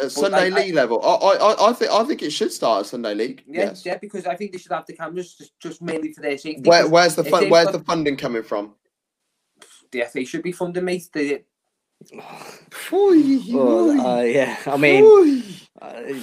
At 0.00 0.12
Sunday 0.12 0.38
I- 0.38 0.46
I- 0.46 0.48
League 0.48 0.74
level, 0.74 1.00
I, 1.04 1.14
I 1.14 1.52
I- 1.52 1.70
I 1.70 1.72
think 1.72 1.90
I 1.90 2.04
think 2.04 2.22
it 2.22 2.30
should 2.30 2.52
start 2.52 2.80
at 2.80 2.86
Sunday 2.86 3.14
League. 3.14 3.42
Yeah, 3.46 3.64
yes. 3.66 3.84
yeah, 3.86 3.98
because 3.98 4.26
I 4.26 4.34
think 4.36 4.52
they 4.52 4.58
should 4.58 4.72
have 4.72 4.86
the 4.86 4.94
cameras 4.94 5.34
just, 5.34 5.58
just 5.60 5.82
mainly 5.82 6.12
for 6.12 6.20
their 6.22 6.38
safety. 6.38 6.62
Where, 6.68 6.82
'cause 6.82 6.90
where's 6.90 7.14
the 7.16 7.24
if 7.24 7.30
fun, 7.30 7.40
they've 7.42 7.50
where's 7.50 7.66
got- 7.66 7.72
the 7.78 7.84
funding 7.84 8.16
coming 8.16 8.42
from? 8.42 8.74
the 9.92 10.02
FA 10.02 10.24
should 10.24 10.42
be 10.42 10.52
funding, 10.52 10.84
mate. 10.84 11.08
The, 11.12 11.42
Well, 12.92 14.00
uh, 14.00 14.20
yeah, 14.22 14.56
I 14.66 14.76
mean, 14.76 15.42
I 15.80 16.22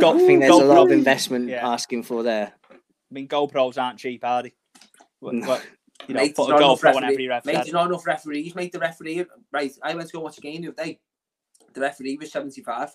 got 0.00 0.12
to 0.14 0.18
think 0.26 0.40
there's 0.40 0.52
a 0.54 0.64
lot 0.64 0.86
of 0.86 0.90
investment 0.92 1.48
Yeah. 1.48 1.68
asking 1.68 2.04
for 2.04 2.22
there. 2.22 2.52
I 2.70 2.74
mean, 3.10 3.28
GoPros 3.28 3.80
aren't 3.80 3.98
cheap, 3.98 4.24
are 4.24 4.42
they? 4.44 4.52
What, 5.20 5.34
No. 5.34 5.58
you 6.08 6.14
know, 6.14 6.20
mate, 6.20 6.34
put 6.36 6.44
a 6.44 6.46
there's 6.48 6.60
not 6.60 6.66
enough 6.66 6.80
GoPro 6.80 6.88
on 6.96 7.02
referee- 7.02 7.12
every 7.14 7.28
ref. 7.28 7.44
Mate, 7.44 7.52
there's 7.54 7.72
not 7.72 7.86
enough 7.88 8.06
referees, 8.06 8.54
mate. 8.54 8.72
The 8.72 8.78
referee, 8.78 9.24
right? 9.52 9.72
I 9.82 9.94
went 9.94 10.08
to 10.08 10.12
go 10.12 10.20
watch 10.20 10.38
a 10.38 10.40
game 10.40 10.62
the 10.62 10.68
other 10.68 10.84
day. 10.84 11.00
The 11.72 11.80
referee 11.80 12.16
was 12.18 12.30
75. 12.32 12.94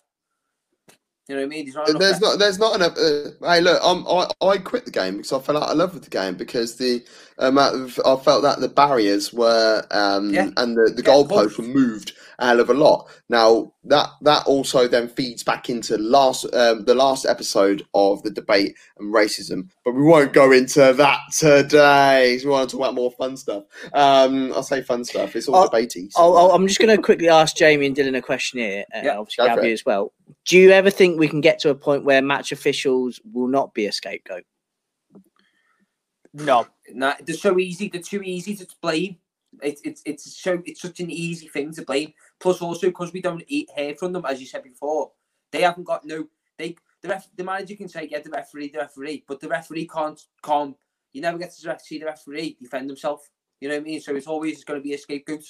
You 1.28 1.36
know 1.36 1.42
what 1.42 1.46
I 1.46 1.50
mean? 1.50 1.66
There's 1.66 1.76
not 1.76 1.90
enough 1.90 2.00
There's 2.02 2.20
not 2.22 2.40
there's 2.40 2.60
not 2.60 2.76
enough. 2.76 2.98
Uh, 2.98 3.48
hey, 3.54 3.62
look, 3.62 3.80
I'm, 3.84 4.06
I 4.08 4.28
I 4.42 4.58
quit 4.58 4.86
the 4.86 4.92
game 4.92 5.18
because 5.18 5.32
I 5.32 5.40
fell 5.40 5.58
out 5.58 5.70
of 5.70 5.78
love 5.78 5.94
with 5.94 6.04
the 6.04 6.10
game 6.10 6.36
because 6.36 6.76
the 6.78 7.04
amount 7.38 7.76
of 7.76 8.00
I 8.06 8.16
felt 8.22 8.42
that 8.44 8.60
the 8.60 8.68
barriers 8.68 9.32
were 9.32 9.86
um 9.92 10.34
Yeah. 10.34 10.50
and 10.58 10.76
the 10.76 10.92
the 10.96 11.04
Yeah, 11.06 11.12
goalposts 11.14 11.58
were 11.58 11.64
moved 11.64 12.14
a 12.40 12.48
hell 12.48 12.60
of 12.60 12.70
a 12.72 12.74
lot. 12.74 13.08
Now 13.30 13.72
that 13.86 14.10
that 14.22 14.46
also 14.48 14.88
then 14.88 15.08
feeds 15.08 15.44
back 15.44 15.70
into 15.70 15.98
last 16.00 16.44
um, 16.54 16.86
the 16.86 16.96
last 16.96 17.26
episode 17.28 17.86
of 17.94 18.22
the 18.24 18.32
debate 18.32 18.76
and 18.98 19.14
racism, 19.14 19.70
but 19.86 19.94
we 19.94 20.02
won't 20.02 20.34
go 20.34 20.52
into 20.52 20.92
that 20.92 21.20
today. 21.38 22.40
We 22.44 22.50
want 22.50 22.70
to 22.70 22.76
talk 22.76 22.84
about 22.86 22.96
more 22.96 23.12
fun 23.12 23.38
stuff. 23.38 23.64
Um, 23.94 24.52
I'll 24.54 24.64
say 24.64 24.82
fun 24.82 25.06
stuff. 25.06 25.36
It's 25.36 25.48
all 25.48 25.70
debatey. 25.70 26.12
I'll, 26.18 26.36
I'll- 26.36 26.52
I'm 26.52 26.68
just 26.68 26.80
going 26.80 26.96
to 26.96 27.02
quickly 27.02 27.30
ask 27.30 27.56
Jamie 27.56 27.86
and 27.86 27.96
Dylan 27.96 28.18
a 28.18 28.22
question 28.22 28.60
here, 28.60 28.86
and 28.92 29.06
Yeah, 29.06 29.18
obviously 29.18 29.46
Gabby 29.46 29.72
as 29.72 29.86
well. 29.86 30.12
Do 30.46 30.58
you 30.58 30.72
ever 30.72 30.90
think 30.90 31.20
we 31.20 31.28
can 31.28 31.42
get 31.42 31.60
to 31.60 31.70
a 31.70 31.76
point 31.76 32.04
where 32.04 32.22
match 32.22 32.52
officials 32.52 33.20
will 33.32 33.48
not 33.48 33.74
be 33.74 33.86
a 33.86 33.92
scapegoat? 33.92 34.44
No, 36.34 36.66
Nah, 36.94 37.16
they're 37.26 37.36
so 37.36 37.60
easy. 37.60 37.90
They're 37.90 38.02
too 38.02 38.22
easy 38.22 38.56
to 38.56 38.68
blame. 38.82 39.18
It's 39.62 39.82
it's 39.84 40.02
it's 40.06 40.42
so 40.42 40.62
it's 40.66 40.82
such 40.82 41.00
an 41.00 41.12
easy 41.12 41.48
thing 41.48 41.74
to 41.74 41.84
blame. 41.84 42.14
Plus, 42.40 42.62
also 42.62 42.88
because 42.88 43.12
we 43.12 43.22
don't 43.22 43.44
eat, 43.48 43.70
hear 43.76 43.96
from 43.96 44.14
them, 44.14 44.26
as 44.26 44.40
you 44.40 44.48
said 44.48 44.64
before, 44.64 45.12
they 45.52 45.62
haven't 45.62 45.84
got 45.84 46.06
no. 46.06 46.28
They 46.58 46.76
the 47.02 47.10
ref, 47.10 47.28
the 47.36 47.44
manager 47.44 47.76
can 47.76 47.90
say, 47.90 48.08
"Yeah, 48.10 48.20
the 48.20 48.30
referee, 48.30 48.70
the 48.70 48.80
referee," 48.80 49.26
but 49.28 49.40
the 49.40 49.50
referee 49.50 49.88
can't 49.88 50.22
can't. 50.42 50.76
You 51.14 51.22
never 51.22 51.38
get 51.38 51.52
to 51.54 51.78
see 51.80 52.00
the 52.00 52.06
referee 52.06 52.58
defend 52.62 52.90
himself. 52.90 53.30
You 53.60 53.68
know 53.68 53.76
what 53.76 53.82
I 53.82 53.84
mean? 53.84 54.02
So 54.02 54.16
it's 54.16 54.28
always 54.28 54.64
going 54.64 54.80
to 54.80 54.84
be 54.84 54.94
a 54.94 54.98
scapegoat 54.98 55.44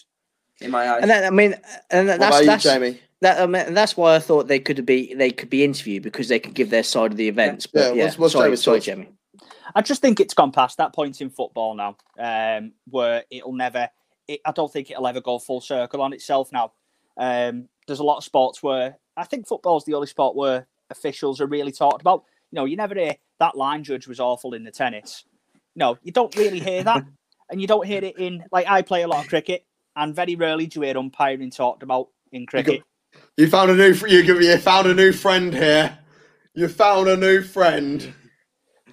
in 0.61 0.71
my 0.71 0.89
eyes. 0.89 1.01
And 1.01 1.09
that, 1.09 1.25
I 1.25 1.29
mean, 1.29 1.55
and 1.89 2.09
that, 2.09 2.19
what 2.19 2.29
that's 2.31 2.35
about 2.41 2.45
that's 2.45 2.65
you, 2.65 2.71
Jamie? 2.71 2.99
that, 3.21 3.41
I 3.41 3.45
mean, 3.45 3.73
that's 3.73 3.95
why 3.97 4.15
I 4.15 4.19
thought 4.19 4.47
they 4.47 4.59
could 4.59 4.85
be 4.85 5.13
they 5.13 5.31
could 5.31 5.49
be 5.49 5.63
interviewed 5.63 6.03
because 6.03 6.27
they 6.27 6.39
could 6.39 6.53
give 6.53 6.69
their 6.69 6.83
side 6.83 7.11
of 7.11 7.17
the 7.17 7.27
events. 7.27 7.67
Yeah, 7.73 7.81
But 7.89 7.95
yeah, 7.95 8.03
what's- 8.05 8.17
what's 8.17 8.33
sorry, 8.33 8.47
Jamie's 8.47 8.63
sorry, 8.63 8.77
thoughts? 8.77 8.85
Jamie. 8.85 9.09
I 9.73 9.81
just 9.81 10.01
think 10.01 10.19
it's 10.19 10.33
gone 10.33 10.51
past 10.51 10.77
that 10.77 10.93
point 10.93 11.21
in 11.21 11.29
football 11.29 11.75
now, 11.75 11.95
um, 12.19 12.73
where 12.89 13.23
it'll 13.29 13.53
never. 13.53 13.89
It, 14.27 14.41
I 14.45 14.51
don't 14.51 14.71
think 14.71 14.91
it'll 14.91 15.07
ever 15.07 15.21
go 15.21 15.39
full 15.39 15.61
circle 15.61 16.01
on 16.01 16.13
itself 16.13 16.51
now. 16.51 16.73
Um, 17.17 17.69
there's 17.87 17.99
a 17.99 18.03
lot 18.03 18.17
of 18.17 18.23
sports 18.23 18.61
where 18.61 18.97
I 19.17 19.23
think 19.23 19.47
football's 19.47 19.85
the 19.85 19.93
only 19.93 20.07
sport 20.07 20.35
where 20.35 20.67
officials 20.89 21.39
are 21.41 21.47
really 21.47 21.71
talked 21.71 22.01
about. 22.01 22.23
You 22.51 22.57
know, 22.57 22.65
you 22.65 22.75
never 22.75 22.95
hear 22.95 23.15
that 23.39 23.55
line 23.55 23.83
judge 23.83 24.07
was 24.07 24.19
awful 24.19 24.53
in 24.53 24.63
the 24.63 24.71
tennis. 24.71 25.23
No, 25.75 25.97
you 26.03 26.11
don't 26.11 26.35
really 26.35 26.59
hear 26.59 26.83
that, 26.83 27.05
and 27.49 27.61
you 27.61 27.67
don't 27.67 27.85
hear 27.85 28.03
it 28.03 28.17
in 28.19 28.43
like 28.51 28.67
I 28.67 28.81
play 28.81 29.03
a 29.03 29.07
lot 29.07 29.23
of 29.23 29.29
cricket, 29.29 29.65
and 29.95 30.15
very 30.15 30.35
rarely 30.35 30.67
do 30.67 30.79
you 30.79 30.85
hear 30.85 30.97
umpiring 30.97 31.51
talked 31.51 31.83
about 31.83 32.09
in 32.31 32.45
cricket. 32.45 32.81
You 33.37 33.47
found 33.47 33.71
a 33.71 33.75
new 33.75 33.93
you 34.07 34.19
you 34.39 34.57
found 34.57 34.87
a 34.87 34.93
new 34.93 35.11
friend 35.11 35.53
here. 35.53 35.97
You 36.53 36.67
found 36.67 37.07
a 37.09 37.17
new 37.17 37.41
friend 37.41 38.13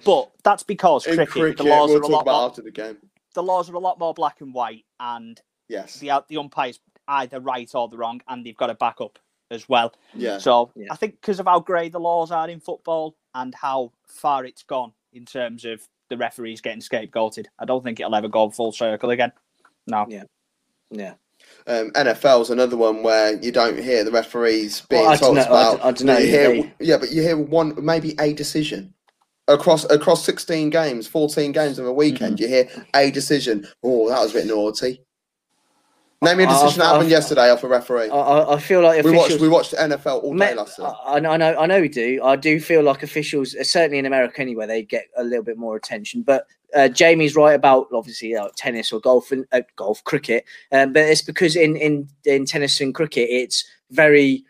But 0.05 0.31
that's 0.43 0.63
because 0.63 1.05
in 1.07 1.15
cricket, 1.15 1.33
cricket. 1.33 1.57
the 1.57 1.63
laws 1.65 1.89
we'll 1.89 1.99
are 1.99 2.03
a 2.03 2.07
lot 2.07 2.21
about 2.21 2.39
more, 2.39 2.49
after 2.49 2.61
the 2.61 2.71
game. 2.71 2.97
the 3.35 3.43
laws 3.43 3.69
are 3.69 3.75
a 3.75 3.79
lot 3.79 3.99
more 3.99 4.13
black 4.13 4.41
and 4.41 4.53
white, 4.53 4.85
and 4.99 5.41
Yes. 5.67 5.99
the 5.99 6.11
the 6.27 6.37
umpires 6.37 6.79
either 7.07 7.39
right 7.39 7.69
or 7.73 7.87
the 7.87 7.97
wrong, 7.97 8.21
and 8.27 8.45
they've 8.45 8.55
got 8.57 8.69
a 8.69 8.75
backup 8.75 9.19
as 9.51 9.67
well. 9.67 9.93
Yeah. 10.13 10.37
So 10.37 10.71
Yeah. 10.75 10.87
I 10.91 10.95
think 10.95 11.15
because 11.21 11.39
of 11.39 11.47
how 11.47 11.59
grey 11.59 11.89
the 11.89 11.99
laws 11.99 12.31
are 12.31 12.49
in 12.49 12.59
football 12.59 13.15
and 13.33 13.53
how 13.55 13.91
far 14.07 14.45
it's 14.45 14.63
gone 14.63 14.93
in 15.13 15.25
terms 15.25 15.65
of 15.65 15.87
the 16.09 16.17
referees 16.17 16.61
getting 16.61 16.81
scapegoated, 16.81 17.47
I 17.57 17.65
don't 17.65 17.83
think 17.83 17.99
it'll 17.99 18.13
ever 18.15 18.27
go 18.27 18.49
full 18.49 18.71
circle 18.71 19.09
again. 19.11 19.31
No. 19.87 20.05
Yeah. 20.09 20.23
Yeah. 20.91 21.13
Um, 21.67 21.91
NFL's 21.91 22.49
another 22.49 22.77
one 22.77 23.03
where 23.03 23.39
you 23.41 23.51
don't 23.51 23.77
hear 23.79 24.03
the 24.03 24.11
referees 24.11 24.81
being 24.89 25.03
Well, 25.03 25.11
I 25.11 25.15
talked 25.17 25.37
I 25.39 25.43
about. 25.43 25.75
d- 25.77 25.81
I 25.83 25.91
dunno, 25.91 26.17
You 26.19 26.27
hear, 26.27 26.49
they- 26.49 26.73
yeah, 26.79 26.97
but 26.97 27.11
you 27.11 27.21
hear 27.21 27.37
one 27.37 27.73
maybe 27.83 28.15
a 28.19 28.33
decision 28.33 28.93
across 29.47 29.83
across 29.85 30.23
16 30.25 30.69
games, 30.69 31.07
14 31.07 31.51
games 31.51 31.77
of 31.79 31.85
a 31.85 31.93
weekend, 31.93 32.37
Mm-hmm. 32.37 32.41
you 32.43 32.47
hear 32.47 32.85
a 32.95 33.11
decision. 33.11 33.67
Oh, 33.83 34.09
that 34.09 34.19
was 34.19 34.31
a 34.31 34.33
bit 34.35 34.47
naughty. 34.47 35.01
Name 36.21 36.37
me 36.37 36.43
a 36.43 36.47
I- 36.47 36.51
decision 36.53 36.79
that 36.79 36.85
happened 36.85 37.03
I've- 37.03 37.11
yesterday 37.11 37.49
off 37.49 37.63
a 37.63 37.67
referee. 37.67 38.09
I, 38.09 38.15
I, 38.17 38.55
I 38.55 38.59
feel 38.59 38.81
like 38.81 39.03
we 39.03 39.11
officials. 39.11 39.29
watched 39.29 39.41
we 39.41 39.47
watched 39.47 39.73
NFL 39.73 40.23
all 40.23 40.35
day 40.37 40.53
last 40.55 40.77
night. 40.79 40.93
I, 41.05 41.15
I 41.17 41.19
know, 41.37 41.57
I 41.57 41.65
know 41.65 41.81
we 41.81 41.87
do. 41.89 42.21
I 42.23 42.35
do 42.35 42.59
feel 42.59 42.81
like 42.83 43.03
officials, 43.03 43.55
certainly 43.69 43.99
in 43.99 44.05
America 44.05 44.41
anyway, 44.41 44.65
they 44.67 44.83
get 44.83 45.05
a 45.17 45.23
little 45.23 45.43
bit 45.43 45.57
more 45.57 45.75
attention. 45.77 46.21
But 46.23 46.45
uh, 46.75 46.87
Jamie's 46.87 47.35
right 47.35 47.53
about 47.53 47.87
obviously 47.93 48.35
uh, 48.35 48.49
tennis 48.55 48.91
or 48.91 48.99
golf 48.99 49.31
and 49.31 49.45
uh, 49.51 49.61
golf, 49.75 50.03
cricket. 50.03 50.45
Um, 50.71 50.93
but 50.93 51.03
it's 51.03 51.21
because 51.21 51.55
in 51.55 51.75
in 51.75 52.09
in 52.25 52.45
tennis 52.45 52.79
and 52.81 52.93
cricket, 52.93 53.29
it's 53.29 53.65
very 53.91 54.45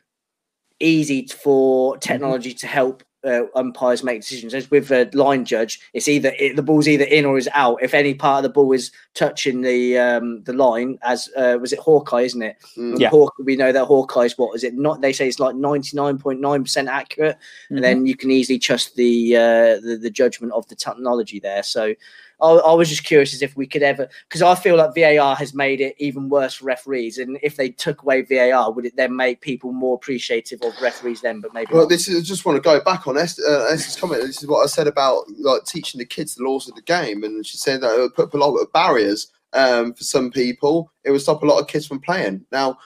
easy 0.79 1.27
for 1.27 1.97
technology 1.97 2.53
to 2.53 2.67
help 2.67 3.03
uh, 3.25 3.43
umpires 3.55 4.03
make 4.03 4.21
decisions. 4.21 4.53
As 4.53 4.71
with 4.71 4.91
a 4.91 5.09
line 5.13 5.45
judge, 5.45 5.79
it's 5.93 6.07
either 6.07 6.33
it, 6.39 6.55
the 6.55 6.63
ball's 6.63 6.87
either 6.87 7.03
in 7.03 7.25
or 7.25 7.37
is 7.37 7.49
out. 7.53 7.81
If 7.81 7.93
any 7.93 8.13
part 8.13 8.39
of 8.39 8.43
the 8.43 8.53
ball 8.53 8.71
is 8.71 8.91
touching 9.13 9.61
the 9.61 9.97
um, 9.97 10.43
the 10.43 10.53
line, 10.53 10.97
as 11.01 11.29
uh, 11.35 11.57
was 11.59 11.73
it 11.73 11.79
Hawkeye, 11.79 12.21
isn't 12.21 12.41
it? 12.41 12.57
Mm. 12.77 12.99
Yeah. 12.99 13.09
Hawk, 13.09 13.33
we 13.43 13.55
know 13.55 13.71
that 13.71 13.85
Hawkeye's 13.85 14.37
what 14.37 14.55
is 14.55 14.63
it? 14.63 14.73
Not 14.73 15.01
they 15.01 15.13
say 15.13 15.27
it's 15.27 15.39
like 15.39 15.55
ninety 15.55 15.95
nine 15.95 16.17
point 16.17 16.39
nine 16.39 16.63
percent 16.63 16.87
accurate, 16.87 17.37
Mhm. 17.69 17.75
and 17.75 17.83
then 17.83 18.05
you 18.05 18.15
can 18.15 18.31
easily 18.31 18.59
trust 18.59 18.95
the, 18.95 19.35
uh, 19.35 19.79
the 19.81 19.99
the 20.01 20.09
judgment 20.09 20.53
of 20.53 20.67
the 20.67 20.75
technology 20.75 21.39
there. 21.39 21.63
So 21.63 21.93
I, 22.41 22.51
I 22.51 22.73
was 22.73 22.89
just 22.89 23.03
curious 23.03 23.33
as 23.33 23.41
if 23.41 23.55
we 23.57 23.67
could 23.67 23.83
ever 23.83 24.07
because 24.27 24.41
I 24.41 24.55
feel 24.55 24.77
like 24.77 24.95
VAR 24.95 25.35
has 25.35 25.53
made 25.53 25.81
it 25.81 25.95
even 25.97 26.29
worse 26.29 26.55
for 26.55 26.65
referees, 26.65 27.17
and 27.17 27.37
if 27.43 27.55
they 27.55 27.69
took 27.69 28.01
away 28.03 28.21
VAR, 28.21 28.71
would 28.71 28.85
it 28.85 28.95
then 28.95 29.15
make 29.15 29.41
people 29.41 29.71
more 29.71 29.95
appreciative 29.95 30.61
of 30.61 30.73
referees 30.81 31.21
then? 31.21 31.41
But 31.41 31.53
maybe 31.53 31.73
Well, 31.73 31.83
not. 31.83 31.89
this 31.89 32.07
is 32.07 32.17
I 32.17 32.21
just 32.23 32.45
want 32.45 32.55
to 32.55 32.61
go 32.61 32.81
back 32.81 33.07
on 33.07 33.17
uh, 33.17 33.21
Esther's 33.21 33.95
comment. 33.95 34.21
This 34.21 34.41
is 34.41 34.47
what 34.47 34.63
I 34.63 34.67
said 34.67 34.87
about 34.87 35.25
like 35.37 35.65
teaching 35.65 35.99
the 35.99 36.05
kids 36.05 36.35
the 36.35 36.43
laws 36.43 36.67
of 36.69 36.75
the 36.75 36.81
game, 36.81 37.23
and 37.23 37.45
she 37.45 37.57
said 37.57 37.81
that 37.81 37.97
it 37.97 37.99
would 38.01 38.15
put 38.15 38.25
up 38.27 38.33
a 38.33 38.37
lot 38.37 38.55
of 38.55 38.71
barriers 38.73 39.31
um, 39.53 39.93
for 39.93 40.03
some 40.03 40.31
people. 40.31 40.91
It 41.03 41.11
would 41.11 41.21
stop 41.21 41.43
a 41.43 41.45
lot 41.45 41.59
of 41.59 41.67
kids 41.67 41.87
from 41.87 41.99
playing. 41.99 42.45
Now, 42.51 42.77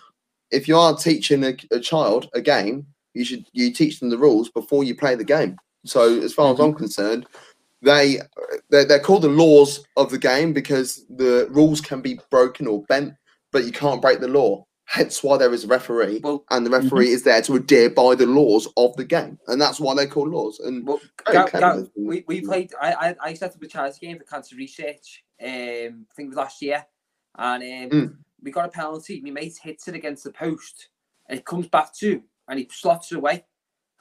if 0.52 0.68
you 0.68 0.78
are 0.78 0.96
teaching 0.96 1.44
a, 1.44 1.56
a 1.72 1.80
child 1.80 2.30
a 2.34 2.42
game, 2.42 2.86
you 3.14 3.26
should 3.26 3.46
you 3.54 3.72
teach 3.72 4.00
them 4.00 4.10
the 4.10 4.18
rules 4.18 4.50
before 4.50 4.84
you 4.84 4.96
play 4.96 5.16
the 5.16 5.24
game. 5.24 5.58
So, 5.86 6.22
as 6.22 6.34
far 6.34 6.54
as 6.54 6.60
I'm 6.60 6.74
concerned, 6.74 7.26
they 7.84 8.20
they're, 8.70 8.86
they're 8.86 9.00
called 9.00 9.24
the 9.24 9.30
laws 9.30 9.86
of 9.98 10.10
the 10.10 10.18
game 10.18 10.54
because 10.54 11.06
the 11.10 11.48
rules 11.52 11.82
can 11.82 12.02
be 12.02 12.20
broken 12.32 12.68
or 12.68 12.84
bent, 12.84 13.14
but 13.52 13.66
you 13.66 13.72
can't 13.72 14.02
break 14.02 14.20
the 14.20 14.28
law. 14.28 14.66
Hence, 14.86 15.24
why 15.24 15.38
there 15.38 15.54
is 15.54 15.64
a 15.64 15.68
referee 15.68 16.20
Well, 16.24 16.44
and 16.52 16.66
the 16.66 16.70
referee 16.70 17.10
is 17.10 17.24
there 17.24 17.42
to 17.44 17.56
adhere 17.56 17.90
by 17.90 18.16
the 18.16 18.26
laws 18.26 18.68
of 18.76 18.96
the 18.98 19.06
game, 19.06 19.40
and 19.48 19.60
that's 19.60 19.80
why 19.80 19.96
they're 19.96 20.08
called 20.08 20.30
laws. 20.30 20.60
And 20.60 20.86
well, 20.86 21.00
Gav- 21.32 21.52
Gav, 21.52 21.90
we, 21.96 22.24
we 22.28 22.42
played. 22.42 22.72
I, 22.82 22.94
I 22.94 23.16
I 23.30 23.34
set 23.34 23.56
up 23.56 23.62
a 23.64 23.68
charity 23.68 24.06
game 24.06 24.18
for 24.20 24.26
cancer 24.26 24.56
research. 24.58 25.24
Um, 25.42 25.48
I 25.50 26.14
think 26.16 26.28
it 26.28 26.30
was 26.30 26.38
last 26.38 26.62
year, 26.62 26.86
and 27.38 27.64
um, 27.64 28.00
Mm. 28.00 28.16
we 28.42 28.52
got 28.52 28.66
a 28.66 28.70
penalty. 28.70 29.22
My 29.22 29.32
mate 29.32 29.58
hits 29.64 29.88
it 29.88 29.96
against 29.96 30.26
the 30.26 30.32
post, 30.34 30.90
and 31.30 31.40
it 31.40 31.46
comes 31.46 31.70
back 31.70 31.94
to, 32.00 32.22
and 32.50 32.60
he 32.60 32.68
slots 32.72 33.12
it 33.14 33.18
away, 33.18 33.46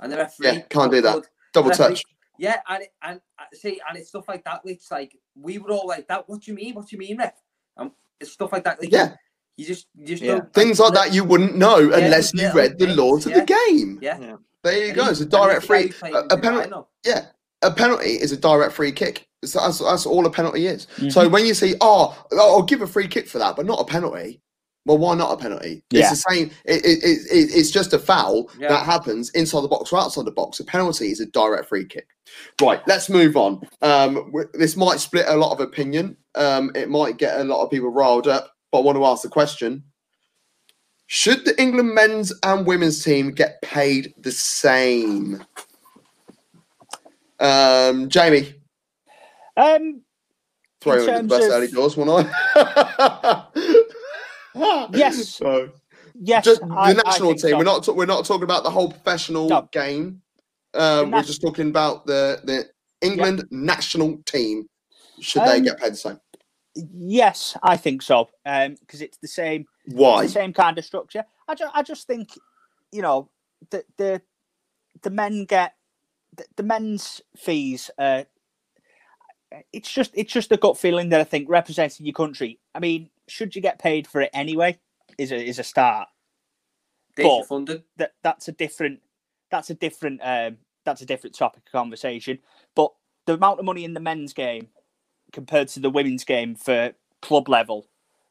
and 0.01 0.13
the 0.13 0.17
referee 0.17 0.47
Yeah, 0.49 0.61
can't 0.69 0.91
do 0.93 1.01
that. 1.01 1.25
double 1.55 1.71
touch. 1.71 2.03
Yeah, 2.43 2.57
and 2.69 2.83
and 3.03 3.21
uh, 3.39 3.45
see, 3.53 3.81
and 3.89 3.97
it's 3.97 4.09
stuff 4.09 4.27
like 4.27 4.43
that. 4.47 4.65
Which 4.65 4.83
like 4.91 5.17
we 5.41 5.59
were 5.59 5.71
all 5.71 5.87
like 5.87 6.09
that. 6.09 6.29
What 6.29 6.41
do 6.43 6.51
you 6.51 6.57
mean? 6.57 6.75
What 6.75 6.89
do 6.89 6.97
you 6.97 6.99
mean, 6.99 7.17
ref? 7.17 7.35
And 7.77 7.93
it's 8.21 8.33
stuff 8.33 8.51
like 8.51 8.65
that. 8.65 8.81
Like, 8.81 8.91
Yeah. 8.91 9.15
you 9.57 9.65
just 9.65 9.87
you 9.95 10.07
just 10.07 10.23
Yeah. 10.25 10.33
don't 10.33 10.53
Things 10.53 10.81
like 10.81 10.93
that 10.95 11.15
you 11.15 11.23
wouldn't 11.23 11.57
know 11.57 11.79
Yeah, 11.79 11.99
unless 11.99 12.35
you 12.35 12.43
yeah, 12.43 12.53
read 12.53 12.81
the 12.81 12.89
yeah, 12.89 12.95
laws 12.95 13.27
of 13.27 13.35
the 13.35 13.45
game. 13.45 14.01
Yeah. 14.03 14.37
There 14.65 14.77
you 14.77 14.87
And 14.89 14.97
go. 14.97 15.09
It's 15.09 15.21
a 15.21 15.25
direct 15.25 15.67
free. 15.67 15.93
who 16.01 16.17
A, 16.17 16.25
a 16.31 16.37
penalty. 16.37 16.73
Yeah, 17.07 17.27
a 17.63 17.71
penalty 17.71 18.15
is 18.25 18.33
a 18.33 18.37
direct 18.37 18.73
free 18.75 18.91
kick. 18.91 19.29
So 19.45 19.61
that's, 19.61 19.79
that's 19.79 20.05
all 20.05 20.27
a 20.27 20.31
penalty 20.31 20.67
is. 20.67 20.87
Mm-hmm. 20.97 21.11
So 21.11 21.29
when 21.29 21.47
you 21.47 21.55
see, 21.55 21.77
"Oh, 21.81 22.21
I'll 22.33 22.63
give 22.63 22.83
a 22.83 22.89
free 22.89 23.07
kick 23.07 23.29
for 23.29 23.39
that," 23.39 23.55
but 23.55 23.67
not 23.67 23.81
a 23.81 23.85
penalty. 23.85 24.41
Well, 24.85 24.99
why 24.99 25.15
not 25.15 25.33
a 25.33 25.37
penalty? 25.37 25.85
Yeah. 25.91 26.01
It's 26.01 26.11
the 26.23 26.31
same. 26.31 26.51
It, 26.65 26.85
it, 26.85 27.05
it, 27.05 27.19
it- 27.31 27.51
it's 27.55 27.71
just 27.71 27.93
a 27.93 27.99
foul 27.99 28.51
Yeah. 28.59 28.69
that 28.69 28.85
happens 28.85 29.31
inside 29.31 29.61
the 29.63 29.69
box 29.69 29.93
or 29.93 29.99
outside 30.01 30.25
the 30.25 30.33
box. 30.33 30.59
A 30.59 30.65
penalty 30.65 31.11
is 31.13 31.21
a 31.21 31.27
direct 31.27 31.69
free 31.69 31.85
kick. 31.85 32.09
Right. 32.61 32.81
Let's 32.89 33.09
move 33.09 33.37
on. 33.37 33.61
Um, 33.83 34.33
this 34.55 34.77
might 34.77 34.99
split 34.99 35.27
a 35.29 35.37
lot 35.37 35.53
of 35.53 35.61
opinion. 35.61 36.17
Um, 36.35 36.73
it 36.75 36.89
might 36.89 37.17
get 37.17 37.41
a 37.41 37.45
lot 37.45 37.63
of 37.63 37.71
people 37.71 37.91
riled 37.91 38.27
up. 38.27 38.53
But 38.73 38.79
I 38.79 38.83
want 38.83 38.97
to 38.97 39.05
ask 39.05 39.23
the 39.23 39.29
question: 39.29 39.85
Should 41.07 41.45
the 41.45 41.61
England 41.61 41.95
men's 41.95 42.33
and 42.43 42.67
women's 42.67 43.05
team 43.05 43.31
get 43.33 43.61
paid 43.63 44.15
the 44.19 44.33
same? 44.33 45.45
Um, 47.39 48.09
Jamie, 48.09 48.55
Um, 49.57 50.03
throw 50.81 50.95
In 51.05 51.07
the 51.29 51.35
best 51.35 51.45
of- 51.47 51.51
early 51.53 51.69
doors, 51.69 51.97
won't 51.97 52.27
I? 52.57 53.45
Yes. 54.93 55.29
So, 55.29 55.71
yes, 56.15 56.45
just 56.45 56.61
the 56.61 56.67
I- 56.75 56.91
I 56.91 56.93
national 56.93 57.31
think 57.31 57.41
team. 57.43 57.51
so. 57.51 57.59
We're 57.59 57.65
not. 57.65 57.89
we're 57.97 58.07
not 58.07 58.25
talking 58.25 58.45
about 58.45 58.65
the 58.65 58.71
whole 58.71 58.91
professional 58.91 59.49
No. 59.49 59.69
game. 59.73 60.23
Um, 60.75 61.11
we're 61.11 61.23
just 61.23 61.43
talking 61.43 61.69
about 61.69 62.07
the 62.07 62.41
the 62.45 62.69
England 63.07 63.45
national 63.51 64.19
team. 64.25 64.69
Should 65.21 65.43
they 65.45 65.59
Um, 65.59 65.63
get 65.65 65.79
paid 65.79 65.93
the 65.93 65.97
same? 65.97 66.21
Yes, 66.75 67.57
I 67.63 67.77
think 67.77 68.01
so. 68.03 68.29
Um, 68.47 68.77
because 68.81 69.03
it's 69.03 69.19
the 69.19 69.29
same, 69.29 69.67
Why? 69.87 70.23
the 70.23 70.29
same 70.31 70.53
kind 70.55 70.79
of 70.79 70.85
structure. 70.87 71.25
I 71.47 71.55
just, 71.55 71.71
I 71.77 71.83
just 71.83 72.07
think, 72.07 72.31
you 72.91 73.03
know, 73.03 73.29
the 73.71 73.85
the 73.99 74.23
the 75.03 75.11
men 75.11 75.45
get 75.45 75.75
the, 76.35 76.45
the 76.57 76.63
men's 76.63 77.21
fees. 77.37 77.91
Uh, 77.99 78.25
it's 79.73 79.93
just, 79.93 80.13
it's 80.15 80.33
just 80.33 80.51
a 80.53 80.57
gut 80.57 80.79
feeling 80.79 81.11
that 81.11 81.21
I 81.21 81.25
think 81.25 81.47
representing 81.51 82.07
your 82.07 82.15
country. 82.15 82.59
I 82.75 82.79
mean, 82.81 83.11
should 83.33 83.57
you 83.57 83.63
get 83.63 83.79
paid 83.79 84.07
for 84.07 84.21
it 84.21 84.31
anyway? 84.35 84.79
Is 85.19 85.33
a 85.33 85.37
is 85.43 85.59
a 85.59 85.65
start. 85.65 86.09
But- 87.17 87.49
funded. 87.49 87.85
that 87.97 88.13
that's 88.23 88.49
a 88.49 88.53
different 88.53 89.01
that's 89.51 89.71
a 89.71 89.75
different 89.75 90.21
um 90.25 90.59
that's 90.85 91.03
a 91.03 91.07
different 91.07 91.37
topic 91.37 91.63
of 91.67 91.73
conversation 91.73 92.39
but 92.75 92.91
the 93.27 93.35
amount 93.35 93.59
of 93.61 93.65
money 93.67 93.85
in 93.85 93.95
the 93.95 94.01
men's 94.01 94.33
game 94.33 94.69
compared 95.33 95.69
to 95.69 95.81
the 95.81 95.91
women's 95.91 96.25
game 96.25 96.55
for 96.55 96.93
club 97.23 97.49
level 97.49 97.87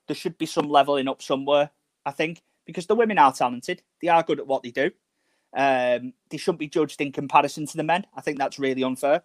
there 0.07 0.15
should 0.15 0.37
be 0.37 0.47
some 0.47 0.69
leveling 0.69 1.07
up 1.07 1.21
somewhere 1.21 1.69
i 2.05 2.11
think 2.11 2.41
because 2.65 2.87
the 2.87 2.95
women 2.95 3.19
are 3.19 3.33
talented 3.33 3.83
they 4.01 4.07
are 4.09 4.23
good 4.23 4.39
at 4.39 4.47
what 4.47 4.63
they 4.63 4.71
do 4.71 4.91
um 5.55 6.13
they 6.29 6.37
shouldn't 6.37 6.59
be 6.59 6.67
judged 6.67 7.01
in 7.01 7.11
comparison 7.11 7.65
to 7.67 7.77
the 7.77 7.83
men 7.83 8.05
i 8.15 8.21
think 8.21 8.39
that's 8.39 8.59
really 8.59 8.83
unfair 8.83 9.23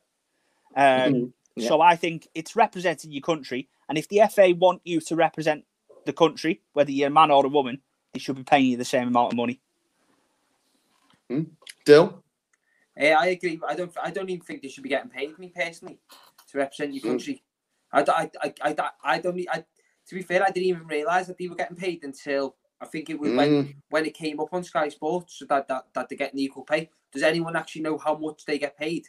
um 0.77 1.15
Mhm, 1.15 1.33
yeah. 1.57 1.69
so 1.69 1.81
i 1.81 1.97
think 1.97 2.29
it's 2.35 2.55
representing 2.55 3.11
your 3.13 3.23
country 3.23 3.69
and 3.89 3.99
if 3.99 4.09
the 4.09 4.21
fa 4.31 4.55
want 4.59 4.81
you 4.85 5.01
to 5.01 5.17
represent 5.17 5.65
the 6.05 6.13
country 6.13 6.61
whether 6.73 6.91
you're 6.91 7.09
a 7.09 7.11
man 7.11 7.31
or 7.31 7.45
a 7.45 7.49
woman 7.49 7.81
they 8.13 8.21
should 8.21 8.37
be 8.37 8.45
paying 8.45 8.67
you 8.67 8.77
the 8.77 8.85
same 8.85 9.09
amount 9.09 9.33
of 9.33 9.37
money 9.37 9.61
Dill? 11.85 12.23
Yeah, 12.97 13.17
I 13.19 13.27
agree. 13.27 13.61
I 13.67 13.75
don't. 13.75 13.93
I 14.03 14.11
don't 14.11 14.31
even 14.31 14.45
think 14.45 14.63
they 14.63 14.69
should 14.69 14.83
be 14.83 14.89
getting 14.89 15.11
paid. 15.11 15.39
Me 15.39 15.53
personally, 15.55 15.99
to 16.51 16.59
represent 16.59 16.95
your 16.95 17.03
Mm. 17.03 17.09
country. 17.09 17.43
I 17.93 18.03
don't. 18.03 18.35
e- 18.45 18.51
I, 18.63 19.65
to 20.09 20.15
be 20.15 20.23
fair, 20.23 20.43
I 20.43 20.51
didn't 20.51 20.69
even 20.69 20.87
realise 20.87 21.27
that 21.27 21.37
they 21.37 21.49
were 21.49 21.57
getting 21.57 21.77
paid 21.77 22.05
until 22.05 22.57
I 22.81 22.87
think 22.87 23.11
it 23.11 23.19
was 23.19 23.33
when 23.33 23.51
Mm, 23.51 23.75
when 23.91 24.07
it 24.07 24.15
came 24.15 24.41
up 24.41 24.53
on 24.53 24.65
Sky 24.65 24.89
Sports 24.89 25.43
that 25.49 25.69
that, 25.69 25.87
that 25.95 26.09
they're 26.09 26.19
getting 26.19 26.39
equal 26.41 26.65
pay. 26.65 26.91
Does 27.13 27.23
anyone 27.23 27.57
actually 27.57 27.83
know 27.83 27.99
how 27.99 28.17
much 28.17 28.45
they 28.45 28.59
get 28.59 28.79
paid? 28.79 29.09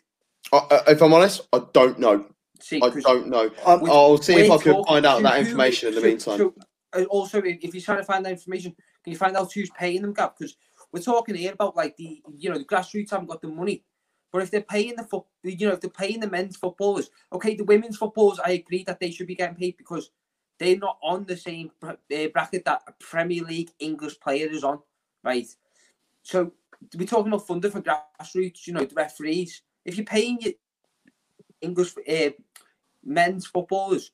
I- 0.52 0.68
I- 0.88 0.92
if 0.92 1.02
I'm 1.02 1.14
honest, 1.14 1.42
I 1.54 1.62
don't 1.74 2.00
know. 2.00 2.26
See, 2.62 2.78
I 2.82 2.90
'cause 2.90 3.04
don't 3.04 3.28
know. 3.28 3.52
Um, 3.66 3.82
we- 3.82 3.90
I'll 3.90 4.18
see 4.18 4.34
if 4.36 4.52
I 4.52 4.58
can 4.58 4.84
find 4.84 5.06
out 5.06 5.18
to 5.18 5.24
that 5.24 5.34
who- 5.34 5.40
information 5.48 5.90
in 5.90 5.96
the 5.96 6.02
meantime. 6.02 6.38
so, 6.38 6.56
uh, 6.94 7.04
also, 7.06 7.40
if 7.40 7.58
if 7.62 7.74
you're 7.74 7.82
trying 7.82 8.00
to 8.00 8.04
find 8.04 8.26
that 8.26 8.32
information, 8.32 8.76
can 9.04 9.12
you 9.14 9.18
find 9.18 9.36
out 9.38 9.52
who's 9.54 9.70
paying 9.72 10.02
them, 10.02 10.14
Gav? 10.14 10.38
Because 10.38 10.56
we're 10.92 11.02
talking 11.02 11.36
here 11.36 11.54
about 11.54 11.76
like 11.76 11.96
the 11.98 12.22
you 12.38 12.50
know 12.50 12.58
the 12.58 12.66
grassroots 12.66 13.12
haven't 13.12 13.28
got 13.28 13.42
the 13.42 13.48
money, 13.48 13.84
but 14.32 14.42
if 14.42 14.52
they're 14.52 14.62
paying 14.62 14.96
the 14.96 15.04
foot, 15.04 15.26
you 15.44 15.68
know, 15.68 15.74
if 15.74 15.82
they're 15.82 15.90
paying 15.90 16.20
the 16.20 16.30
men's 16.30 16.58
footballers, 16.58 17.10
okay, 17.34 17.56
the 17.56 17.64
women's 17.64 17.98
footballers, 17.98 18.40
I 18.40 18.52
agree 18.52 18.84
that 18.86 19.00
they 19.00 19.12
should 19.12 19.28
be 19.28 19.36
getting 19.36 19.56
paid 19.56 19.78
because 19.78 20.12
they're 20.60 20.78
not 20.78 20.98
on 21.04 21.26
the 21.26 21.38
same 21.38 21.72
uh, 21.84 21.96
bracket 22.34 22.66
that 22.66 22.82
a 22.88 22.94
Premier 23.00 23.44
League 23.44 23.72
English 23.80 24.20
player 24.20 24.48
is 24.48 24.64
on, 24.64 24.80
right? 25.24 25.48
So 26.24 26.52
we're 26.98 27.06
talking 27.08 27.32
about 27.32 27.46
funding 27.46 27.72
for 27.72 27.82
grassroots, 27.82 28.66
you 28.66 28.74
know, 28.74 28.84
the 28.84 28.96
referees. 28.96 29.62
If 29.86 29.98
you're 29.98 30.06
paying 30.06 30.40
your 30.42 30.54
English 31.62 31.94
uh, 31.98 32.30
men's 33.04 33.46
footballers, 33.46 34.12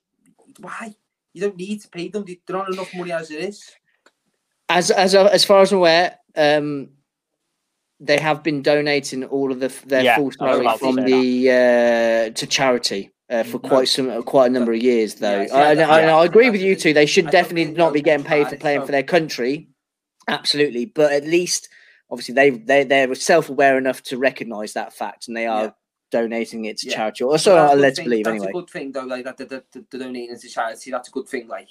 why? 0.60 0.96
You 1.34 1.42
don't 1.42 1.58
need 1.58 1.82
to 1.82 1.88
pay 1.90 2.10
them. 2.10 2.26
They're 2.46 2.58
on 2.58 2.72
enough 2.74 2.94
money 2.94 3.12
as 3.12 3.32
it 3.32 3.44
is. 3.44 3.72
as 4.70 4.92
as 4.92 5.16
as 5.16 5.44
far 5.44 5.62
as 5.62 5.72
I'm 5.72 5.80
aware, 5.80 6.20
um, 6.36 6.90
they 8.00 8.20
have 8.20 8.44
been 8.44 8.62
donating 8.62 9.24
all 9.26 9.52
of 9.52 9.60
the 9.60 9.74
their 9.88 10.04
Yeah, 10.04 10.16
full 10.18 10.32
salary 10.32 10.66
to 10.68 10.78
from 10.78 10.96
the 10.98 11.50
uh, 11.50 12.34
to 12.34 12.48
charity. 12.48 13.10
Uh, 13.30 13.42
for 13.44 13.60
No. 13.64 13.70
quite 13.70 13.88
some 13.88 14.22
quite 14.24 14.48
a 14.48 14.50
number 14.50 14.74
of 14.74 14.84
years, 14.84 15.16
though. 15.16 15.42
Yeah, 15.42 15.48
see, 15.48 15.54
I, 15.54 15.60
I- 15.62 15.72
I, 15.72 16.02
yeah, 16.02 16.18
I 16.18 16.26
agree 16.26 16.50
with 16.52 16.62
you 16.62 16.76
the- 16.76 16.82
two. 16.82 16.94
They 16.94 17.06
should 17.08 17.30
definitely 17.32 17.74
not 17.74 17.94
be 17.94 18.02
getting 18.02 18.26
paid 18.26 18.48
for 18.50 18.58
playing 18.58 18.86
for 18.86 18.92
their 18.92 19.02
country. 19.02 19.70
Absolutely, 20.28 20.86
but 20.86 21.12
at 21.14 21.24
least 21.26 21.70
obviously 22.12 22.36
they 22.36 22.50
they 22.52 22.84
they're 22.84 23.16
self 23.16 23.50
aware 23.50 23.78
enough 23.78 24.04
to 24.04 24.18
recognise 24.20 24.74
that 24.74 24.94
fact, 24.94 25.28
and 25.28 25.36
they 25.36 25.48
are 25.48 25.64
Yeah. 25.64 25.72
Donating 26.14 26.66
it 26.66 26.78
to 26.80 26.88
Yeah. 26.90 26.96
charity, 26.96 27.24
or 27.26 27.38
so 27.38 27.56
That's 27.56 27.70
a 27.70 27.72
I'm 27.72 27.78
good 27.78 27.82
led 27.82 27.90
to 27.90 27.96
thing. 27.96 28.06
believe 28.06 28.26
That's 28.26 28.36
anyway. 28.36 28.50
a 28.50 28.54
good 28.54 28.70
thing 28.70 28.92
though, 28.92 29.06
like 29.06 29.24
that. 29.26 29.38
The, 29.38 29.46
the, 29.46 29.64
the, 29.74 29.86
the 29.92 29.98
donating 30.00 30.40
to 30.40 30.48
charity. 30.50 30.92
That's 30.92 31.10
a 31.10 31.12
good 31.12 31.28
thing. 31.28 31.48
Like 31.48 31.68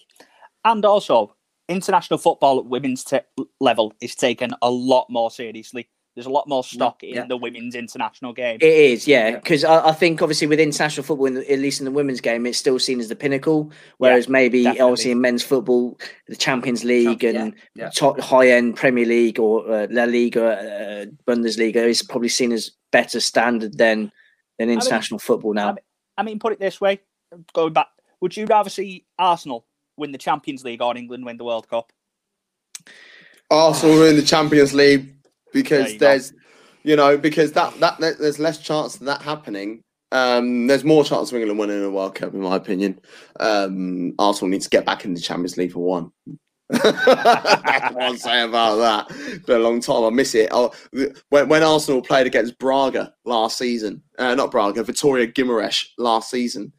And 0.64 0.84
also, 0.84 1.34
international 1.68 2.18
football 2.18 2.58
at 2.58 2.66
women's 2.66 3.04
te- 3.04 3.20
level 3.60 3.94
is 4.00 4.14
taken 4.14 4.50
a 4.60 4.70
lot 4.70 5.06
more 5.08 5.30
seriously. 5.30 5.88
There's 6.14 6.26
a 6.26 6.30
lot 6.30 6.46
more 6.46 6.62
stock 6.62 7.02
in 7.02 7.14
yeah. 7.14 7.26
the 7.26 7.38
women's 7.38 7.74
international 7.74 8.34
game. 8.34 8.58
It 8.60 8.66
is, 8.66 9.08
yeah, 9.08 9.28
Yeah. 9.28 9.36
because 9.36 9.64
I, 9.64 9.88
I 9.88 9.92
think 9.92 10.20
obviously 10.20 10.46
with 10.46 10.60
international 10.60 11.04
football, 11.04 11.24
in 11.24 11.34
the, 11.36 11.50
at 11.50 11.58
least 11.58 11.80
in 11.80 11.86
the 11.86 11.90
women's 11.90 12.20
game, 12.20 12.44
it's 12.44 12.58
still 12.58 12.78
seen 12.78 13.00
as 13.00 13.08
the 13.08 13.16
pinnacle. 13.16 13.72
Whereas 13.96 14.28
maybe 14.28 14.64
definitely. 14.64 14.80
obviously 14.82 15.10
in 15.12 15.20
men's 15.22 15.42
football, 15.42 15.98
the 16.28 16.36
Champions 16.36 16.84
League 16.84 17.20
Champ- 17.20 17.36
and 17.38 17.54
yeah, 17.74 17.84
yeah. 17.84 17.90
top 17.94 18.20
high 18.20 18.48
end 18.48 18.76
Premier 18.76 19.06
League 19.06 19.38
or 19.40 19.66
uh, 19.72 19.86
La 19.90 20.04
Liga, 20.04 20.44
uh, 20.44 21.04
Bundesliga 21.26 21.76
is 21.76 22.02
probably 22.02 22.28
seen 22.28 22.52
as 22.52 22.72
better 22.90 23.18
standard 23.18 23.78
than 23.78 24.12
than 24.68 24.78
international 24.78 25.18
football 25.18 25.54
now. 25.54 25.68
I 25.68 25.72
mean- 25.72 25.78
I 26.18 26.22
mean, 26.24 26.38
put 26.38 26.52
it 26.52 26.60
this 26.60 26.80
way: 26.80 27.00
going 27.54 27.72
back, 27.72 27.88
would 28.20 28.36
you 28.36 28.44
rather 28.46 28.68
see 28.70 29.04
Arsenal 29.18 29.64
win 29.96 30.12
the 30.12 30.18
Champions 30.18 30.62
League 30.64 30.82
or 30.82 30.96
England 30.96 31.24
win 31.24 31.36
the 31.38 31.44
World 31.44 31.68
Cup? 31.68 31.90
Arsenal 33.50 34.02
are 34.02 34.08
in 34.08 34.16
the 34.16 34.22
Champions 34.22 34.74
League 34.74 35.06
There 35.06 35.14
because 35.52 35.92
you 35.94 35.98
go. 35.98 36.06
there's, 36.06 36.32
you 36.82 36.96
know, 36.96 37.16
because 37.16 37.52
that, 37.52 37.78
that 37.80 37.98
that 38.00 38.18
there's 38.18 38.38
less 38.38 38.58
chance 38.58 38.96
of 38.96 39.06
that 39.06 39.22
happening. 39.22 39.82
Um, 40.10 40.66
there's 40.66 40.84
more 40.84 41.04
chance 41.04 41.32
of 41.32 41.38
England 41.38 41.58
winning 41.58 41.82
a 41.82 41.90
World 41.90 42.14
Cup, 42.14 42.34
in 42.34 42.40
my 42.40 42.56
opinion. 42.56 43.00
Um, 43.40 44.14
Arsenal 44.18 44.50
needs 44.50 44.64
to 44.64 44.70
get 44.70 44.84
back 44.84 45.04
in 45.06 45.14
the 45.14 45.20
Champions 45.20 45.56
League 45.56 45.72
for 45.72 45.80
one. 45.80 46.12
That's 46.72 48.24
what 48.24 48.26
I'm 48.26 48.48
about 48.48 48.76
that. 48.76 49.16
It's 49.16 49.44
been 49.44 49.60
a 49.60 49.64
long 49.64 49.80
time. 49.80 50.04
I 50.04 50.10
miss 50.10 50.34
it. 50.34 50.48
Oh, 50.52 50.72
when, 51.28 51.48
when 51.48 51.62
Arsenal 51.62 52.02
played 52.02 52.26
against 52.26 52.58
Braga 52.58 53.14
last 53.24 53.58
season, 53.58 54.02
uh, 54.18 54.34
not 54.34 54.50
Braga, 54.50 54.82
Victoria 54.82 55.26
Guimaraes 55.26 55.84
last 55.98 56.30
season 56.30 56.72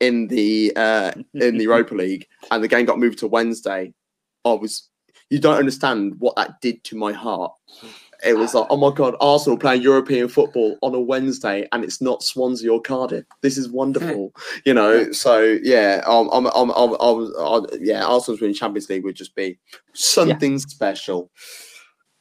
in 0.00 0.28
the 0.28 0.72
uh, 0.76 1.12
in 1.34 1.56
the 1.58 1.64
Europa 1.64 1.94
League, 1.94 2.26
and 2.50 2.62
the 2.62 2.68
game 2.68 2.84
got 2.84 2.98
moved 2.98 3.18
to 3.20 3.26
Wednesday. 3.26 3.92
I 4.44 4.52
was 4.52 4.88
you 5.30 5.38
don't 5.38 5.58
understand 5.58 6.14
what 6.18 6.36
that 6.36 6.60
did 6.60 6.84
to 6.84 6.96
my 6.96 7.12
heart. 7.12 7.52
It 8.24 8.36
was 8.36 8.52
like, 8.52 8.66
oh 8.68 8.76
my 8.76 8.90
god, 8.92 9.14
Arsenal 9.20 9.58
playing 9.58 9.82
European 9.82 10.28
football 10.28 10.76
on 10.82 10.94
a 10.94 11.00
Wednesday, 11.00 11.68
and 11.70 11.84
it's 11.84 12.00
not 12.00 12.24
Swansea 12.24 12.72
or 12.72 12.80
Cardiff. 12.80 13.24
This 13.42 13.56
is 13.56 13.68
wonderful, 13.68 14.32
you 14.64 14.74
know. 14.74 15.12
So 15.12 15.58
yeah, 15.62 16.02
um, 16.04 16.28
I'm, 16.32 16.46
I'm, 16.46 16.70
I'm, 16.70 16.96
I'm, 17.00 17.32
I'm, 17.38 17.66
yeah, 17.80 18.04
Arsenal's 18.04 18.40
winning 18.40 18.56
Champions 18.56 18.88
League 18.90 19.04
would 19.04 19.14
just 19.14 19.36
be 19.36 19.58
something 19.92 20.58
special, 20.58 21.30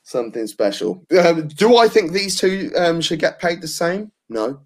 something 0.04 0.46
special. 0.46 1.04
Um, 1.20 1.48
do 1.48 1.78
I 1.78 1.88
think 1.88 2.12
these 2.12 2.40
two 2.40 2.72
um, 2.78 3.02
should 3.02 3.20
get 3.20 3.40
paid 3.40 3.62
the 3.62 3.68
same? 3.68 4.12
No, 4.30 4.60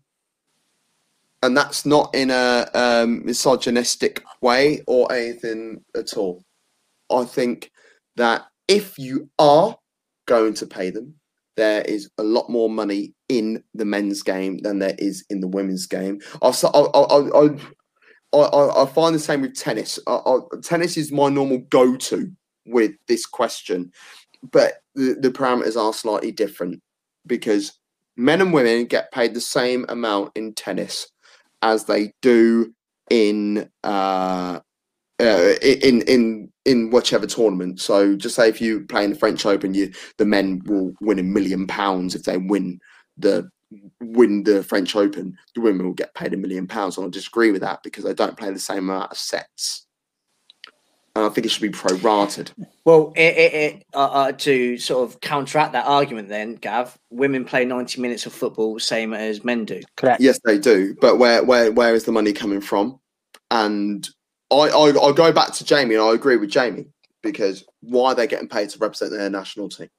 and 1.43 1.55
that's 1.55 1.85
not 1.85 2.13
in 2.13 2.29
a 2.29 2.67
um, 2.73 3.25
misogynistic 3.25 4.23
way 4.41 4.81
or 4.85 5.11
anything 5.13 5.83
at 5.95 6.17
all. 6.17 6.43
I 7.09 7.23
think 7.23 7.71
that 8.17 8.47
if 8.67 8.97
you 8.99 9.29
are 9.39 9.77
going 10.27 10.53
to 10.55 10.65
pay 10.65 10.89
them, 10.91 11.15
there 11.57 11.81
is 11.81 12.09
a 12.17 12.23
lot 12.23 12.49
more 12.49 12.69
money 12.69 13.13
in 13.29 13.63
the 13.73 13.85
men's 13.85 14.21
game 14.23 14.59
than 14.59 14.79
there 14.79 14.95
is 14.97 15.25
in 15.29 15.41
the 15.41 15.47
women's 15.47 15.85
game. 15.85 16.19
I, 16.41 16.47
I, 16.47 16.79
I, 16.79 17.49
I, 18.33 18.83
I, 18.83 18.85
find 18.85 19.13
the 19.13 19.19
same 19.19 19.41
with 19.41 19.55
tennis. 19.55 19.99
Tennis 20.63 20.97
is 20.97 21.11
my 21.11 21.29
normal 21.29 21.59
go-to 21.69 22.31
with 22.65 22.91
this 23.07 23.25
question, 23.25 23.91
but 24.51 24.83
the, 24.95 25.17
the 25.19 25.29
parameters 25.29 25.75
are 25.75 25.93
slightly 25.93 26.31
different 26.31 26.81
because 27.27 27.73
men 28.15 28.41
and 28.41 28.53
women 28.53 28.85
get 28.85 29.11
paid 29.11 29.33
the 29.33 29.41
same 29.41 29.85
amount 29.89 30.31
in 30.35 30.53
tennis 30.53 31.07
as 31.61 31.85
they 31.85 32.13
do 32.21 32.73
in 33.09 33.69
uh, 33.83 34.59
uh, 35.21 35.55
in 35.61 36.01
in 36.03 36.51
in 36.65 36.89
whichever 36.89 37.27
tournament. 37.27 37.79
So 37.79 38.15
just 38.15 38.35
say 38.35 38.49
if 38.49 38.59
you 38.59 38.81
play 38.81 39.03
in 39.03 39.11
the 39.11 39.15
French 39.15 39.45
Open, 39.45 39.73
you 39.73 39.91
the 40.17 40.25
men 40.25 40.61
will 40.65 40.93
win 41.01 41.19
a 41.19 41.23
million 41.23 41.67
pounds 41.67 42.15
if 42.15 42.23
they 42.23 42.37
win 42.37 42.79
the 43.17 43.49
win 44.01 44.43
the 44.43 44.63
French 44.63 44.95
Open. 44.95 45.37
The 45.55 45.61
women 45.61 45.85
will 45.85 45.93
get 45.93 46.13
paid 46.13 46.33
a 46.33 46.37
million 46.37 46.67
pounds. 46.67 46.97
And 46.97 47.07
I 47.07 47.09
disagree 47.09 47.51
with 47.51 47.61
that 47.61 47.83
because 47.83 48.03
they 48.03 48.13
don't 48.13 48.37
play 48.37 48.51
the 48.51 48.59
same 48.59 48.89
amount 48.89 49.11
of 49.11 49.17
sets. 49.17 49.85
And 51.15 51.25
I 51.25 51.29
think 51.29 51.45
it 51.45 51.49
should 51.49 51.61
be 51.61 51.69
prorated. 51.69 52.51
Well, 52.85 53.11
it, 53.17 53.37
it, 53.37 53.53
it, 53.53 53.85
uh, 53.93 54.05
uh, 54.05 54.31
to 54.31 54.77
sort 54.77 55.09
of 55.09 55.19
counteract 55.19 55.73
that 55.73 55.85
argument, 55.85 56.29
then 56.29 56.55
Gav, 56.55 56.97
women 57.09 57.43
play 57.43 57.65
ninety 57.65 58.01
minutes 58.01 58.25
of 58.25 58.33
football 58.33 58.79
same 58.79 59.13
as 59.13 59.43
men 59.43 59.65
do. 59.65 59.81
Correct. 59.97 60.21
Yes, 60.21 60.39
they 60.45 60.57
do. 60.57 60.95
But 61.01 61.17
where 61.17 61.43
where 61.43 61.69
where 61.71 61.93
is 61.95 62.05
the 62.05 62.13
money 62.13 62.31
coming 62.31 62.61
from? 62.61 62.99
And 63.49 64.09
I 64.51 64.55
I 64.69 64.89
I 65.09 65.11
go 65.13 65.31
back 65.31 65.53
to 65.53 65.65
Jamie, 65.65 65.95
and 65.95 66.03
I 66.03 66.13
agree 66.13 66.37
with 66.37 66.49
Jamie 66.51 66.87
because 67.23 67.63
why 67.81 68.11
are 68.11 68.15
they 68.15 68.27
getting 68.27 68.49
paid 68.49 68.69
to 68.71 68.79
represent 68.79 69.11
their 69.11 69.29
national 69.29 69.69
team? 69.69 69.89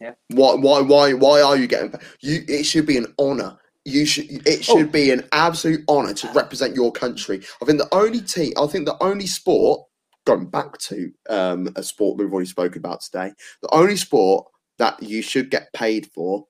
Yeah. 0.00 0.12
Why 0.28 0.54
why 0.54 0.80
why 0.82 1.12
why 1.14 1.40
are 1.42 1.56
you 1.56 1.66
getting 1.66 1.90
paid? 1.90 2.02
You 2.20 2.44
it 2.48 2.64
should 2.64 2.86
be 2.86 2.96
an 2.96 3.14
honor. 3.18 3.56
You 3.84 4.04
should 4.06 4.46
it 4.46 4.64
should 4.64 4.88
Oh. 4.88 4.90
be 4.90 5.10
an 5.10 5.26
absolute 5.32 5.82
honor 5.88 6.14
to 6.14 6.28
represent 6.32 6.74
your 6.74 6.92
country. 6.92 7.42
I 7.62 7.64
think 7.64 7.78
the 7.78 7.94
only 7.94 8.20
team 8.20 8.52
I 8.58 8.66
think 8.66 8.86
the 8.86 9.02
only 9.02 9.26
sport 9.26 9.82
going 10.24 10.46
back 10.46 10.76
to 10.78 11.10
um, 11.30 11.68
a 11.74 11.82
sport 11.82 12.18
we've 12.18 12.30
already 12.30 12.48
spoken 12.48 12.78
about 12.78 13.00
today, 13.00 13.32
the 13.62 13.74
only 13.74 13.96
sport 13.96 14.46
that 14.76 15.02
you 15.02 15.22
should 15.22 15.50
get 15.50 15.72
paid 15.72 16.06
for 16.14 16.44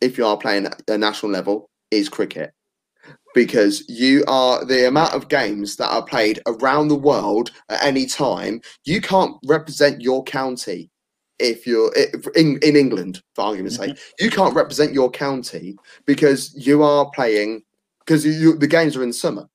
if 0.00 0.16
you 0.16 0.24
are 0.24 0.38
playing 0.38 0.64
at 0.66 0.82
a 0.88 0.96
national 0.96 1.30
level 1.30 1.68
is 1.90 2.08
cricket 2.08 2.52
because 3.34 3.88
you 3.88 4.24
are 4.26 4.64
the 4.64 4.88
amount 4.88 5.14
of 5.14 5.28
games 5.28 5.76
that 5.76 5.90
are 5.90 6.04
played 6.04 6.40
around 6.46 6.88
the 6.88 6.96
world 6.96 7.50
at 7.68 7.82
any 7.82 8.06
time 8.06 8.60
you 8.84 9.00
can't 9.00 9.36
represent 9.44 10.00
your 10.00 10.22
county 10.24 10.90
if 11.38 11.66
you're 11.66 11.92
if, 11.96 12.26
in, 12.36 12.58
in 12.62 12.76
england 12.76 13.22
for 13.34 13.42
argument's 13.42 13.76
sake. 13.76 13.98
You 14.18 14.30
can't 14.30 14.54
represent 14.54 14.92
your 14.92 15.10
county 15.10 15.76
because 16.06 16.54
you 16.54 16.82
are 16.82 17.10
playing 17.14 17.62
because 18.00 18.26
you, 18.26 18.56
the 18.56 18.66
games 18.66 18.96
are 18.96 19.02
in 19.02 19.12
summer 19.12 19.48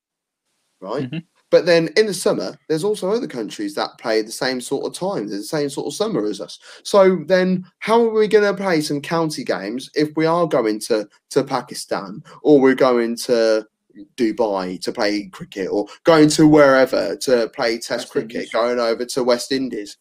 right? 0.81 1.09
Mhm. 1.09 1.23
But 1.55 1.65
then 1.65 1.87
in 1.95 2.05
the 2.05 2.13
summer 2.13 2.59
there's 2.67 2.83
also 2.83 3.09
other 3.09 3.27
countries 3.27 3.75
that 3.75 3.97
play 3.97 4.21
the 4.21 4.29
same 4.29 4.59
sort 4.59 4.85
of 4.85 4.93
time 4.93 5.25
the 5.29 5.41
same 5.41 5.69
sort 5.69 5.87
of 5.87 5.93
summer 5.93 6.25
as 6.25 6.41
us. 6.41 6.59
So 6.83 7.23
then 7.27 7.63
how 7.79 8.03
are 8.03 8.09
we 8.09 8.27
going 8.27 8.43
to 8.43 8.61
play 8.61 8.81
some 8.81 8.99
county 8.99 9.45
games 9.45 9.89
if 9.95 10.09
we 10.17 10.25
are 10.25 10.47
going 10.47 10.81
to 10.81 11.07
to 11.29 11.43
pakistan 11.45 12.21
or 12.43 12.59
we're 12.59 12.75
going 12.75 13.15
to 13.27 13.65
dubai 14.17 14.81
to 14.81 14.91
play 14.91 15.27
cricket 15.27 15.69
or 15.71 15.87
going 16.03 16.27
to 16.31 16.45
wherever 16.45 17.15
to 17.27 17.47
play 17.55 17.77
test 17.77 18.07
West 18.07 18.11
cricket 18.11 18.35
Indies. 18.35 18.51
going 18.51 18.79
over 18.81 19.05
to 19.05 19.23
west 19.23 19.53
indies? 19.53 19.95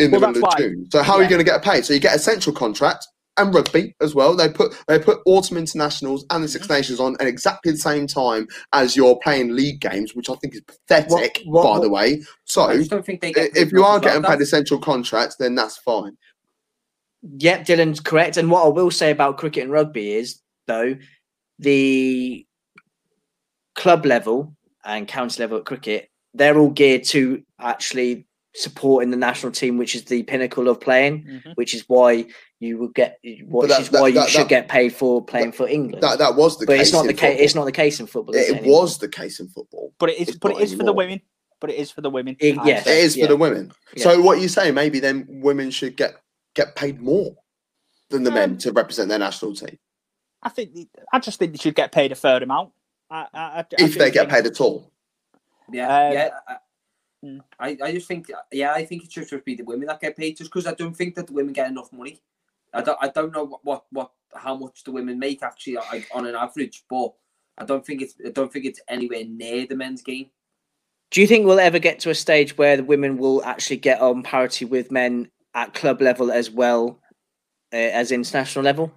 In 0.00 0.10
the 0.10 0.20
middle 0.20 0.36
of 0.36 0.42
why- 0.42 0.58
june. 0.58 0.86
So 0.92 1.02
how 1.02 1.14
are 1.14 1.22
you 1.22 1.30
going 1.30 1.46
to 1.46 1.50
get 1.50 1.64
paid 1.64 1.86
so 1.86 1.94
you 1.94 1.98
get 1.98 2.14
a 2.14 2.18
central 2.18 2.54
contract 2.54 3.08
and 3.38 3.54
rugby 3.54 3.94
as 4.00 4.14
well. 4.14 4.36
They 4.36 4.48
put 4.48 4.74
they 4.88 4.98
put 4.98 5.20
autumn 5.26 5.56
internationals 5.56 6.24
and 6.30 6.44
the 6.44 6.48
Six 6.48 6.66
Mm-hmm. 6.66 6.74
Nations 6.74 7.00
on 7.00 7.16
at 7.20 7.26
exactly 7.26 7.72
the 7.72 7.78
same 7.78 8.06
time 8.06 8.46
as 8.72 8.96
you're 8.96 9.18
playing 9.22 9.54
league 9.54 9.80
games, 9.80 10.14
which 10.14 10.28
I 10.30 10.34
think 10.34 10.54
is 10.54 10.60
pathetic, 10.62 11.40
what- 11.44 11.62
by 11.64 11.80
the 11.80 11.88
way. 11.90 12.22
So 12.44 12.62
I 12.62 12.76
just 12.76 12.90
don't 12.90 13.04
think 13.04 13.20
they 13.20 13.32
get. 13.32 13.56
if 13.56 13.72
you 13.72 13.84
are 13.84 13.98
getting 14.00 14.22
paid 14.22 14.40
essential 14.40 14.78
contracts, 14.78 15.36
then 15.36 15.54
that's 15.54 15.78
fine. 15.78 16.16
Yep, 17.22 17.66
Dylan's 17.66 18.00
correct. 18.00 18.36
And 18.36 18.50
what 18.50 18.64
I 18.66 18.68
will 18.68 18.90
say 18.90 19.10
about 19.10 19.38
cricket 19.38 19.62
and 19.62 19.72
rugby 19.72 20.12
is, 20.12 20.40
though, 20.66 20.96
the 21.58 22.44
club 23.76 24.04
level 24.04 24.54
and 24.84 25.06
county 25.06 25.40
level 25.40 25.58
at 25.58 25.64
cricket, 25.64 26.10
they're 26.34 26.58
all 26.58 26.70
geared 26.70 27.04
to 27.04 27.42
actually 27.60 28.26
supporting 28.54 29.10
the 29.10 29.16
national 29.16 29.52
team, 29.52 29.78
which 29.78 29.94
is 29.94 30.04
the 30.04 30.22
pinnacle 30.24 30.68
of 30.68 30.80
playing, 30.80 31.24
Mhm. 31.24 31.54
which 31.56 31.74
is 31.74 31.84
why 31.88 32.26
you 32.60 32.78
would 32.78 32.94
get, 32.94 33.18
which 33.22 33.68
that- 33.70 33.80
is 33.80 33.90
why 33.90 34.00
that- 34.02 34.08
you 34.08 34.14
that- 34.14 34.28
should 34.28 34.40
that- 34.42 34.48
get 34.48 34.68
paid 34.68 34.92
for 34.94 35.24
playing 35.24 35.52
for 35.52 35.66
England. 35.68 36.02
That 36.02 36.18
that 36.18 36.36
was 36.36 36.58
the 36.58 36.66
but 36.66 36.76
case. 36.76 36.88
it's 36.88 36.92
not 36.92 37.06
the 37.06 37.14
case. 37.14 37.40
It's 37.40 37.54
not 37.54 37.64
the 37.64 37.72
case 37.72 37.98
in 38.00 38.06
football. 38.06 38.34
is 38.34 38.50
It, 38.50 38.62
was 38.64 38.98
the 38.98 39.08
case 39.08 39.40
in 39.40 39.48
football. 39.48 39.92
But 39.98 40.10
it 40.10 40.18
is. 40.20 40.28
It's 40.28 40.38
But 40.38 40.52
not 40.52 40.60
it 40.60 40.64
is 40.64 40.74
for 40.74 40.84
the 40.84 40.92
women. 40.92 41.20
But 41.60 41.70
it 41.70 41.76
is 41.76 41.90
for 41.90 42.00
the 42.02 42.10
women. 42.10 42.36
It- 42.40 42.58
yes. 42.64 42.86
It 42.86 42.98
is 42.98 43.16
for 43.16 43.26
the 43.26 43.36
women. 43.36 43.72
Yeah. 43.96 44.02
So 44.04 44.20
what 44.20 44.40
you 44.40 44.48
say? 44.48 44.70
Maybe 44.70 44.98
then 45.00 45.26
women 45.28 45.70
should 45.70 45.96
get 45.96 46.16
get 46.54 46.76
paid 46.76 47.00
more 47.00 47.36
than 48.10 48.24
the 48.24 48.30
men 48.30 48.50
Um, 48.50 48.58
to 48.58 48.72
represent 48.72 49.08
their 49.08 49.18
national 49.18 49.54
team 49.54 49.78
I 50.42 50.50
think. 50.50 50.76
I 51.12 51.18
just 51.20 51.38
think 51.38 51.52
they 51.52 51.58
should 51.58 51.74
get 51.74 51.92
paid 51.92 52.12
a 52.12 52.14
fair 52.16 52.42
amount. 52.42 52.72
I, 53.08 53.26
I, 53.32 53.40
I, 53.40 53.58
I 53.60 53.64
if 53.78 53.92
do 53.94 53.98
they 54.00 54.10
get 54.10 54.28
think- 54.28 54.30
paid 54.30 54.46
at 54.46 54.60
all. 54.60 54.90
Yeah, 55.72 56.06
Um, 56.08 56.12
yeah. 56.12 56.30
I- 57.22 57.26
mm. 57.26 57.40
I, 57.58 57.78
I 57.82 57.92
just 57.92 58.08
think, 58.08 58.30
yeah, 58.50 58.72
I 58.72 58.84
think 58.84 59.04
it 59.04 59.12
should 59.12 59.28
just 59.28 59.44
be 59.44 59.54
the 59.54 59.64
women 59.64 59.88
that 59.88 60.00
get 60.00 60.16
paid, 60.16 60.36
just 60.36 60.50
because 60.50 60.66
I 60.66 60.74
don't 60.74 60.96
think 60.96 61.14
that 61.14 61.26
the 61.26 61.32
women 61.32 61.52
get 61.52 61.70
enough 61.70 61.92
money. 61.92 62.22
I 62.72 62.82
don't, 62.82 62.98
I 63.00 63.08
don't 63.08 63.32
know 63.32 63.44
what, 63.44 63.64
what, 63.64 63.84
what, 63.90 64.10
how 64.34 64.56
much 64.56 64.84
the 64.84 64.92
women 64.92 65.18
make 65.18 65.42
actually, 65.42 65.74
like 65.74 66.08
on 66.14 66.26
an 66.26 66.34
average, 66.34 66.84
but 66.88 67.12
I 67.58 67.64
don't 67.64 67.84
think 67.84 68.02
it's, 68.02 68.14
I 68.24 68.30
don't 68.30 68.52
think 68.52 68.64
it's 68.64 68.80
anywhere 68.88 69.24
near 69.26 69.66
the 69.66 69.76
men's 69.76 70.02
game. 70.02 70.30
Do 71.10 71.20
you 71.20 71.26
think 71.26 71.44
we'll 71.44 71.60
ever 71.60 71.78
get 71.78 72.00
to 72.00 72.10
a 72.10 72.14
stage 72.14 72.56
where 72.56 72.78
the 72.78 72.84
women 72.84 73.18
will 73.18 73.44
actually 73.44 73.76
get 73.76 74.00
on 74.00 74.22
parity 74.22 74.64
with 74.64 74.90
men 74.90 75.30
at 75.54 75.74
club 75.74 76.00
level 76.00 76.32
as 76.32 76.50
well 76.50 76.98
uh, 77.72 77.76
as 77.76 78.10
international 78.10 78.64
level? 78.64 78.90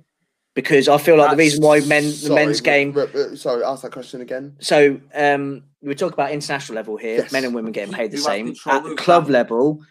Because 0.56 0.88
I 0.88 0.98
feel 0.98 1.18
like 1.18 1.32
the 1.32 1.38
reason 1.38 1.64
why 1.64 1.82
men 1.82 2.06
the 2.06 2.12
Sorry, 2.12 2.46
men's 2.46 2.62
game. 2.62 2.92
re- 2.94 3.08
re- 3.14 3.36
sorry, 3.36 3.64
ask 3.64 3.84
that 3.84 3.92
question 3.92 4.22
again. 4.22 4.56
So 4.60 5.00
um, 5.14 5.64
we 5.82 5.94
talk 5.96 6.14
about 6.14 6.32
international 6.32 6.76
level 6.78 6.98
here, 6.98 7.18
Yes. 7.18 7.32
men 7.32 7.44
and 7.46 7.54
women 7.54 7.72
getting 7.72 7.94
paid 7.94 8.12
the 8.12 8.18
Who 8.18 8.24
have 8.24 8.32
same. 8.32 8.56
At 8.66 8.84
over 8.86 8.96
club 8.96 9.26
that. 9.28 9.32
level, 9.34 9.82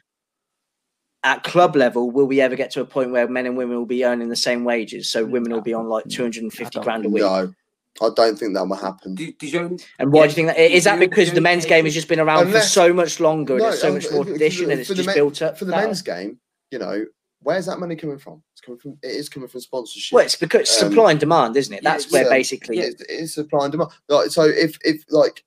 at 1.22 1.42
club 1.42 1.76
level, 1.76 2.10
will 2.10 2.26
we 2.26 2.40
ever 2.40 2.56
get 2.56 2.70
to 2.72 2.80
a 2.80 2.84
point 2.84 3.10
where 3.10 3.26
men 3.28 3.46
and 3.46 3.56
women 3.56 3.76
will 3.76 3.86
be 3.86 4.04
earning 4.04 4.28
the 4.28 4.36
same 4.36 4.64
wages? 4.64 5.08
So 5.10 5.24
women 5.24 5.52
will 5.52 5.60
be 5.62 5.74
on 5.74 5.88
like 5.88 6.08
two 6.08 6.22
hundred 6.22 6.42
and 6.42 6.52
fifty 6.52 6.80
grand 6.80 7.06
a 7.06 7.08
week. 7.08 7.22
No, 7.22 7.54
I 8.02 8.08
don't 8.16 8.36
think 8.38 8.54
that 8.54 8.66
will 8.66 8.76
happen. 8.76 9.14
Do, 9.14 9.32
do 9.32 9.46
you, 9.46 9.78
And 9.98 10.12
why 10.12 10.22
Yeah, 10.22 10.26
do 10.26 10.28
you 10.30 10.34
think 10.34 10.48
that? 10.48 10.58
Is 10.58 10.84
that 10.84 10.98
because 10.98 11.32
the 11.32 11.40
men's 11.40 11.64
game 11.64 11.84
has 11.84 11.94
just 11.94 12.08
been 12.08 12.20
around 12.20 12.46
Unless- 12.48 12.64
for 12.64 12.68
so 12.70 12.92
much 12.92 13.20
longer 13.20 13.54
and 13.54 13.62
No, 13.62 13.68
it's 13.68 13.80
so 13.80 13.88
um, 13.88 13.94
much 13.94 14.10
more 14.10 14.24
for 14.24 14.30
the- 14.30 14.38
tradition 14.38 14.70
and 14.70 14.80
it's 14.80 14.88
for 14.88 14.94
the 14.94 15.02
just 15.02 15.06
men- 15.08 15.16
built 15.16 15.40
up 15.42 15.56
for 15.58 15.64
the 15.66 15.70
that 15.72 15.84
men's 15.84 16.02
game. 16.02 16.38
You 16.70 16.78
know, 16.80 17.04
where's 17.44 17.66
that 17.66 17.78
money 17.78 17.94
coming 17.94 18.18
from? 18.18 18.42
It's 18.52 18.60
coming 18.60 18.80
from. 18.80 18.98
It 19.02 19.12
is 19.12 19.28
coming 19.28 19.48
from 19.48 19.60
sponsorship. 19.60 20.14
Well, 20.16 20.24
it's 20.24 20.36
because 20.36 20.82
Um, 20.82 20.88
supply 20.90 21.12
and 21.12 21.20
demand, 21.20 21.56
isn't 21.56 21.72
it? 21.72 21.82
yeah, 21.82 21.90
That's 21.92 22.10
where 22.10 22.24
yeah, 22.24 22.30
basically. 22.30 22.78
It's, 22.80 23.02
it's 23.08 23.34
supply 23.34 23.64
and 23.64 23.72
demand. 23.72 23.90
Like, 24.08 24.30
so 24.30 24.42
if 24.42 24.76
if 24.84 25.04
like, 25.10 25.44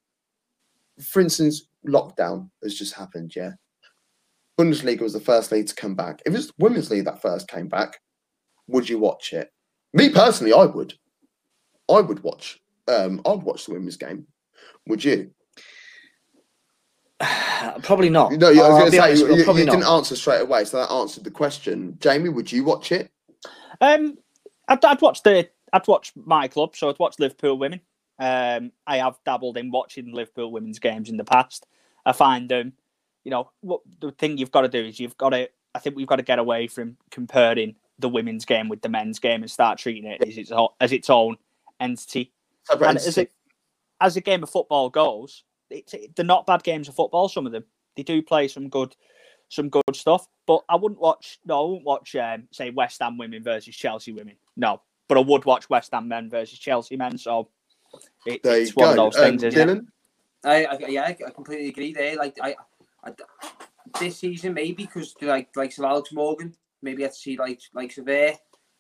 for 1.04 1.20
instance, 1.22 1.68
lockdown 1.86 2.50
has 2.64 2.76
just 2.76 2.94
happened. 2.94 3.36
Yeah, 3.36 3.52
Bundesliga 4.60 5.02
was 5.02 5.14
the 5.14 5.20
first 5.20 5.52
league 5.52 5.68
to 5.68 5.76
come 5.76 5.96
back. 5.96 6.22
If 6.26 6.34
it's 6.34 6.52
women's 6.58 6.90
league 6.90 7.06
that 7.06 7.22
first 7.22 7.48
came 7.48 7.68
back, 7.68 8.00
would 8.68 8.88
you 8.88 8.98
watch 9.00 9.34
it? 9.34 9.52
Me 9.94 10.10
personally, 10.10 10.54
I 10.54 10.66
would. 10.66 10.94
I 11.90 12.02
would 12.02 12.22
watch. 12.24 12.60
Um, 12.88 13.22
I'd 13.26 13.44
watch 13.44 13.66
the 13.66 13.74
women's 13.74 13.98
game. 13.98 14.28
Would 14.88 15.04
you? 15.04 15.32
Probably 17.82 18.10
not. 18.10 18.32
No, 18.34 18.50
yeah, 18.50 18.64
I 18.64 18.70
was 18.70 18.80
going 18.80 18.92
to 18.92 19.02
honest, 19.02 19.22
say 19.22 19.28
you, 19.28 19.38
you 19.38 19.44
probably 19.44 19.66
didn't 19.66 19.86
answer 19.86 20.16
straight 20.16 20.42
away, 20.42 20.66
so 20.66 20.78
that 20.78 20.92
answered 20.92 21.24
the 21.24 21.32
question. 21.32 21.98
Jamie, 22.00 22.30
would 22.30 22.52
you 22.52 22.64
watch 22.64 22.92
it? 22.92 23.12
Um, 23.82 24.18
I'd, 24.68 24.84
I'd 24.86 25.02
watch 25.02 25.24
the 25.24 25.50
I'd 25.74 25.88
watch 25.88 26.14
my 26.16 26.48
club, 26.48 26.76
so 26.76 26.90
I'd 26.90 27.00
watch 27.00 27.16
Liverpool 27.20 27.58
women. 27.58 27.82
Um, 28.20 28.72
I 28.86 28.98
have 28.98 29.20
dabbled 29.26 29.58
in 29.58 29.72
watching 29.72 30.14
Liverpool 30.14 30.52
women's 30.52 30.80
games 30.80 31.10
in 31.10 31.18
the 31.18 31.24
past. 31.24 31.68
I 32.06 32.14
find 32.14 32.50
them, 32.50 32.74
you 33.24 33.32
know, 33.32 33.52
what 33.62 33.82
the 34.00 34.12
thing 34.12 34.38
you've 34.38 34.52
got 34.52 34.62
to 34.62 34.70
do 34.70 34.80
is 34.80 35.00
you've 35.00 35.18
got 35.18 35.30
to. 35.30 35.50
I 35.76 35.80
think 35.80 35.96
we've 35.96 36.08
got 36.08 36.16
to 36.16 36.24
get 36.24 36.40
away 36.40 36.68
from 36.68 36.98
comparing 37.12 37.76
the 38.00 38.10
women's 38.10 38.46
game 38.46 38.70
with 38.70 38.82
the 38.82 38.90
men's 38.90 39.20
game 39.20 39.42
and 39.42 39.52
start 39.52 39.78
treating 39.78 40.06
it 40.06 40.24
as 40.26 40.38
its 40.38 40.52
as 40.80 40.92
its 40.92 41.10
own 41.10 41.38
entity. 41.80 42.32
And 42.70 42.82
as 42.98 43.06
entity. 43.08 43.32
a 44.02 44.06
as 44.06 44.18
a 44.18 44.22
game 44.22 44.44
of 44.44 44.50
football 44.50 44.90
goes, 44.90 45.44
it's, 45.44 45.44
they're 45.70 46.26
not 46.26 46.46
bad 46.46 46.64
games 46.64 46.88
of 46.88 46.96
football. 46.96 47.30
Some 47.30 47.46
of 47.46 47.52
them 47.52 47.66
they 47.96 48.04
do 48.04 48.22
play 48.22 48.48
some 48.48 48.70
good 48.70 48.96
some 49.50 49.70
good 49.70 49.84
stuff. 49.94 50.28
But 50.46 50.64
I 50.70 50.76
wouldn't 50.76 51.02
watch. 51.02 51.40
No, 51.46 51.60
I 51.60 51.68
wouldn't 51.68 51.86
watch. 51.86 52.16
Um, 52.16 52.48
say 52.52 52.70
West 52.70 53.02
Ham 53.02 53.18
women 53.18 53.44
versus 53.44 53.76
Chelsea 53.76 54.14
women. 54.14 54.36
No, 54.56 54.82
but 55.08 55.18
I 55.18 55.22
would 55.22 55.46
watch 55.46 55.70
West 55.70 55.92
Ham 55.94 56.08
men 56.08 56.30
versus 56.30 56.60
Chelsea 56.60 56.96
men. 56.96 57.18
So 57.18 57.50
it, 58.26 58.42
it's 58.44 58.76
one 58.76 58.96
go. 58.96 59.08
of 59.08 59.14
those 59.14 59.22
Um, 59.22 59.30
things, 59.38 59.44
isn't 59.44 59.70
it? 59.70 59.78
Dylan? 59.80 59.88
I, 60.44 60.66
I 60.66 60.78
yeah, 60.88 61.04
I 61.06 61.14
completely 61.32 61.70
agree 61.70 61.94
there. 61.94 62.16
Like 62.16 62.38
I, 62.42 62.56
I 63.04 63.12
this 64.00 64.18
season 64.18 64.54
maybe 64.54 64.84
because 64.86 65.16
like 65.22 65.50
like 65.56 65.78
of 65.78 65.84
Alex 65.84 66.12
Morgan, 66.12 66.56
maybe 66.82 67.04
I'd 67.04 67.14
see 67.14 67.38
like 67.38 67.62
like 67.74 67.92
Severe 67.92 68.36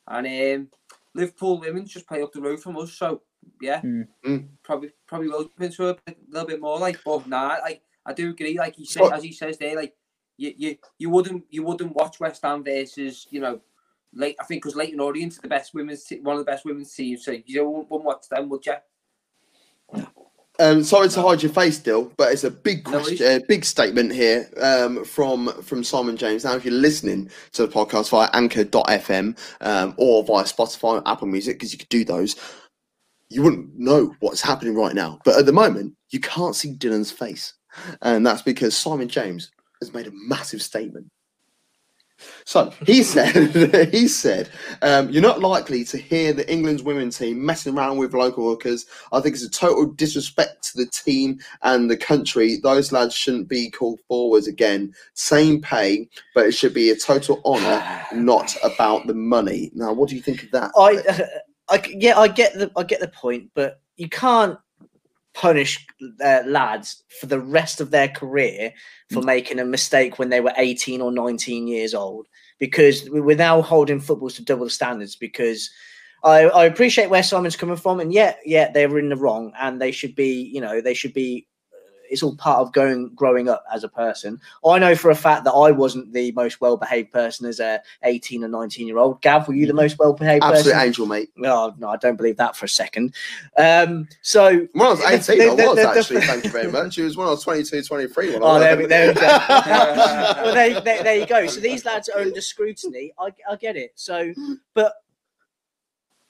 and 0.07 0.27
um, 0.27 0.69
Liverpool 1.13 1.59
women 1.59 1.85
just 1.85 2.07
play 2.07 2.21
up 2.21 2.31
the 2.31 2.41
road 2.41 2.61
from 2.61 2.77
us. 2.77 2.93
So 2.93 3.21
yeah, 3.61 3.81
Mm. 3.81 4.47
Probably 4.63 4.91
probably 5.07 5.29
will 5.29 5.39
look 5.39 5.51
into 5.59 5.87
it 5.89 5.89
a 5.89 6.11
bit- 6.11 6.17
little 6.29 6.47
bit 6.47 6.61
more. 6.61 6.77
Like, 6.79 6.99
but 7.03 7.27
nah, 7.27 7.57
like 7.61 7.81
I 8.05 8.13
do 8.13 8.29
agree. 8.29 8.57
Like 8.57 8.75
he 8.75 8.85
said, 8.85 9.03
So- 9.05 9.13
as 9.13 9.23
he 9.23 9.31
says 9.31 9.57
there, 9.57 9.75
like 9.75 9.95
you 10.37 10.53
you 10.57 10.77
you 10.99 11.09
wouldn't 11.09 11.45
you 11.49 11.63
wouldn't 11.63 11.95
watch 11.95 12.19
West 12.19 12.41
Ham 12.43 12.63
versus 12.63 13.27
you 13.31 13.39
know. 13.41 13.59
Late, 14.13 14.37
I 14.39 14.45
think 14.45 14.63
because 14.63 14.75
Leyton 14.75 15.01
Orient 15.01 15.33
is 15.33 15.39
the 15.39 15.49
best 15.49 15.73
women's 15.73 16.05
te- 16.05 16.21
one 16.21 16.37
of 16.37 16.39
the 16.45 16.49
best 16.51 16.63
women's 16.65 16.93
teams, 16.95 17.25
so 17.25 17.35
you 17.45 17.65
wouldn't, 17.67 17.91
wouldn't 17.91 18.05
watch 18.05 18.29
them, 18.29 18.47
would 18.49 18.65
you? 18.65 18.73
Um, 20.59 20.83
sorry 20.83 21.07
to 21.09 21.21
hide 21.21 21.43
your 21.43 21.51
face, 21.51 21.77
Dill, 21.77 22.11
but 22.17 22.31
it's 22.31 22.43
a 22.43 22.49
big 22.49 22.83
No 22.87 22.93
worries. 22.93 23.19
question, 23.19 23.43
big 23.47 23.63
statement 23.63 24.11
here 24.11 24.49
um, 24.59 25.03
from 25.05 25.49
from 25.61 25.83
Simon 25.83 26.17
James. 26.17 26.45
Now, 26.45 26.55
if 26.55 26.65
you're 26.65 26.73
listening 26.73 27.29
to 27.51 27.67
the 27.67 27.71
podcast 27.71 28.09
via 28.09 28.27
Anchor.fm 28.33 29.37
um, 29.61 29.93
or 29.97 30.23
via 30.23 30.45
Spotify, 30.45 30.95
or 31.01 31.03
Apple 31.07 31.27
Music, 31.27 31.57
because 31.57 31.73
you 31.73 31.77
could 31.77 31.89
do 31.89 32.03
those, 32.03 32.37
you 33.29 33.43
wouldn't 33.43 33.77
know 33.77 34.15
what's 34.19 34.41
happening 34.41 34.75
right 34.75 34.95
now. 34.95 35.19
But 35.25 35.37
at 35.37 35.45
the 35.45 35.53
moment, 35.53 35.95
you 36.09 36.19
can't 36.19 36.55
see 36.55 36.73
Dylan's 36.73 37.11
face, 37.11 37.53
and 38.01 38.25
that's 38.25 38.41
because 38.41 38.75
Simon 38.75 39.07
James 39.07 39.51
has 39.81 39.93
made 39.93 40.07
a 40.07 40.11
massive 40.13 40.61
statement. 40.61 41.07
So 42.45 42.71
he 42.85 43.03
said, 43.03 43.89
he 43.91 44.07
said, 44.07 44.49
um, 44.81 45.09
you're 45.09 45.21
not 45.21 45.39
likely 45.39 45.83
to 45.85 45.97
hear 45.97 46.33
the 46.33 46.49
England's 46.51 46.83
women's 46.83 47.17
team 47.17 47.45
messing 47.45 47.77
around 47.77 47.97
with 47.97 48.13
local 48.13 48.45
workers. 48.45 48.85
I 49.11 49.19
think 49.19 49.35
it's 49.35 49.43
a 49.45 49.49
total 49.49 49.85
disrespect 49.85 50.63
to 50.69 50.77
the 50.77 50.89
team 50.89 51.39
and 51.61 51.89
the 51.89 51.97
country. 51.97 52.57
Those 52.57 52.91
lads 52.91 53.13
shouldn't 53.13 53.47
be 53.47 53.69
called 53.69 53.99
forwards 54.07 54.47
again. 54.47 54.93
Same 55.13 55.61
pay, 55.61 56.09
but 56.33 56.47
it 56.47 56.53
should 56.53 56.73
be 56.73 56.89
a 56.89 56.95
total 56.95 57.41
honour, 57.45 57.83
not 58.13 58.55
about 58.63 59.07
the 59.07 59.13
money. 59.13 59.71
Now, 59.73 59.93
what 59.93 60.09
do 60.09 60.15
you 60.15 60.21
think 60.21 60.43
of 60.43 60.51
that? 60.51 60.71
I, 60.75 61.27
I, 61.69 61.81
yeah, 61.89 62.17
I 62.17 62.27
get 62.27 62.53
the, 62.53 62.71
I 62.75 62.83
get 62.83 62.99
the 62.99 63.07
point, 63.07 63.51
but 63.53 63.81
you 63.97 64.09
can't 64.09 64.57
punish 65.33 65.85
uh, 66.23 66.41
lads 66.47 67.03
for 67.19 67.27
the 67.27 67.39
rest 67.39 67.79
of 67.79 67.91
their 67.91 68.07
career 68.07 68.73
for 69.11 69.21
making 69.21 69.59
a 69.59 69.65
mistake 69.65 70.17
when 70.17 70.29
they 70.29 70.41
were 70.41 70.53
18 70.57 70.99
or 70.99 71.11
19 71.11 71.67
years 71.67 71.93
old 71.93 72.27
because 72.59 73.07
we- 73.11 73.21
we're 73.21 73.37
now 73.37 73.61
holding 73.61 73.99
footballs 73.99 74.33
to 74.35 74.43
double 74.43 74.63
the 74.65 74.71
standards 74.71 75.15
because 75.15 75.69
I, 76.23 76.45
I 76.45 76.65
appreciate 76.65 77.11
where 77.11 77.21
Simon's 77.21 77.55
coming 77.55 77.75
from 77.75 77.99
and 77.99 78.11
yeah 78.11 78.33
yeah 78.45 78.71
they 78.71 78.87
were 78.87 78.97
in 78.97 79.09
the 79.09 79.15
wrong 79.15 79.53
and 79.59 79.79
they 79.79 79.91
should 79.91 80.15
be 80.15 80.49
you 80.51 80.59
know 80.59 80.81
they 80.81 80.95
should 80.95 81.13
be 81.13 81.45
it's 82.09 82.23
all 82.23 82.35
part 82.35 82.59
of 82.59 82.71
going 82.73 83.09
growing 83.15 83.49
up 83.49 83.63
as 83.73 83.83
a 83.83 83.89
person 83.89 84.39
I 84.65 84.79
know 84.79 84.95
for 84.95 85.11
a 85.11 85.15
fact 85.15 85.43
that 85.45 85.51
I 85.51 85.71
wasn't 85.71 86.13
the 86.13 86.31
most 86.33 86.61
well 86.61 86.77
behaved 86.77 87.11
person 87.11 87.45
as 87.47 87.59
a 87.59 87.81
18 88.03 88.43
or 88.43 88.47
19 88.47 88.87
year 88.87 88.97
old 88.97 89.21
Gav 89.21 89.47
were 89.47 89.53
you 89.53 89.67
the 89.67 89.73
most 89.73 89.97
well 89.99 90.13
behaved 90.13 90.43
Absolute 90.43 90.73
person 90.73 90.87
angel, 90.87 91.05
mate. 91.05 91.29
no, 91.35 91.73
no, 91.77 91.89
I 91.89 91.97
don't 91.97 92.15
believe 92.15 92.37
that 92.37 92.55
for 92.55 92.65
a 92.65 92.69
second. 92.69 93.13
Um, 93.57 94.07
so 94.21 94.67
When 94.73 94.87
I 94.87 94.89
was 94.91 94.99
The- 94.99 95.33
18, 95.35 95.37
the- 95.57 95.63
I 95.63 95.67
was 95.67 95.75
the- 95.75 95.89
actually. 95.89 96.19
the- 96.21 96.25
Thank 96.27 96.43
you 96.45 96.49
very 96.51 96.71
much. 96.71 96.97
It 96.97 97.03
was 97.03 97.17
when 97.17 97.27
I 97.27 97.31
was 97.31 97.43
22, 97.43 97.81
23. 97.83 98.33
When 98.33 98.43
I 98.43 98.45
Oh, 98.45 98.53
was 98.53 98.61
there 98.63 98.77
we- 98.77 98.85
there 98.85 99.07
we 99.09 99.13
go. 99.13 99.21
well, 99.49 100.53
there, 100.53 100.81
there, 100.81 101.03
there 101.03 101.15
you 101.17 101.25
go. 101.25 101.47
So 101.47 101.59
these 101.59 101.85
lads 101.85 102.09
are 102.09 102.19
under 102.21 102.41
scrutiny. 102.41 103.11
I, 103.19 103.29
I 103.49 103.55
get 103.55 103.75
it. 103.75 103.91
So, 103.95 104.33
but 104.73 104.93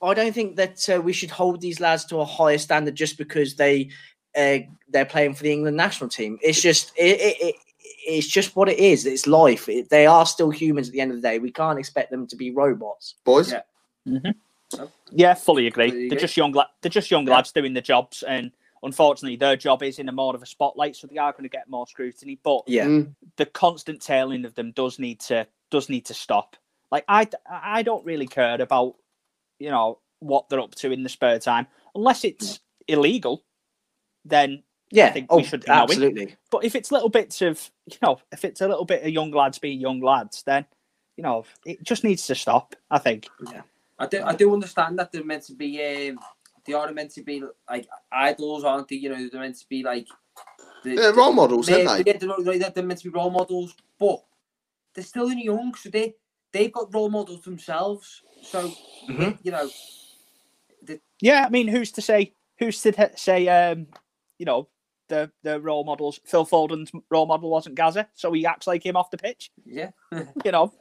I 0.01 0.13
don't 0.13 0.33
think 0.33 0.55
that 0.57 0.87
uh, 0.89 1.01
we 1.01 1.11
should 1.13 1.31
hold 1.31 1.59
these 1.61 1.79
lads 1.79 2.05
to 2.05 2.17
a 2.19 2.25
higher 2.25 2.57
standard 2.59 2.95
just 2.95 3.17
because 3.17 3.55
they 3.55 3.89
uh, 4.37 4.59
they're 4.89 5.05
playing 5.05 5.33
for 5.33 5.43
the 5.43 5.51
England 5.51 5.75
national 5.77 6.09
team. 6.09 6.37
It's 6.41 6.61
just 6.61 6.91
it, 6.97 7.19
it, 7.19 7.37
it 7.41 7.55
it's 8.09 8.27
just 8.27 8.55
what 8.55 8.69
it 8.69 8.79
is. 8.79 9.05
It's 9.05 9.27
life. 9.27 9.67
It, 9.67 9.89
they 9.89 10.05
are 10.05 10.25
still 10.25 10.49
humans 10.49 10.87
at 10.87 10.93
the 10.93 11.01
end 11.01 11.11
of 11.11 11.17
the 11.17 11.27
day. 11.27 11.39
We 11.39 11.51
can't 11.51 11.77
expect 11.79 12.11
them 12.11 12.25
to 12.27 12.35
be 12.35 12.51
robots. 12.51 13.15
Boys, 13.25 13.51
Yeah. 13.51 13.61
Yeah, 15.11 15.33
fully 15.33 15.67
agree. 15.67 15.89
Fully 15.89 15.99
They're 16.09 16.17
agree. 16.17 16.19
just 16.19 16.37
young. 16.37 16.51
La- 16.51 16.67
they're 16.81 16.89
just 16.89 17.09
young 17.11 17.25
Yeah. 17.27 17.35
lads 17.35 17.51
doing 17.51 17.73
the 17.73 17.81
jobs, 17.81 18.23
and 18.23 18.51
unfortunately, 18.83 19.37
their 19.37 19.55
job 19.55 19.81
is 19.83 19.99
in 19.99 20.09
a 20.09 20.11
more 20.11 20.35
of 20.35 20.43
a 20.43 20.45
spotlight, 20.45 20.95
so 20.95 21.07
they 21.07 21.17
are 21.17 21.31
going 21.31 21.43
to 21.43 21.49
get 21.49 21.69
more 21.69 21.87
scrutiny. 21.87 22.39
But 22.43 22.63
Yeah. 22.67 22.85
Mm. 22.85 23.15
the 23.37 23.45
constant 23.45 24.01
tailing 24.01 24.45
of 24.45 24.55
them 24.55 24.71
does 24.71 24.99
need 24.99 25.19
to 25.21 25.47
does 25.69 25.89
need 25.89 26.05
to 26.05 26.13
stop. 26.13 26.55
Like 26.91 27.05
I 27.07 27.27
I 27.49 27.81
don't 27.83 28.05
really 28.05 28.27
care 28.27 28.61
about 28.61 28.95
you 29.59 29.69
know 29.69 29.99
what 30.19 30.49
they're 30.49 30.59
up 30.61 30.75
to 30.75 30.91
in 30.91 31.03
the 31.03 31.09
spare 31.09 31.39
time 31.39 31.67
unless 31.95 32.23
it's 32.23 32.59
illegal. 32.87 33.43
Then, 34.29 34.63
Yeah. 34.91 35.07
I 35.07 35.11
think 35.11 35.27
oh, 35.29 35.37
we 35.37 35.43
should 35.43 35.61
be 35.65 35.71
knowing. 35.71 35.81
absolutely. 35.83 36.35
but 36.51 36.63
if 36.65 36.75
it's 36.75 36.91
little 36.91 37.09
bits 37.09 37.41
of 37.41 37.69
you 37.85 37.97
know 38.01 38.19
if 38.31 38.43
it's 38.45 38.61
a 38.61 38.67
little 38.67 38.85
bit 38.85 39.03
of 39.03 39.09
young 39.09 39.31
lads 39.31 39.59
being 39.59 39.79
young 39.79 40.01
lads, 40.01 40.43
then 40.43 40.65
you 41.15 41.23
know 41.23 41.45
it 41.65 41.83
just 41.83 42.03
needs 42.03 42.25
to 42.27 42.35
stop. 42.35 42.75
I 42.91 42.99
think. 42.99 43.27
Yeah, 43.51 43.61
I 43.99 44.05
do, 44.07 44.23
I 44.23 44.35
do 44.35 44.53
understand 44.53 44.99
that 44.99 45.11
they're 45.11 45.23
meant 45.25 45.43
to 45.45 45.53
be, 45.55 46.09
um, 46.09 46.19
they 46.65 46.73
are 46.73 46.91
meant 46.91 47.11
to 47.11 47.23
be 47.23 47.41
like 47.69 47.87
idols, 48.11 48.63
aren't 48.63 48.87
they? 48.89 48.97
You 48.97 49.09
know, 49.09 49.29
they're 49.31 49.41
meant 49.41 49.57
to 49.59 49.67
be 49.69 49.81
like, 49.83 50.07
the, 50.83 50.95
they're 50.95 51.13
role 51.13 51.33
models, 51.33 51.65
they, 51.67 51.85
aren't 51.85 52.05
they? 52.05 52.11
yeah, 52.11 52.17
they're, 52.19 52.57
they're, 52.59 52.69
they're 52.69 52.83
meant 52.83 52.99
to 53.01 53.09
be 53.09 53.17
role 53.17 53.31
models, 53.31 53.73
but 53.99 54.23
they're 54.93 55.03
still 55.03 55.23
only 55.23 55.45
young, 55.45 55.73
so 55.75 55.89
they 55.89 56.13
they've 56.51 56.71
got 56.71 56.93
role 56.93 57.09
models 57.09 57.41
themselves. 57.43 58.21
So 58.43 58.71
Mhm. 59.09 59.37
you 59.43 59.51
know, 59.51 59.69
Yeah, 61.21 61.43
I 61.45 61.49
mean, 61.49 61.67
who's 61.67 61.91
to 61.93 62.01
say? 62.01 62.33
Who's 62.59 62.81
to 62.83 62.91
t- 62.91 63.03
say? 63.15 63.47
Um, 63.47 63.87
you 64.37 64.45
know, 64.45 64.67
the 65.09 65.31
the 65.43 65.59
role 65.59 65.83
models. 65.83 66.19
Phil 66.25 66.45
Foden's 66.45 66.91
role 67.09 67.25
model 67.25 67.49
wasn't 67.49 67.75
Gazza, 67.75 68.07
so 68.13 68.31
he 68.31 68.45
acts 68.45 68.67
like 68.67 68.85
him 68.85 68.95
off 68.95 69.11
the 69.11 69.17
pitch. 69.17 69.51
yeah, 69.65 69.91
You 70.45 70.51
know, 70.51 70.73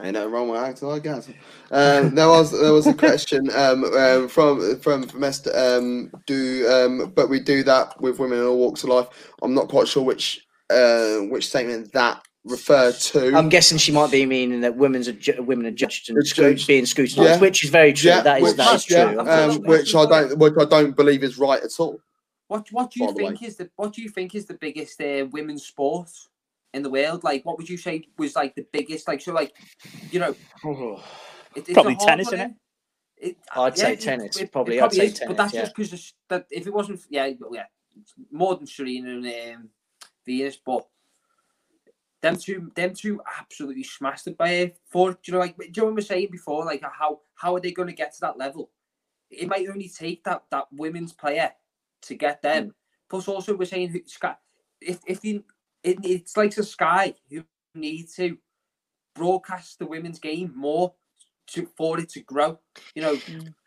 Ain't 0.00 0.14
nothing 0.14 0.30
wrong 0.30 0.48
with 0.48 0.60
acting 0.60 0.88
like 0.88 1.02
gas. 1.02 1.28
Um, 1.70 2.14
there 2.14 2.28
was 2.28 2.50
there 2.50 2.72
was 2.72 2.86
a 2.86 2.94
question 2.94 3.50
um, 3.54 3.84
um, 3.84 4.26
from 4.28 4.78
from 4.80 5.02
from 5.02 5.22
Esther. 5.24 5.52
Um, 5.54 6.10
do 6.26 6.66
um, 6.68 7.12
but 7.14 7.28
we 7.28 7.40
do 7.40 7.62
that 7.64 8.00
with 8.00 8.18
women 8.18 8.38
in 8.38 8.44
all 8.46 8.56
walks 8.56 8.84
of 8.84 8.88
life. 8.88 9.08
I'm 9.42 9.52
not 9.54 9.68
quite 9.68 9.88
sure 9.88 10.02
which 10.02 10.46
uh, 10.70 11.18
which 11.28 11.46
statement 11.46 11.92
that 11.92 12.22
refer 12.44 12.92
to. 12.92 13.36
I'm 13.36 13.48
guessing 13.48 13.78
she 13.78 13.92
might 13.92 14.10
be 14.10 14.26
meaning 14.26 14.60
that 14.62 14.76
women's 14.76 15.08
are 15.08 15.12
ju- 15.12 15.42
women 15.42 15.66
are 15.66 15.70
judged 15.70 16.08
and 16.10 16.18
It's 16.18 16.64
being 16.66 16.86
scrutinised, 16.86 17.16
Yeah. 17.30 17.38
which 17.40 17.64
is 17.64 17.70
very 17.70 17.92
true. 17.92 18.10
that 18.10 18.38
is 18.38 18.42
which, 18.42 18.56
that 18.56 18.74
is 18.74 18.84
true. 18.84 18.96
yeah, 18.96 19.08
unfortunately. 19.10 19.56
um, 19.56 19.62
which 19.62 19.94
I 19.94 20.06
don't, 20.06 20.38
which 20.38 20.54
I 20.58 20.64
don't 20.64 20.96
believe 20.96 21.22
is 21.22 21.38
right 21.38 21.62
at 21.62 21.70
all. 21.78 21.98
What 22.48 22.66
what 22.72 22.90
do 22.90 23.00
you 23.00 23.06
by 23.06 23.12
the 23.12 23.18
think 23.28 23.42
is 23.42 23.56
the 23.56 23.70
what 23.76 23.92
do 23.94 24.02
you 24.02 24.08
think 24.08 24.34
is 24.34 24.46
the 24.46 24.54
biggest 24.54 25.00
uh, 25.00 25.26
women's 25.30 25.64
sport 25.64 26.10
in 26.74 26.82
the 26.82 26.90
world? 26.90 27.24
Like, 27.24 27.44
what 27.46 27.56
would 27.58 27.68
you 27.68 27.78
say 27.78 28.04
was 28.18 28.36
like 28.36 28.54
the 28.54 28.66
biggest? 28.72 29.08
Like, 29.08 29.20
so 29.20 29.32
like, 29.32 29.54
you 30.10 30.20
know, 30.20 30.34
it, 31.56 31.68
it's 31.68 31.72
Probably 31.72 31.96
tennis, 31.96 32.26
one, 32.26 32.36
innit? 32.36 32.40
eh? 32.40 32.48
It, 33.28 33.36
I'd 33.54 33.78
say 33.78 33.92
it- 33.92 34.00
tennis, 34.00 34.36
It, 34.36 34.50
probably, 34.50 34.78
It 34.78 34.82
I'd 34.82 34.92
say 34.92 35.06
is, 35.06 35.14
tennis, 35.14 35.28
but 35.28 35.36
that's 35.36 35.54
yeah. 35.54 35.60
just 35.62 35.76
because 35.76 36.12
that 36.28 36.46
if 36.50 36.66
it 36.66 36.74
wasn't, 36.74 37.00
yeah, 37.08 37.30
yeah, 37.52 37.64
more 38.32 38.56
than 38.56 38.66
Serena 38.66 39.10
and 39.10 39.26
um, 39.56 39.68
Venus, 40.26 40.58
but 40.64 40.86
them 42.22 42.36
two, 42.36 42.70
them 42.74 42.94
two 42.94 43.20
absolutely 43.38 43.82
smashed 43.82 44.26
it 44.28 44.38
by 44.38 44.48
it. 44.50 44.78
For 44.88 45.12
do 45.12 45.18
you 45.26 45.32
know, 45.34 45.40
like, 45.40 45.56
do 45.56 45.64
you 45.64 45.72
know 45.78 45.84
what 45.84 45.90
we 45.90 45.96
were 45.96 46.00
saying 46.02 46.28
before? 46.30 46.64
Like, 46.64 46.82
how 46.82 47.20
how 47.34 47.54
are 47.54 47.60
they 47.60 47.72
going 47.72 47.88
to 47.88 47.94
get 47.94 48.14
to 48.14 48.20
that 48.22 48.38
level? 48.38 48.70
It 49.30 49.48
might 49.48 49.68
only 49.68 49.88
take 49.88 50.24
that 50.24 50.44
that 50.50 50.66
women's 50.72 51.12
player 51.12 51.50
to 52.02 52.14
get 52.14 52.40
them. 52.42 52.68
Mm. 52.68 52.72
Plus, 53.10 53.28
also 53.28 53.56
we're 53.56 53.64
saying 53.66 53.88
who- 53.88 54.02
Sky, 54.06 54.36
if 54.80 55.00
if 55.06 55.24
you, 55.24 55.44
it, 55.82 55.98
it's 56.04 56.36
like 56.36 56.54
the 56.54 56.62
Sky 56.62 57.14
who 57.28 57.42
need 57.74 58.08
to 58.16 58.38
broadcast 59.14 59.78
the 59.78 59.86
women's 59.86 60.18
game 60.18 60.52
more 60.54 60.94
to 61.48 61.66
for 61.76 61.98
it 61.98 62.08
to 62.10 62.20
grow. 62.20 62.58
You 62.94 63.02
know, 63.02 63.14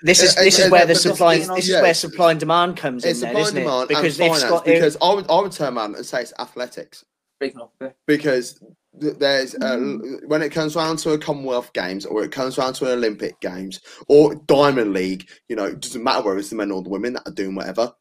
This 0.02 0.24
is 0.24 0.36
Uh, 0.38 0.42
this 0.44 0.60
uh, 0.60 0.64
is 0.64 0.68
uh, 0.68 0.70
where 0.70 0.86
the 0.86 0.96
supply 0.96 1.38
this 1.40 1.50
is 1.50 1.70
yeah, 1.70 1.82
where 1.82 1.94
supply 1.94 2.32
and 2.32 2.40
demand 2.40 2.78
comes 2.78 3.04
in 3.04 3.12
It's 3.12 3.20
then, 3.20 3.30
supply 3.32 3.42
isn't 3.42 3.58
and 3.58 3.66
it? 3.66 3.70
demand 3.70 3.88
Because 3.90 4.20
and 4.20 4.30
finance. 4.32 4.44
Scott, 4.44 4.66
because 4.66 4.98
I 5.02 5.14
would 5.14 5.30
I 5.30 5.42
would 5.42 5.52
turn 5.52 5.78
around 5.78 5.96
and 5.96 6.06
say 6.06 6.22
it's 6.22 6.34
athletics 6.40 7.04
breaking 7.40 7.62
up. 7.62 7.74
a 7.82 7.92
because 8.06 8.60
there's 8.94 9.56
uh, 9.56 9.78
Mm. 9.78 10.26
when 10.28 10.42
it 10.42 10.52
comes 10.52 10.76
around 10.76 10.98
to 11.00 11.12
a 11.12 11.18
Commonwealth 11.18 11.74
Games 11.74 12.06
or 12.06 12.24
it 12.24 12.32
comes 12.32 12.58
around 12.58 12.74
to 12.76 12.86
an 12.86 12.92
Olympic 12.94 13.40
Games 13.42 13.82
or 14.08 14.36
Diamond 14.48 14.94
League, 14.94 15.28
you 15.50 15.56
know, 15.56 15.66
it 15.66 15.82
doesn't 15.82 16.04
matter 16.04 16.24
whether 16.24 16.38
it's 16.40 16.50
the 16.50 16.56
men 16.56 16.72
or 16.72 16.82
the 16.82 16.90
women 16.90 17.14
that 17.14 17.28
are 17.28 17.34
doing 17.34 17.56
whatever. 17.56 17.92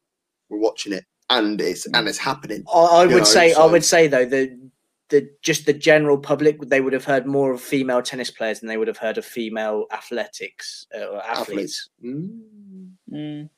We're 0.49 0.59
watching 0.59 0.93
it 0.93 1.05
and 1.29 1.59
it's 1.59 1.85
and 1.87 2.07
it's 2.07 2.17
happening. 2.17 2.63
I, 2.73 2.79
I 2.79 3.05
would 3.05 3.17
know, 3.17 3.23
say 3.23 3.53
I 3.53 3.65
would 3.65 3.83
say 3.83 4.07
though 4.07 4.25
the 4.25 4.57
the 5.09 5.29
just 5.41 5.65
the 5.65 5.73
general 5.73 6.17
public 6.17 6.59
they 6.61 6.81
would 6.81 6.93
have 6.93 7.05
heard 7.05 7.27
more 7.27 7.51
of 7.51 7.61
female 7.61 8.01
tennis 8.01 8.31
players 8.31 8.59
than 8.59 8.69
they 8.69 8.77
would 8.77 8.87
have 8.87 8.97
heard 8.97 9.17
of 9.17 9.25
female 9.25 9.85
athletics 9.91 10.87
uh, 10.95 11.05
or 11.05 11.23
athletes. 11.23 11.89
Mm. 12.03 12.41
Mm, 13.11 13.49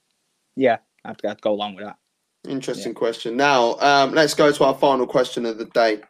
yeah, 0.56 0.78
I'd, 1.06 1.24
I'd 1.26 1.42
go 1.42 1.52
along 1.52 1.76
with 1.76 1.86
that. 1.86 1.98
Interesting 2.48 2.94
question. 2.94 3.36
Now, 3.36 3.76
um, 3.80 4.14
let's 4.14 4.34
go 4.34 4.52
to 4.52 4.64
our 4.64 4.74
final 4.76 5.06
question 5.06 5.46
of 5.46 5.58
the 5.58 5.66
day. 5.66 6.02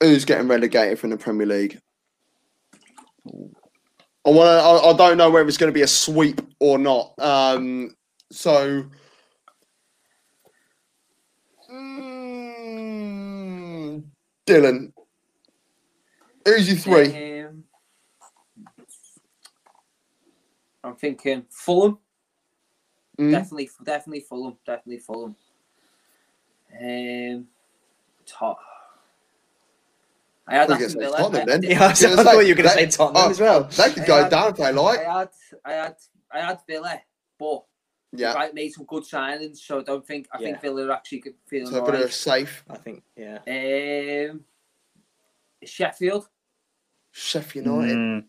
Who's 0.00 0.24
getting 0.24 0.48
relegated 0.48 0.98
from 0.98 1.10
the 1.10 1.16
Premier 1.16 1.46
League? 1.46 1.80
I 3.26 4.30
want 4.30 4.48
I, 4.48 4.90
I 4.90 4.92
don't 4.96 5.16
know 5.16 5.30
whether 5.30 5.48
it's 5.48 5.56
going 5.56 5.72
to 5.72 5.74
be 5.74 5.82
a 5.82 5.86
sweep 5.86 6.40
or 6.60 6.78
not. 6.78 7.14
Um, 7.18 7.94
so, 8.30 8.84
mm, 11.72 12.44
Dylan, 14.46 14.92
who's 16.44 16.68
your 16.68 16.76
three? 16.76 17.42
Um, 17.44 17.64
I'm 20.82 20.96
thinking 20.96 21.46
Fulham. 21.48 21.98
Mm, 23.18 23.30
Definitely, 23.30 23.70
definitely 23.84 24.20
Fulham. 24.20 24.56
Definitely 24.66 24.98
Fulham. 24.98 25.36
Um, 26.80 27.46
top. 28.26 28.58
I 30.46 30.54
had 30.56 30.70
I 30.70 30.76
think 30.76 30.86
Aston 30.86 31.00
Villa. 31.00 31.16
Tottenham 31.18 31.46
then. 31.46 31.62
Yeah, 31.70 31.82
I, 31.82 31.86
I 31.86 31.88
was 31.90 32.02
gonna 32.02 32.16
thought 32.16 32.34
say, 32.34 32.42
you 32.48 32.54
were 32.54 32.62
going 32.62 32.68
to 32.68 32.74
say 32.74 32.84
they- 32.84 32.90
Tottenham 32.90 33.22
oh, 33.26 33.30
as 33.30 33.40
well. 33.40 33.64
They 33.64 33.90
could 33.92 34.06
go 34.06 34.22
had- 34.22 34.30
down 34.30 34.50
if 34.50 34.56
they 34.56 34.72
like. 34.72 34.98
I 35.00 35.18
had, 35.18 35.28
I 35.64 35.72
had, 35.72 35.96
I 36.32 36.40
had 36.40 36.58
Villa, 36.66 37.00
but 37.38 37.64
Yeah. 38.12 38.34
right, 38.34 38.52
made 38.52 38.72
some 38.72 38.84
good 38.84 39.04
signings. 39.04 39.58
So 39.58 39.80
I 39.80 39.82
don't 39.84 40.06
think 40.06 40.26
I 40.32 40.38
Yeah. 40.40 40.46
think 40.48 40.60
Villa 40.60 40.86
are 40.88 40.92
actually 40.92 41.20
good- 41.20 41.34
feeling 41.46 41.68
So 41.72 41.84
a 41.84 41.90
bit 41.90 42.00
of 42.00 42.12
safe. 42.12 42.64
I 42.68 42.76
think 42.76 43.02
yeah. 43.16 43.38
Um, 44.30 44.44
Sheffield. 45.64 46.28
Sheffield 47.12 47.66
United. 47.66 47.96
Mm, 47.96 48.24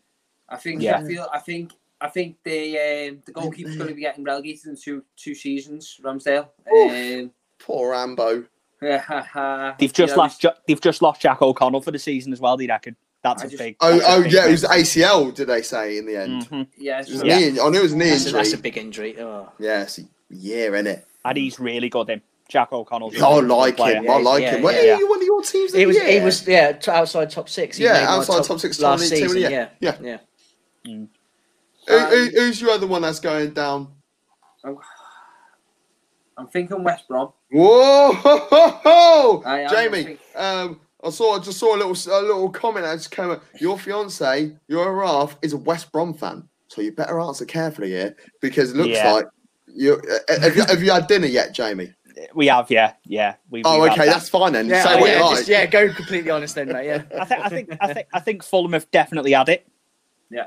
I 0.47 0.57
think 0.57 0.81
Yeah. 0.81 0.99
Sheffield. 1.01 1.27
I 1.33 1.39
think 1.39 1.71
I 2.01 2.09
think 2.09 2.37
the 2.43 2.77
um, 3.09 3.21
the 3.25 3.31
goalkeeper's 3.31 3.75
going 3.77 3.89
to 3.89 3.95
be 3.95 4.01
getting 4.01 4.23
relegated 4.23 4.65
in 4.67 4.75
two 4.75 5.03
two 5.15 5.33
seasons. 5.35 5.99
Ramsdale. 6.03 6.47
Um, 6.71 7.31
Poor 7.59 7.91
Rambo. 7.91 8.45
they've 8.81 9.93
just 9.93 10.17
lost. 10.17 10.45
They've 10.67 10.81
just 10.81 11.01
lost 11.01 11.21
Jack 11.21 11.41
O'Connell 11.41 11.81
for 11.81 11.91
the 11.91 11.99
season 11.99 12.33
as 12.33 12.39
well. 12.41 12.57
Do 12.57 12.63
you 12.63 12.69
reckon? 12.69 12.95
That's 13.23 13.41
I 13.41 13.45
a 13.45 13.49
just- 13.49 13.59
big. 13.63 13.75
Oh, 13.79 13.91
that's 13.97 14.03
a 14.07 14.11
oh 14.11 14.23
big 14.23 14.31
yeah, 14.33 14.47
it 14.47 14.51
was 14.51 14.63
ACL. 14.65 15.33
Did 15.33 15.47
they 15.47 15.61
say 15.61 15.97
in 15.97 16.05
the 16.05 16.17
end? 16.17 16.47
Mhm. 16.49 16.67
Yeah, 16.77 16.99
It 17.01 17.07
was 17.09 17.19
so- 17.19 17.25
a 17.25 17.27
Yeah. 17.27 17.39
knee. 17.39 17.59
I 17.59 17.69
knew 17.69 17.79
it 17.79 17.83
was 17.83 17.93
a 17.93 17.97
knee 17.97 18.09
That's 18.09 18.25
a, 18.27 18.31
that's 18.33 18.53
a 18.53 18.57
big 18.57 18.77
injury. 18.77 19.19
Oh. 19.19 19.51
Yeah, 19.57 19.83
it's 19.83 19.97
a 19.99 20.03
year, 20.29 20.71
innit? 20.73 21.03
and 21.23 21.37
he's 21.37 21.59
really 21.59 21.89
good. 21.89 22.09
Him, 22.09 22.21
Jack 22.49 22.71
O'Connell. 22.71 23.09
a 23.09 23.11
I 23.17 23.29
really 23.29 23.41
good 23.41 23.47
like 23.47 23.77
player. 23.77 23.95
him. 23.95 24.03
Yeah, 24.03 24.11
I 24.11 24.21
like 24.21 24.41
yeah, 24.43 24.55
him. 24.57 24.61
Well, 24.61 24.73
yeah. 24.75 24.81
yeah, 24.91 24.97
you 24.99 25.09
one 25.09 25.19
of 25.19 25.23
your 25.25 25.41
teams. 25.41 25.71
of 25.73 25.77
He 25.79 25.85
the 25.85 25.87
was 25.87 25.97
he 26.01 26.19
was 26.19 26.47
yeah 26.47 26.77
outside 26.89 27.31
top 27.31 27.49
six. 27.49 27.77
He 27.77 27.85
Yeah, 27.85 28.05
outside 28.09 28.43
top 28.43 28.59
six 28.59 28.79
last 28.79 29.07
season. 29.09 29.37
yeah. 29.39 29.49
Yeah, 29.49 29.69
Yeah. 29.79 30.17
yeah. 30.83 30.97
Who, 31.87 31.97
who, 31.99 32.29
who's 32.35 32.61
your 32.61 32.71
other 32.71 32.87
one 32.87 33.01
that's 33.03 33.19
going 33.19 33.53
down? 33.53 33.91
I'm 36.37 36.47
thinking 36.47 36.83
West 36.83 37.07
Brom. 37.07 37.31
Whoa, 37.51 38.11
ho, 38.13 38.37
ho, 38.49 38.69
ho! 38.83 39.43
I 39.45 39.67
Jamie. 39.67 40.03
think- 40.03 40.19
Um, 40.35 40.81
I 41.03 41.09
saw. 41.11 41.35
I 41.35 41.39
just 41.39 41.59
saw 41.59 41.75
a 41.75 41.77
little 41.77 41.91
a 41.91 42.21
little 42.21 42.49
comment 42.49 42.85
that 42.85 42.95
just 42.95 43.11
came. 43.11 43.29
up. 43.29 43.43
Your 43.61 43.77
fiance, 43.77 44.55
your 44.67 44.93
Ralph, 44.95 45.37
is 45.43 45.53
a 45.53 45.57
West 45.57 45.91
Brom 45.91 46.13
fan, 46.13 46.47
so 46.67 46.81
you 46.81 46.91
better 46.91 47.19
answer 47.19 47.45
carefully 47.45 47.89
here 47.89 48.15
because 48.41 48.71
it 48.71 48.77
looks 48.77 48.89
Yeah. 48.89 49.11
like 49.13 49.25
you. 49.67 49.93
Uh, 50.29 50.39
have, 50.41 50.55
you 50.57 50.65
have 50.65 50.81
you 50.83 50.91
had 50.91 51.07
dinner 51.07 51.27
yet, 51.27 51.53
Jamie? 51.53 51.93
We 52.33 52.47
have, 52.47 52.71
yeah, 52.71 52.93
yeah. 53.03 53.35
We, 53.49 53.61
Oh, 53.65 53.81
we've 53.81 53.89
had 53.91 53.99
okay, 53.99 54.09
that's 54.09 54.29
fine 54.29 54.53
then. 54.53 54.67
Yeah, 54.67 54.83
Say 54.83 54.93
oh, 54.95 54.99
what 55.01 55.09
yeah, 55.09 55.17
you 55.17 55.23
like. 55.25 55.35
just, 55.35 55.49
yeah, 55.49 55.65
go 55.65 55.93
completely 55.93 56.31
honest 56.31 56.55
then, 56.55 56.69
mate. 56.69 56.85
Yeah. 56.85 57.03
I 57.19 57.25
think, 57.25 57.41
I 57.45 57.49
think, 57.49 57.77
I 57.81 57.93
think, 57.93 58.07
I 58.13 58.19
think 58.21 58.43
Fulham 58.43 58.71
have 58.71 58.89
definitely 58.91 59.33
had 59.33 59.49
it. 59.49 59.67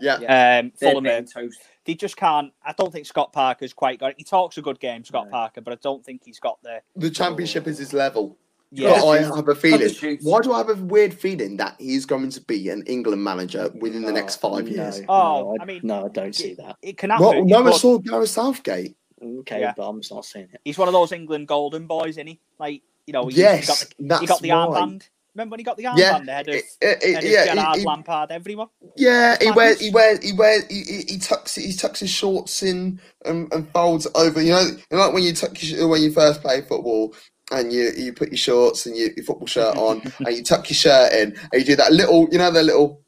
Yeah. 0.00 0.14
Um, 0.60 0.72
They're 0.78 0.90
Fulham, 0.90 1.04
being 1.04 1.26
toast. 1.26 1.58
they 1.84 1.94
just 1.94 2.16
can't. 2.16 2.52
I 2.64 2.72
don't 2.72 2.92
think 2.92 3.06
Scott 3.06 3.32
Parker's 3.32 3.72
quite 3.72 3.98
got 4.00 4.10
it. 4.10 4.16
He 4.18 4.24
talks 4.24 4.58
a 4.58 4.62
good 4.62 4.78
game, 4.80 5.04
Scott 5.04 5.26
No. 5.26 5.30
Parker, 5.30 5.60
but 5.60 5.72
I 5.72 5.76
don't 5.82 6.04
think 6.04 6.22
he's 6.24 6.38
got 6.40 6.58
the. 6.62 6.80
The 6.96 7.10
championship 7.10 7.66
is 7.66 7.78
his 7.78 7.92
level. 7.92 8.36
Yeah, 8.70 9.00
But 9.00 9.08
I 9.08 9.22
have 9.22 9.48
a 9.48 9.54
feeling. 9.54 10.18
Why 10.20 10.40
do 10.40 10.52
I 10.52 10.58
have 10.58 10.68
a 10.68 10.74
weird 10.74 11.14
feeling 11.14 11.56
that 11.56 11.76
he's 11.78 12.04
going 12.04 12.28
to 12.28 12.40
be 12.42 12.68
an 12.68 12.82
England 12.86 13.24
manager 13.24 13.70
within 13.80 14.02
the 14.02 14.12
next 14.12 14.36
five 14.36 14.66
no, 14.66 14.70
years? 14.70 15.00
Oh, 15.08 15.54
no, 15.54 15.56
I 15.58 15.64
mean- 15.64 15.80
no, 15.84 16.04
I 16.04 16.08
don't 16.08 16.34
see 16.34 16.52
that. 16.54 16.76
it 16.82 16.98
can 16.98 17.08
happen. 17.08 17.24
Well, 17.26 17.44
no 17.46 17.62
one 17.62 17.70
but 17.72 17.78
saw 17.78 17.96
Gareth 17.98 18.28
Southgate. 18.28 18.94
Okay, 19.22 19.60
Yeah. 19.60 19.72
but 19.74 19.88
I'm 19.88 20.00
not 20.10 20.24
saying 20.26 20.48
it. 20.52 20.60
he's 20.64 20.76
one 20.76 20.86
of 20.86 20.92
those 20.92 21.12
England 21.12 21.48
golden 21.48 21.86
boys, 21.86 22.10
isn't 22.10 22.26
he? 22.26 22.40
Like 22.60 22.82
you 23.06 23.12
know, 23.14 23.26
he, 23.26 23.36
Yes, 23.36 23.60
he 23.62 23.66
got 23.66 23.78
the, 23.98 24.04
that's 24.06 24.20
he 24.20 24.26
got 24.26 24.42
the 24.42 24.50
why. 24.50 24.56
armband. 24.66 25.08
Remember 25.38 25.52
when 25.52 25.60
he 25.60 25.64
got 25.64 25.76
the 25.76 25.84
armband 25.84 25.98
Yeah, 25.98 26.16
ahead 26.16 26.48
of, 26.48 26.54
It- 26.56 26.64
it- 26.80 26.98
it- 27.04 27.24
yeah, 27.24 27.44
Gerrard, 27.54 27.76
he- 27.76 27.80
he- 27.82 27.86
Lampard, 27.86 28.32
everyone? 28.32 28.66
yeah. 28.96 29.36
He 29.40 29.52
wears, 29.52 29.78
he 29.78 29.90
wears, 29.90 30.18
he 30.24 30.32
wears, 30.32 30.64
he, 30.66 30.82
he, 30.82 31.02
he 31.12 31.18
tucks, 31.18 31.54
he 31.54 31.72
tucks 31.72 32.00
his 32.00 32.10
shorts 32.10 32.64
in 32.64 33.00
and, 33.24 33.50
and 33.52 33.68
folds 33.70 34.08
over. 34.16 34.42
You 34.42 34.50
know, 34.50 34.60
you 34.62 34.78
know, 34.90 34.98
like 34.98 35.12
when 35.14 35.22
you 35.22 35.32
tuck 35.32 35.62
your, 35.62 35.86
when 35.86 36.02
you 36.02 36.10
first 36.10 36.42
play 36.42 36.60
football 36.62 37.14
and 37.52 37.72
you 37.72 37.92
you 37.96 38.12
put 38.12 38.30
your 38.30 38.36
shorts 38.36 38.86
and 38.86 38.96
your, 38.96 39.10
your 39.12 39.24
football 39.24 39.46
shirt 39.46 39.76
on 39.76 40.02
and 40.26 40.36
you 40.36 40.42
tuck 40.42 40.68
your 40.68 40.74
shirt 40.74 41.12
in 41.12 41.36
and 41.52 41.60
you 41.60 41.64
do 41.64 41.76
that 41.76 41.92
little, 41.92 42.26
you 42.32 42.38
know, 42.38 42.50
the 42.50 42.64
little, 42.64 43.00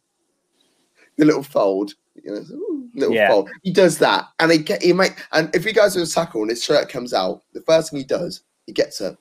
the 1.18 1.24
little 1.24 1.42
fold. 1.42 1.94
You 2.22 2.32
know, 2.32 2.44
little 2.94 3.14
Yeah. 3.16 3.28
fold. 3.28 3.50
He 3.64 3.72
does 3.72 3.98
that, 3.98 4.26
and 4.38 4.52
he 4.52 4.58
get 4.58 4.82
he 4.84 4.92
make 4.92 5.16
and 5.32 5.52
if 5.52 5.64
he 5.64 5.72
goes 5.72 5.94
to 5.94 6.02
a 6.02 6.06
tackle 6.06 6.42
and 6.42 6.50
his 6.50 6.62
shirt 6.62 6.88
comes 6.88 7.12
out, 7.12 7.42
the 7.54 7.62
first 7.62 7.90
thing 7.90 7.98
he 7.98 8.04
does, 8.04 8.42
he 8.66 8.72
gets 8.72 9.00
a 9.00 9.18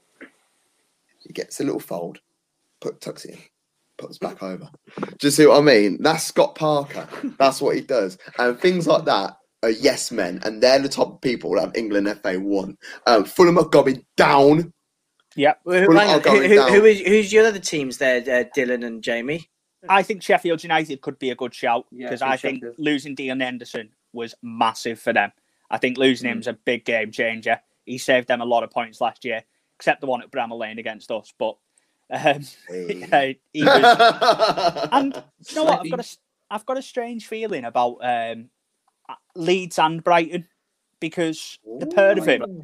he 1.25 1.33
gets 1.33 1.59
a 1.59 1.63
little 1.63 1.79
fold, 1.79 2.19
put 2.81 3.01
tucks 3.01 3.25
it 3.25 3.31
in, 3.35 3.39
puts 3.97 4.17
back 4.17 4.41
over. 4.43 4.69
Do 4.99 5.27
you 5.27 5.31
see 5.31 5.45
what 5.45 5.57
I 5.57 5.61
mean? 5.61 6.01
That's 6.01 6.23
Scott 6.23 6.55
Parker. 6.55 7.07
That's 7.37 7.61
what 7.61 7.75
he 7.75 7.81
does, 7.81 8.17
and 8.37 8.59
things 8.59 8.87
like 8.87 9.05
that 9.05 9.35
are 9.63 9.69
yes 9.71 10.11
men, 10.11 10.39
and 10.43 10.61
they're 10.63 10.79
the 10.79 10.87
top 10.89 11.21
people 11.21 11.51
that 11.55 11.75
England 11.75 12.07
FA 12.23 12.39
one. 12.39 12.77
Um, 13.07 13.25
Fulham 13.25 13.57
are 13.57 13.65
going 13.67 14.05
down. 14.15 14.71
Yep. 15.35 15.59
Well, 15.65 15.87
Well, 15.89 15.97
hang 15.97 16.09
I'll 16.09 16.15
on, 16.29 16.37
who, 16.43 16.47
who, 16.47 16.55
down. 16.55 16.71
who 16.73 16.85
is, 16.85 16.99
who's 17.01 17.31
your 17.33 17.45
other 17.45 17.59
teams 17.59 17.97
there, 17.97 18.17
uh, 18.21 18.43
Dylan 18.57 18.85
and 18.85 19.03
Jamie? 19.03 19.49
I 19.87 20.01
think 20.03 20.23
Sheffield 20.23 20.63
United 20.63 21.01
could 21.01 21.19
be 21.19 21.29
a 21.29 21.35
good 21.35 21.53
shout 21.53 21.85
Yeah, 21.91 22.07
I 22.07 22.09
because 22.09 22.19
think 22.21 22.31
I 22.31 22.37
think 22.37 22.63
losing 22.77 23.15
Dean 23.15 23.39
Henderson 23.39 23.89
was 24.11 24.33
massive 24.41 24.99
for 24.99 25.13
them. 25.13 25.31
I 25.69 25.77
think 25.77 25.97
losing 25.97 26.27
Mm. 26.27 26.33
him's 26.33 26.47
a 26.47 26.53
big 26.53 26.83
game 26.83 27.11
changer. 27.11 27.59
He 27.85 27.97
saved 27.97 28.27
them 28.27 28.41
a 28.41 28.45
lot 28.45 28.63
of 28.63 28.71
points 28.71 28.99
last 28.99 29.23
year, 29.23 29.43
except 29.77 30.01
the 30.01 30.07
one 30.07 30.21
at 30.21 30.31
Bramall 30.31 30.57
Lane 30.59 30.79
against 30.79 31.11
us. 31.11 31.31
But 31.37 31.55
um, 32.11 32.41
he 33.53 33.63
was. 33.63 34.87
And 34.91 35.13
you 35.49 35.55
know 35.55 35.63
what? 35.65 35.81
I've 35.81 35.91
got 35.91 35.99
a, 35.99 36.17
I've 36.49 36.65
got 36.65 36.77
a 36.77 36.81
strange 36.81 37.27
feeling 37.27 37.65
about 37.65 37.97
um, 38.01 38.49
Leeds 39.35 39.79
and 39.79 40.03
Brighton 40.03 40.47
because 40.99 41.59
the 41.79 41.85
pair 41.87 42.17
of 42.17 42.25
them 42.25 42.63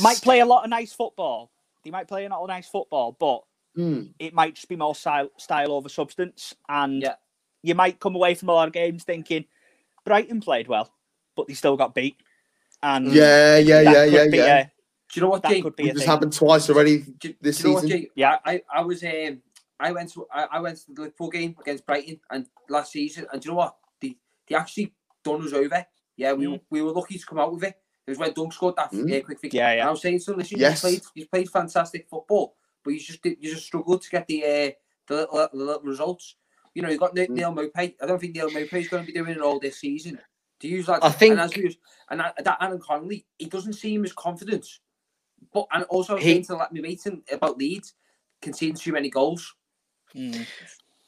might 0.00 0.20
play 0.20 0.40
a 0.40 0.46
lot 0.46 0.64
of 0.64 0.70
nice 0.70 0.92
football. 0.92 1.50
They 1.84 1.90
might 1.90 2.08
play 2.08 2.24
a 2.24 2.28
lot 2.28 2.42
of 2.42 2.48
nice 2.48 2.68
football, 2.68 3.12
but 3.18 3.42
Mm. 3.76 4.14
it 4.18 4.32
might 4.32 4.54
just 4.54 4.68
be 4.68 4.76
more 4.76 4.94
style, 4.94 5.28
style 5.36 5.70
over 5.72 5.90
substance, 5.90 6.54
and 6.66 7.02
Yeah. 7.02 7.16
you 7.62 7.74
might 7.74 8.00
come 8.00 8.14
away 8.14 8.34
from 8.34 8.48
a 8.48 8.54
lot 8.54 8.68
of 8.68 8.72
games 8.72 9.04
thinking 9.04 9.44
Brighton 10.04 10.40
played 10.40 10.66
well, 10.66 10.90
but 11.34 11.46
they 11.46 11.52
still 11.52 11.76
got 11.76 11.94
beat. 11.94 12.16
And 12.82 13.12
Yeah, 13.12 13.58
yeah, 13.58 13.80
yeah, 13.82 14.04
yeah, 14.04 14.28
be 14.28 14.38
yeah. 14.38 14.68
A- 15.08 15.12
Do 15.12 15.20
you 15.20 15.22
know 15.22 15.30
what, 15.30 15.42
that 15.42 15.50
Jay? 15.52 15.60
could 15.62 15.76
be 15.76 15.88
a 15.88 15.90
It's 15.92 16.00
thing. 16.00 16.08
happened 16.08 16.32
twice 16.32 16.68
already 16.70 16.98
this 17.40 17.58
do 17.58 17.62
you 17.62 17.68
know 17.68 17.74
what, 17.74 17.82
season. 17.82 17.88
Jay? 18.00 18.10
Yeah. 18.14 18.38
I, 18.44 18.62
I 18.72 18.82
was 18.82 19.02
um 19.04 19.40
I 19.78 19.92
went 19.92 20.12
to 20.14 20.26
I, 20.32 20.44
I 20.52 20.60
went 20.60 20.78
to 20.78 20.92
the 20.92 21.02
Liverpool 21.02 21.30
game 21.30 21.56
against 21.60 21.86
Brighton 21.86 22.20
and 22.30 22.46
last 22.68 22.92
season 22.92 23.26
and 23.32 23.40
do 23.40 23.46
you 23.48 23.52
know 23.52 23.58
what? 23.58 23.76
They 24.00 24.16
they 24.48 24.54
actually 24.56 24.94
done 25.24 25.44
us 25.46 25.52
over. 25.52 25.84
Yeah, 26.16 26.32
we 26.32 26.46
Mm. 26.46 26.60
we 26.70 26.82
were 26.82 26.92
lucky 26.92 27.18
to 27.18 27.26
come 27.26 27.38
out 27.38 27.52
with 27.52 27.64
it. 27.64 27.74
It 28.06 28.10
was 28.10 28.18
when 28.18 28.32
Dunk 28.32 28.52
scored 28.52 28.76
that 28.76 28.92
Mm. 28.92 29.20
uh, 29.20 29.24
quick 29.24 29.40
fix. 29.40 29.54
Yeah, 29.54 29.72
yeah. 29.72 29.80
And 29.80 29.88
I 29.88 29.90
was 29.90 30.00
saying 30.00 30.20
to 30.20 30.32
him, 30.32 30.38
listen, 30.38 30.58
Yes. 30.58 30.80
he's 30.82 30.90
played 30.90 31.02
he's 31.14 31.26
played 31.26 31.50
fantastic 31.50 32.08
football, 32.08 32.56
but 32.84 32.92
he's 32.92 33.06
just 33.06 33.24
you 33.24 33.36
just 33.42 33.66
struggled 33.66 34.02
to 34.02 34.10
get 34.10 34.26
the 34.26 34.42
uh, 34.44 34.70
the, 35.08 35.14
little, 35.14 35.48
the 35.52 35.64
little 35.64 35.82
results. 35.82 36.36
You 36.74 36.82
know, 36.82 36.88
you 36.90 36.98
got 36.98 37.14
Neil 37.14 37.26
Mm. 37.26 37.30
Neal 37.30 37.52
Maupay. 37.52 37.94
I 38.02 38.06
don't 38.06 38.18
think 38.20 38.34
Neal 38.34 38.50
Maupay 38.50 38.72
is 38.80 38.88
going 38.88 39.04
to 39.04 39.12
be 39.12 39.18
doing 39.18 39.30
it 39.32 39.40
all 39.40 39.58
this 39.60 39.78
season. 39.78 40.18
To 40.60 40.68
use 40.68 40.86
that, 40.86 41.04
I 41.04 41.10
think- 41.10 41.32
and, 41.32 41.40
as 41.40 41.54
we 41.54 41.64
was, 41.64 41.76
and 42.10 42.20
that, 42.20 42.42
that 42.42 42.56
Aaron 42.62 42.80
Connolly, 42.80 43.26
he 43.38 43.44
doesn't 43.44 43.74
seem 43.74 44.04
as 44.06 44.12
confident. 44.14 44.66
But 45.52 45.66
and 45.72 45.84
also 45.84 46.12
I 46.12 46.16
was 46.16 46.24
He- 46.24 46.30
saying 46.32 46.44
to 46.46 46.56
let 46.56 46.72
me 46.72 46.80
meeting 46.80 47.22
about 47.32 47.58
Leeds 47.58 47.94
conceding 48.42 48.76
too 48.76 48.92
many 48.92 49.10
goals. 49.10 49.54
Mm. 50.14 50.46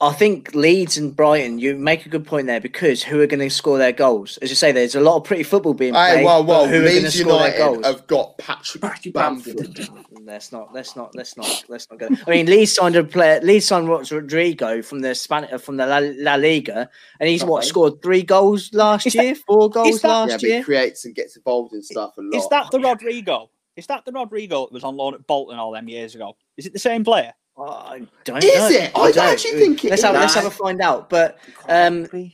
I 0.01 0.13
think 0.13 0.55
Leeds 0.55 0.97
and 0.97 1.15
Brighton, 1.17 1.59
you 1.59 1.75
make 1.75 2.07
a 2.07 2.09
good 2.09 2.25
point 2.25 2.47
there 2.47 2.61
because 2.61 3.03
who 3.03 3.21
are 3.21 3.27
going 3.27 3.41
to 3.41 3.51
score 3.51 3.79
their 3.79 3.91
goals? 3.91 4.39
As 4.39 4.49
you 4.49 4.55
say, 4.55 4.71
there's 4.71 4.95
a 4.95 5.01
lot 5.01 5.17
of 5.17 5.25
pretty 5.25 5.43
football 5.43 5.75
being 5.75 5.93
played. 5.93 6.19
Hey, 6.19 6.25
well, 6.25 6.45
well, 6.45 6.69
who 6.69 6.77
are 6.77 6.83
going 6.85 6.95
to 6.95 7.01
Leeds 7.03 7.19
score 7.19 7.33
their 7.41 7.53
United 7.53 7.59
goals? 7.59 7.85
have 7.87 8.07
got 8.07 8.39
Patrick 8.39 8.81
Patrick 8.83 9.13
Bamford. 9.15 9.57
Bamford. 9.57 9.91
Let's 10.25 10.53
not, 10.53 10.73
let's 10.73 10.95
not, 10.95 11.17
let's 11.17 11.37
not, 11.37 11.65
let's 11.69 11.89
not 11.91 11.99
go. 11.99 12.09
I 12.29 12.31
mean, 12.31 12.47
Leeds 12.47 12.75
signed 12.75 12.95
a 12.95 13.03
player. 13.03 13.41
Leeds 13.43 13.67
signed 13.67 13.89
Rodrigo 13.89 14.83
from 14.83 15.01
the 15.01 15.17
Spanish 15.17 15.61
from 15.61 15.79
the 15.79 15.87
La, 15.87 15.99
La 16.01 16.37
Liga, 16.37 16.89
and 17.19 17.29
he's 17.29 17.43
what 17.43 17.65
scored 17.65 18.01
three 18.01 18.23
goals 18.23 18.73
last 18.73 19.05
Is 19.05 19.15
that- 19.15 19.25
year, 19.25 19.35
four 19.35 19.69
goals 19.69 20.01
that- 20.03 20.09
Yeah, 20.09 20.15
last 20.15 20.31
but 20.35 20.41
he 20.43 20.47
year. 20.49 20.63
creates 20.63 21.05
and 21.07 21.15
gets 21.15 21.37
involved 21.37 21.75
in 21.75 21.83
stuff 21.83 22.17
a 22.19 22.21
lot. 22.23 22.37
Is 22.37 22.49
that 22.51 22.71
the 22.71 22.79
Rodrigo? 22.79 23.51
Is 23.79 23.87
that 23.87 24.05
the 24.05 24.11
Rodrigo 24.11 24.67
that 24.67 24.73
was 24.73 24.83
on 24.83 24.97
loan 24.97 25.15
at 25.15 25.25
Bolton 25.27 25.57
all 25.57 25.71
them 25.71 25.89
years 25.89 26.17
ago? 26.17 26.37
Is 26.57 26.67
it 26.67 26.73
the 26.73 26.81
same 26.81 27.05
player? 27.05 27.33
I 27.57 28.03
don't 28.25 28.43
Is 28.43 28.55
know. 28.57 28.69
it? 28.69 28.93
I 28.95 29.11
don't. 29.13 29.19
actually 29.19 29.53
think 29.61 29.85
it 29.85 29.91
let's 29.91 30.03
have, 30.03 30.15
let's 30.15 30.35
have 30.35 30.47
a 30.47 30.51
find 30.51 30.81
out. 30.81 31.09
But 31.09 31.39
Um, 31.69 32.05
it, 32.13 32.29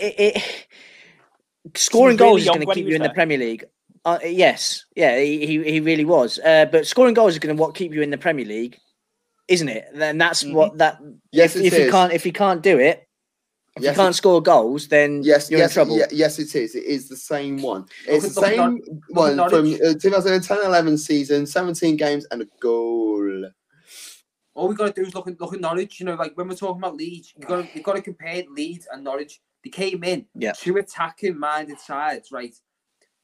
it 0.00 0.66
scoring 1.74 2.16
really 2.16 2.30
goals 2.30 2.40
is 2.42 2.48
going 2.48 2.60
to 2.66 2.74
keep 2.74 2.86
you 2.86 2.94
in 2.94 3.02
the. 3.02 3.10
Premier 3.10 3.36
League. 3.38 3.64
Uh, 4.06 4.18
yes, 4.24 4.84
yeah, 4.96 5.18
he, 5.18 5.46
he, 5.46 5.62
he 5.64 5.80
really 5.80 6.04
was. 6.04 6.38
Uh, 6.38 6.66
but 6.70 6.86
scoring 6.86 7.14
goals 7.14 7.34
is 7.34 7.38
going 7.38 7.54
to 7.56 7.60
what 7.60 7.74
keep 7.74 7.92
you 7.92 8.02
in 8.02 8.10
the 8.10 8.18
Premier 8.18 8.44
League, 8.44 8.78
isn't 9.48 9.68
it? 9.68 9.86
Then 9.94 10.18
that's 10.18 10.44
Mhm. 10.44 10.52
what 10.54 10.78
that. 10.78 10.98
Yes, 11.30 11.56
if, 11.56 11.62
it 11.62 11.72
if 11.72 11.78
you 11.78 11.90
can't 11.90 12.12
if 12.12 12.26
you 12.26 12.32
can't 12.32 12.62
do 12.62 12.78
it, 12.78 13.03
if 13.76 13.82
Yes, 13.82 13.96
you 13.96 14.02
can't 14.02 14.14
score 14.14 14.40
goals, 14.40 14.86
then 14.88 15.22
Yes, 15.24 15.50
you're 15.50 15.58
yes, 15.58 15.70
in 15.70 15.74
trouble. 15.74 15.96
ye- 15.98 16.04
yes, 16.12 16.38
it 16.38 16.54
is. 16.54 16.74
It 16.76 16.84
is 16.84 17.08
the 17.08 17.16
same 17.16 17.60
one. 17.60 17.86
It's 18.06 18.28
the 18.28 18.40
same 18.40 18.56
Nor- 18.56 19.36
one 19.36 19.48
from 19.50 19.66
Norwich. 19.68 19.80
uh, 19.80 19.94
2010-11 19.94 20.96
season, 20.98 21.44
17 21.46 21.96
games 21.96 22.24
and 22.30 22.42
a 22.42 22.46
goal. 22.60 23.46
All 24.54 24.68
we 24.68 24.76
got 24.76 24.94
to 24.94 25.02
do 25.02 25.08
is 25.08 25.14
look 25.14 25.26
at 25.26 25.40
look 25.40 25.52
at 25.54 25.60
Norwich. 25.60 25.98
You 25.98 26.06
know, 26.06 26.14
like 26.14 26.36
when 26.36 26.46
we're 26.46 26.54
talking 26.54 26.80
about 26.80 26.94
Leeds, 26.94 27.34
you 27.36 27.44
got 27.44 27.62
to 27.62 27.76
you 27.76 27.82
got 27.82 27.96
to 27.96 28.02
compare 28.02 28.44
Leeds 28.48 28.86
and 28.92 29.02
Norwich. 29.02 29.40
They 29.64 29.70
came 29.70 30.04
in 30.04 30.26
Yeah. 30.36 30.52
two 30.52 30.76
attacking 30.76 31.36
minded 31.36 31.80
sides, 31.80 32.30
right? 32.30 32.54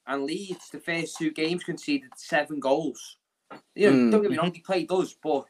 And 0.08 0.24
Leeds, 0.24 0.68
the 0.72 0.80
first 0.80 1.16
two 1.16 1.30
games, 1.30 1.62
conceded 1.62 2.10
seven 2.16 2.58
goals. 2.58 3.18
You 3.76 3.90
know, 3.90 3.96
Mm, 3.96 4.10
don't 4.10 4.22
get 4.22 4.30
me 4.32 4.38
wrong, 4.38 4.50
they 4.52 4.58
played 4.60 4.88
those, 4.88 5.14
but 5.22 5.44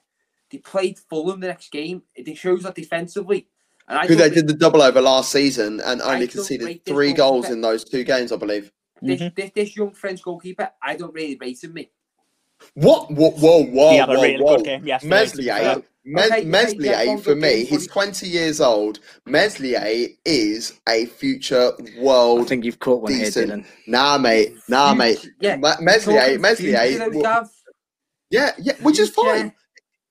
they 0.50 0.58
played 0.58 0.98
Fulham 0.98 1.40
the 1.40 1.46
next 1.46 1.70
game. 1.72 2.02
It 2.14 2.36
shows 2.36 2.64
that 2.64 2.74
defensively. 2.74 3.48
And 3.90 3.98
I 3.98 4.06
Who 4.06 4.14
they 4.14 4.30
did 4.30 4.46
the 4.46 4.54
double 4.54 4.82
over 4.82 5.00
last 5.00 5.32
season 5.32 5.80
and 5.84 6.00
only 6.00 6.28
conceded 6.28 6.64
rate 6.66 6.82
three 6.86 7.12
goals 7.12 7.50
in 7.50 7.60
those 7.60 7.82
two 7.84 8.04
games, 8.04 8.30
I 8.32 8.36
believe. 8.36 8.70
this, 9.02 9.20
Mhm. 9.20 9.34
this 9.34 9.50
this 9.54 9.76
young 9.76 9.90
French 9.92 10.22
goalkeeper, 10.22 10.70
I 10.82 10.94
don't 10.94 11.12
really 11.12 11.36
rate 11.40 11.62
him. 11.64 11.74
Me, 11.74 11.90
What? 12.74 13.10
Whoa, 13.10 13.30
whoa, 13.32 13.64
whoa, 13.64 13.90
he 13.90 13.96
had 13.96 14.08
a 14.10 14.12
whoa, 14.12 14.22
really 14.22 14.42
whoa. 14.44 14.56
good 14.58 14.64
game 14.66 14.86
yesterday. 14.86 15.08
to. 15.08 15.16
Meslier, 15.16 15.82
Mes- 16.04 16.24
Okay, 16.30 16.38
okay, 16.40 16.44
Meslier 16.48 17.02
yeah, 17.04 17.16
for 17.16 17.34
me, 17.34 17.64
he's 17.64 17.86
20 17.86 18.26
years 18.28 18.60
old. 18.60 19.00
Meslier 19.26 20.06
is 20.24 20.72
a 20.88 21.04
future 21.06 21.72
world. 21.98 22.40
I 22.42 22.44
think 22.44 22.64
you've 22.64 22.78
caught 22.78 23.02
one 23.02 23.12
decent. 23.12 23.48
here, 23.48 23.56
Dylan. 23.58 23.66
Nah, 23.86 24.16
mate. 24.18 24.54
Nah, 24.68 24.94
mate. 24.94 25.26
Yeah, 25.40 25.56
Ma- 25.56 25.76
Meslier, 25.80 26.38
Meslier. 26.38 26.98
w- 26.98 27.22
Yeah, 28.30 28.52
yeah, 28.58 28.74
which 28.82 28.98
is 28.98 29.10
Future. 29.10 29.30
fine. 29.30 29.52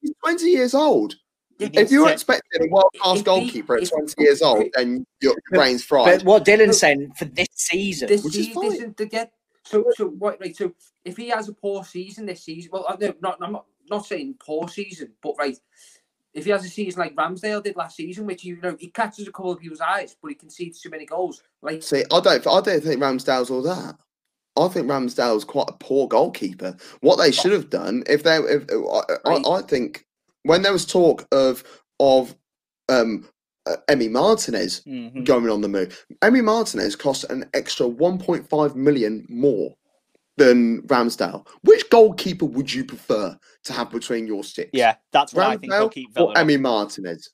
He's 0.01 0.11
20 0.23 0.49
years 0.49 0.73
old. 0.75 1.15
Yeah, 1.59 1.67
If 1.73 1.91
you 1.91 2.01
were 2.01 2.07
Yeah. 2.07 2.13
expecting 2.13 2.63
a 2.63 2.71
world 2.71 2.85
class 3.01 3.15
If 3.15 3.19
he- 3.19 3.23
goalkeeper 3.25 3.75
at 3.77 3.83
if- 3.83 3.89
20 3.91 4.15
years 4.23 4.41
old, 4.41 4.65
then 4.75 5.05
your 5.21 5.35
But- 5.51 5.57
brain's 5.57 5.83
fried. 5.83 6.19
But 6.19 6.25
what 6.25 6.45
Dylan's 6.45 6.67
Look, 6.67 6.75
saying 6.75 7.11
for 7.17 7.25
this 7.25 7.47
season, 7.53 8.07
this 8.07 8.23
Which 8.23 8.37
is 8.37 8.47
fine. 8.49 8.69
this 8.69 8.79
is 8.81 8.95
to 8.95 9.05
get 9.05 9.33
so 9.65 9.83
so 9.95 10.07
what 10.07 10.39
right 10.39 10.55
so 10.55 10.71
if 11.05 11.17
he 11.17 11.27
has 11.27 11.49
a 11.49 11.53
poor 11.53 11.83
season 11.83 12.25
this 12.25 12.41
season 12.43 12.71
well 12.71 12.85
I- 12.87 12.95
no 12.99 13.13
not 13.21 13.37
I'm 13.41 13.51
not, 13.51 13.65
not 13.89 14.05
saying 14.05 14.35
poor 14.39 14.67
season 14.69 15.11
but 15.21 15.35
right 15.37 15.59
if 16.33 16.45
he 16.45 16.51
has 16.51 16.63
a 16.65 16.69
season 16.69 16.99
like 17.01 17.13
Ramsdale 17.15 17.61
did 17.61 17.75
last 17.75 17.97
season 17.97 18.25
which 18.25 18.43
you 18.45 18.55
know 18.61 18.77
he 18.79 18.87
catches 18.89 19.27
a 19.27 19.31
couple 19.31 19.51
of 19.51 19.59
people's 19.59 19.81
eyes 19.81 20.15
but 20.21 20.29
he 20.29 20.35
concedes 20.35 20.79
too 20.79 20.89
many 20.89 21.05
goals 21.05 21.43
like 21.61 21.83
See, 21.83 22.03
I 22.09 22.19
don't, 22.21 22.47
I 22.47 22.61
don't 22.61 22.81
think 22.83 23.01
Ramsdale's 23.01 23.51
all 23.51 23.61
that. 23.63 23.95
I 24.57 24.67
think 24.69 24.87
Ramsdale's 24.87 25.43
quite 25.43 25.69
a 25.69 25.73
poor 25.73 26.07
goalkeeper. 26.07 26.75
What 27.01 27.17
they 27.17 27.31
should 27.31 27.51
have 27.51 27.69
done, 27.69 28.03
if 28.07 28.23
they, 28.23 28.37
if 28.37 28.65
uh, 28.71 28.87
I, 28.87 29.03
Right. 29.25 29.45
I, 29.45 29.49
I 29.51 29.61
think 29.61 30.05
when 30.43 30.61
there 30.61 30.73
was 30.73 30.85
talk 30.85 31.27
of 31.31 31.63
of 31.99 32.35
um, 32.87 33.27
uh, 33.65 33.75
Emi 33.89 34.09
Martinez 34.09 34.81
Mhm. 34.87 35.25
going 35.25 35.49
on 35.49 35.61
the 35.61 35.67
move, 35.67 36.05
Emi 36.21 36.43
Martinez 36.43 36.95
cost 36.95 37.25
an 37.29 37.47
extra 37.53 37.85
1.5 37.87 38.75
million 38.75 39.25
more 39.29 39.75
than 40.37 40.81
Ramsdale. 40.83 41.45
Which 41.63 41.89
goalkeeper 41.89 42.45
would 42.45 42.73
you 42.73 42.85
prefer 42.85 43.37
to 43.65 43.73
have 43.73 43.91
between 43.91 44.25
your 44.25 44.43
sticks? 44.43 44.71
Yeah, 44.73 44.95
that's 45.11 45.33
what 45.33 45.45
I 45.45 45.57
think 45.57 45.71
they'll 45.73 45.89
keep 45.89 46.13
Villa. 46.13 46.29
or 46.29 46.37
Emmy 46.37 46.57
Martinez. 46.57 47.29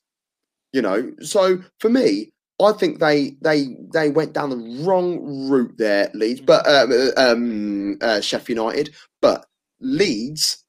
You 0.72 0.82
know, 0.82 1.12
so 1.20 1.62
for 1.78 1.88
me, 1.88 2.32
I 2.60 2.72
think 2.72 2.98
they 2.98 3.36
they 3.40 3.76
they 3.94 4.10
went 4.10 4.32
down 4.32 4.50
the 4.50 4.82
wrong 4.84 5.48
route 5.48 5.74
there, 5.78 6.10
Leeds, 6.12 6.40
but 6.40 6.66
um, 6.66 6.90
uh, 6.92 7.12
um, 7.16 7.98
uh, 8.02 8.20
Sheffield 8.20 8.58
United. 8.58 8.94
But 9.22 9.46
Leeds, 9.80 10.64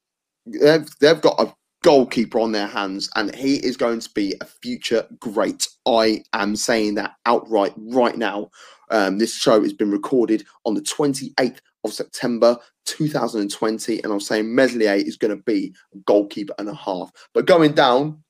they've 0.46 0.88
they've 1.02 1.20
got 1.22 1.40
a 1.42 1.54
goalkeeper 1.88 2.38
on 2.38 2.52
their 2.52 2.68
hands, 2.68 3.10
and 3.16 3.34
he 3.34 3.66
is 3.66 3.78
going 3.78 4.02
to 4.02 4.10
be 4.10 4.36
a 4.42 4.46
future 4.46 5.08
great. 5.22 5.70
I 5.86 6.22
am 6.34 6.58
saying 6.58 6.96
that 6.96 7.16
outright 7.26 7.72
right 7.78 8.18
now. 8.18 8.50
Um, 8.92 9.20
this 9.20 9.34
show 9.34 9.62
has 9.62 9.72
been 9.72 9.90
recorded 9.90 10.46
on 10.66 10.74
the 10.74 10.82
28th 10.82 11.60
of 11.86 11.94
September 11.94 12.58
2020, 12.88 14.04
and 14.04 14.12
I'm 14.12 14.20
saying 14.20 14.54
Meslier 14.54 14.96
is 14.96 15.16
going 15.16 15.34
to 15.38 15.42
be 15.44 15.74
a 15.96 16.00
goalkeeper 16.00 16.54
and 16.60 16.68
a 16.68 16.76
half. 16.76 17.10
But 17.34 17.48
going 17.48 17.72
down, 17.72 18.22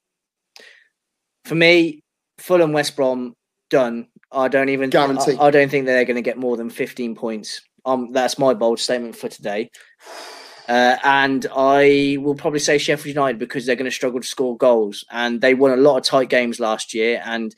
for 1.45 1.55
me, 1.55 2.03
Fulham, 2.37 2.73
West 2.73 2.95
Brom, 2.95 3.33
done. 3.71 4.07
I 4.31 4.49
don't 4.49 4.69
even 4.69 4.91
Guarantee. 4.91 5.35
I, 5.35 5.47
I 5.47 5.49
don't 5.49 5.69
think 5.71 5.87
they're 5.87 6.05
going 6.05 6.15
to 6.15 6.21
get 6.21 6.37
more 6.37 6.57
than 6.57 6.69
15 6.69 7.15
points. 7.15 7.63
Um, 7.85 8.11
that's 8.11 8.37
my 8.37 8.53
bold 8.53 8.79
statement 8.79 9.15
for 9.15 9.29
today. 9.29 9.71
Uh, 10.67 10.97
and 11.03 11.47
I 11.55 12.17
will 12.19 12.35
probably 12.35 12.59
say 12.59 12.77
Sheffield 12.77 13.15
United 13.15 13.39
because 13.39 13.65
they're 13.65 13.75
going 13.77 13.85
to 13.89 13.95
struggle 13.95 14.19
to 14.19 14.27
score 14.27 14.57
goals, 14.57 15.05
and 15.11 15.39
they 15.39 15.53
won 15.53 15.71
a 15.71 15.77
lot 15.77 15.97
of 15.97 16.03
tight 16.03 16.29
games 16.29 16.59
last 16.59 16.93
year. 16.93 17.21
And 17.25 17.55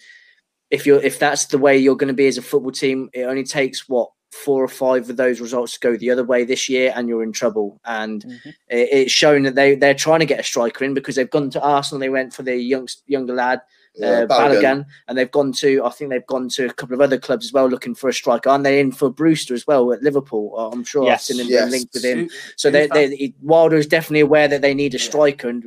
if 0.69 0.85
you're 0.85 1.01
if 1.01 1.17
that's 1.17 1.45
the 1.45 1.57
way 1.57 1.77
you're 1.77 1.95
going 1.97 2.09
to 2.09 2.13
be 2.13 2.27
as 2.27 2.37
a 2.37 2.41
football 2.43 2.71
team, 2.71 3.09
it 3.13 3.23
only 3.23 3.43
takes 3.43 3.89
what 3.89 4.11
four 4.31 4.63
or 4.63 4.67
five 4.67 5.09
of 5.09 5.17
those 5.17 5.41
results 5.41 5.73
to 5.73 5.79
go 5.79 5.97
the 5.97 6.11
other 6.11 6.23
way 6.23 6.45
this 6.45 6.69
year, 6.69 6.93
and 6.95 7.09
you're 7.09 7.23
in 7.23 7.31
trouble. 7.31 7.79
And 7.85 8.23
Mhm. 8.23 8.47
it, 8.67 8.89
it's 8.91 9.11
shown 9.11 9.41
that 9.43 9.55
they 9.55 9.75
they're 9.75 9.95
trying 9.95 10.19
to 10.19 10.27
get 10.27 10.39
a 10.39 10.43
striker 10.43 10.85
in 10.85 10.93
because 10.93 11.15
they've 11.15 11.29
gone 11.29 11.49
to 11.51 11.61
Arsenal. 11.61 11.99
They 11.99 12.09
went 12.09 12.33
for 12.33 12.43
the 12.43 12.55
young, 12.55 12.87
younger 13.07 13.33
lad 13.33 13.61
uh, 14.01 14.25
Balogun, 14.27 14.85
and 15.07 15.17
they've 15.17 15.31
gone 15.31 15.51
to 15.53 15.83
I 15.83 15.89
think 15.89 16.09
they've 16.11 16.25
gone 16.27 16.49
to 16.49 16.65
a 16.67 16.73
couple 16.73 16.95
of 16.95 17.01
other 17.01 17.17
clubs 17.17 17.45
as 17.47 17.53
well 17.53 17.67
looking 17.67 17.95
for 17.95 18.09
a 18.09 18.13
striker. 18.13 18.49
Aren't 18.49 18.63
they 18.63 18.79
in 18.79 18.91
for 18.91 19.09
Brewster 19.09 19.53
as 19.53 19.65
well 19.67 19.91
at 19.93 20.01
Liverpool? 20.03 20.53
Uh, 20.57 20.69
I'm 20.69 20.83
sure 20.83 21.05
Yes. 21.05 21.29
I've 21.29 21.35
seen 21.35 21.45
him 21.45 21.51
Yes. 21.51 21.71
linked 21.71 21.93
with 21.93 22.03
him. 22.03 22.29
So 22.55 22.69
they, 22.71 22.87
they, 22.87 23.33
Wilder 23.41 23.75
is 23.77 23.87
definitely 23.87 24.21
aware 24.21 24.47
that 24.47 24.61
they 24.61 24.73
need 24.73 24.93
a 24.95 24.97
Yeah. 24.97 25.03
striker, 25.03 25.49
and 25.49 25.63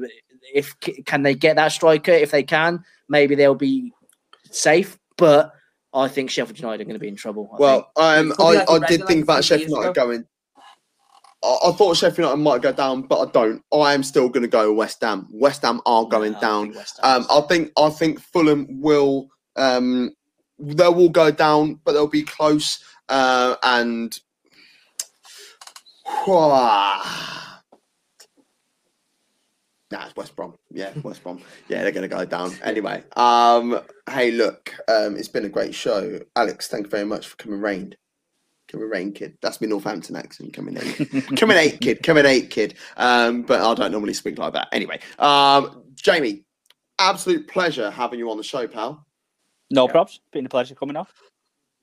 if 0.54 0.76
can 1.06 1.22
they 1.22 1.34
get 1.34 1.56
that 1.56 1.68
striker? 1.72 2.12
If 2.12 2.30
they 2.30 2.42
can, 2.42 2.84
maybe 3.08 3.34
they'll 3.34 3.54
be 3.54 3.92
safe. 4.50 4.98
But 5.16 5.52
I 5.94 6.08
think 6.08 6.30
Sheffield 6.30 6.58
United 6.58 6.80
are 6.82 6.84
going 6.84 6.94
to 6.94 6.98
be 7.00 7.08
in 7.08 7.16
trouble. 7.16 7.50
I. 7.52 7.56
Well, 7.60 7.90
um, 7.96 8.32
Probably 8.32 8.56
I, 8.56 8.60
like 8.60 8.68
a 8.68 8.70
I 8.70 8.74
Reading 8.76 8.98
did 8.98 9.06
think 9.06 9.20
a 9.20 9.22
about 9.24 9.44
Sheffield 9.44 9.70
United 9.70 9.90
ago. 9.90 10.06
going. 10.06 10.24
I, 11.42 11.58
I 11.68 11.72
thought 11.72 11.96
Sheffield 11.96 12.18
United 12.26 12.36
might 12.42 12.62
go 12.62 12.72
down, 12.72 13.02
but 13.02 13.28
I 13.28 13.30
don't. 13.30 13.62
I 13.72 13.94
am 13.94 14.02
still 14.02 14.28
going 14.28 14.42
to 14.42 14.48
go 14.48 14.72
West 14.72 15.00
Ham. 15.02 15.26
West 15.30 15.62
Ham 15.62 15.80
are 15.86 16.06
going 16.06 16.34
I 16.36 16.40
down. 16.40 16.64
think 16.66 16.76
West 16.76 17.00
Um, 17.02 17.26
I 17.30 17.40
think 17.42 17.72
I 17.78 17.90
think 17.90 18.20
Fulham 18.20 18.80
will 18.80 19.28
um, 19.56 20.10
they 20.58 20.88
will 20.88 21.08
go 21.08 21.30
down, 21.30 21.80
but 21.84 21.92
they'll 21.92 22.06
be 22.06 22.22
close. 22.22 22.82
Uh, 23.08 23.56
and 23.62 24.18
Nah, 29.90 30.06
it's 30.06 30.16
West 30.16 30.34
Brom. 30.34 30.54
Yeah, 30.70 30.90
West 31.02 31.22
Brom. 31.22 31.38
Yeah, 31.68 31.82
they're 31.82 31.92
going 31.92 32.08
to 32.08 32.16
go 32.16 32.24
down. 32.24 32.50
Anyway, 32.64 33.04
um, 33.14 33.78
hey, 34.10 34.30
look, 34.30 34.74
um, 34.88 35.16
it's 35.16 35.28
been 35.28 35.44
a 35.44 35.50
great 35.50 35.74
show. 35.74 36.18
Alex, 36.34 36.68
thank 36.68 36.86
you 36.86 36.90
very 36.90 37.04
much 37.04 37.26
for 37.28 37.36
coming 37.36 37.60
rain. 38.72 38.80
Coming 38.80 38.88
rain, 38.90 39.12
kid. 39.12 39.38
That's 39.42 39.60
my 39.60 39.66
Northampton 39.68 40.16
accent. 40.16 40.52
Coming 40.52 40.76
in. 40.76 41.22
coming 41.36 41.56
eight, 41.56 41.80
kid. 41.80 42.02
Coming 42.02 42.26
eight, 42.26 42.50
kid. 42.50 42.74
Um, 42.96 43.42
but 43.42 43.60
I 43.60 43.74
don't 43.74 43.92
normally 43.92 44.14
speak 44.14 44.38
like 44.38 44.52
that. 44.54 44.68
Anyway, 44.72 44.98
um, 45.18 45.82
Jamie, 45.94 46.44
absolute 46.98 47.48
pleasure 47.48 47.90
having 47.90 48.18
you 48.18 48.30
on 48.30 48.36
the 48.36 48.42
show, 48.42 48.66
pal. 48.66 49.06
No 49.70 49.86
Yeah. 49.86 49.92
props. 49.92 50.20
Been 50.32 50.46
a 50.46 50.48
pleasure 50.48 50.74
coming 50.74 50.96
off. 50.96 51.12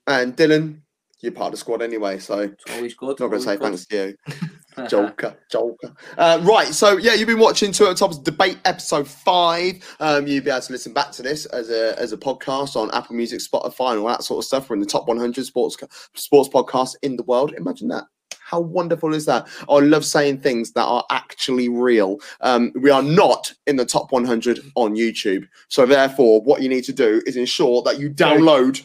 And 0.06 0.36
Dylan, 0.36 0.80
you're 1.20 1.32
part 1.32 1.48
of 1.48 1.52
the 1.52 1.56
squad 1.58 1.82
anyway, 1.82 2.18
so 2.18 2.38
It's 2.40 2.64
always 2.74 2.94
good. 2.94 3.18
not 3.20 3.28
going 3.28 3.32
to 3.32 3.40
say 3.40 3.56
always 3.56 3.86
thanks 3.86 3.86
to 3.86 3.96
you. 4.40 4.48
Joker, 4.88 5.36
Joker. 5.50 5.94
Uh, 6.16 6.40
right, 6.42 6.68
so 6.68 6.96
yeah, 6.96 7.14
you've 7.14 7.28
been 7.28 7.38
watching 7.38 7.72
Two 7.72 7.86
Up 7.86 7.96
Top's 7.96 8.18
debate 8.18 8.58
episode 8.64 9.08
five. 9.08 9.82
Um, 10.00 10.26
you'll 10.26 10.44
be 10.44 10.50
able 10.50 10.60
to 10.60 10.72
listen 10.72 10.92
back 10.92 11.10
to 11.12 11.22
this 11.22 11.46
as 11.46 11.70
a 11.70 11.98
as 11.98 12.12
a 12.12 12.16
podcast 12.16 12.76
on 12.76 12.90
Apple 12.92 13.16
Music, 13.16 13.40
Spotify, 13.40 13.92
and 13.92 14.00
all 14.00 14.08
that 14.08 14.24
sort 14.24 14.38
of 14.38 14.44
stuff. 14.44 14.68
We're 14.68 14.74
in 14.74 14.80
the 14.80 14.86
top 14.86 15.08
100 15.08 15.44
sports 15.44 15.76
sports 16.14 16.48
podcasts 16.48 16.94
in 17.02 17.16
the 17.16 17.22
world. 17.24 17.52
Imagine 17.56 17.88
that. 17.88 18.04
How 18.40 18.60
wonderful 18.60 19.14
is 19.14 19.26
that? 19.26 19.46
I 19.68 19.78
love 19.78 20.04
saying 20.04 20.40
things 20.40 20.72
that 20.72 20.84
are 20.84 21.04
actually 21.10 21.68
real. 21.68 22.18
Um, 22.40 22.72
we 22.74 22.90
are 22.90 23.02
not 23.02 23.52
in 23.68 23.76
the 23.76 23.86
top 23.86 24.10
100 24.10 24.60
on 24.74 24.96
YouTube, 24.96 25.46
so 25.68 25.86
therefore, 25.86 26.42
what 26.42 26.60
you 26.60 26.68
need 26.68 26.84
to 26.84 26.92
do 26.92 27.22
is 27.26 27.36
ensure 27.36 27.82
that 27.82 28.00
you 28.00 28.10
download. 28.10 28.84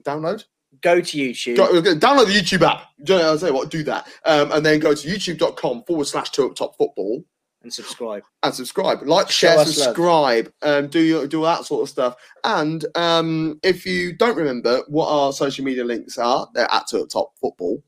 Download? 0.00 0.44
Go 0.80 1.00
to 1.00 1.18
YouTube. 1.18 1.56
Go, 1.56 1.68
download 1.82 2.26
the 2.26 2.32
YouTube 2.32 2.66
app. 2.66 2.88
Do 3.02 3.14
you 3.14 3.18
know, 3.18 3.30
I'll 3.30 3.38
tell 3.38 3.48
you 3.48 3.54
what, 3.54 3.70
do 3.70 3.82
that. 3.84 4.06
Um, 4.24 4.52
and 4.52 4.64
then 4.64 4.80
go 4.80 4.94
to 4.94 5.08
youtube.com 5.08 5.84
forward 5.84 6.06
slash 6.06 6.30
two 6.30 6.46
up 6.46 6.54
top 6.54 6.76
football 6.76 7.24
and 7.64 7.72
subscribe. 7.72 8.22
and 8.42 8.54
subscribe. 8.54 9.02
Like, 9.02 9.30
share, 9.30 9.64
subscribe, 9.64 10.52
um, 10.62 10.88
do 10.88 11.00
your, 11.00 11.26
do 11.26 11.38
all 11.38 11.56
that 11.56 11.64
sort 11.64 11.82
of 11.82 11.88
stuff. 11.88 12.14
And 12.44 12.84
um, 12.94 13.58
if 13.62 13.86
you 13.86 14.12
don't 14.12 14.36
remember 14.36 14.82
what 14.88 15.08
our 15.08 15.32
social 15.32 15.64
media 15.64 15.84
links 15.84 16.18
are, 16.18 16.48
they're 16.54 16.70
at 16.70 16.86
two 16.86 17.02
up 17.02 17.08
top 17.08 17.32
football. 17.40 17.82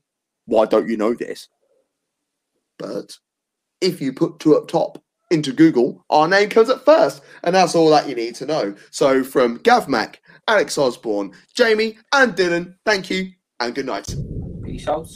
Why 0.45 0.65
don't 0.65 0.89
you 0.89 0.97
know 0.97 1.13
this? 1.13 1.47
But 2.79 3.17
if 3.81 4.01
you 4.01 4.13
put 4.13 4.39
two 4.39 4.55
up 4.57 4.67
top 4.67 5.03
into 5.29 5.51
Google, 5.51 6.03
our 6.09 6.27
name 6.27 6.49
comes 6.49 6.69
up 6.69 6.85
first. 6.85 7.21
And 7.43 7.55
that's 7.55 7.75
all 7.75 7.89
that 7.91 8.09
you 8.09 8.15
need 8.15 8.35
to 8.35 8.45
know. 8.45 8.75
So 8.91 9.23
from 9.23 9.57
Gav 9.57 9.87
Mac, 9.87 10.21
Alex 10.47 10.77
Osborne, 10.77 11.33
Jamie, 11.53 11.97
and 12.13 12.35
Dylan, 12.35 12.75
thank 12.85 13.09
you 13.09 13.31
and 13.59 13.75
good 13.75 13.85
night. 13.85 14.13
Peace 14.63 14.87
out. 14.87 15.07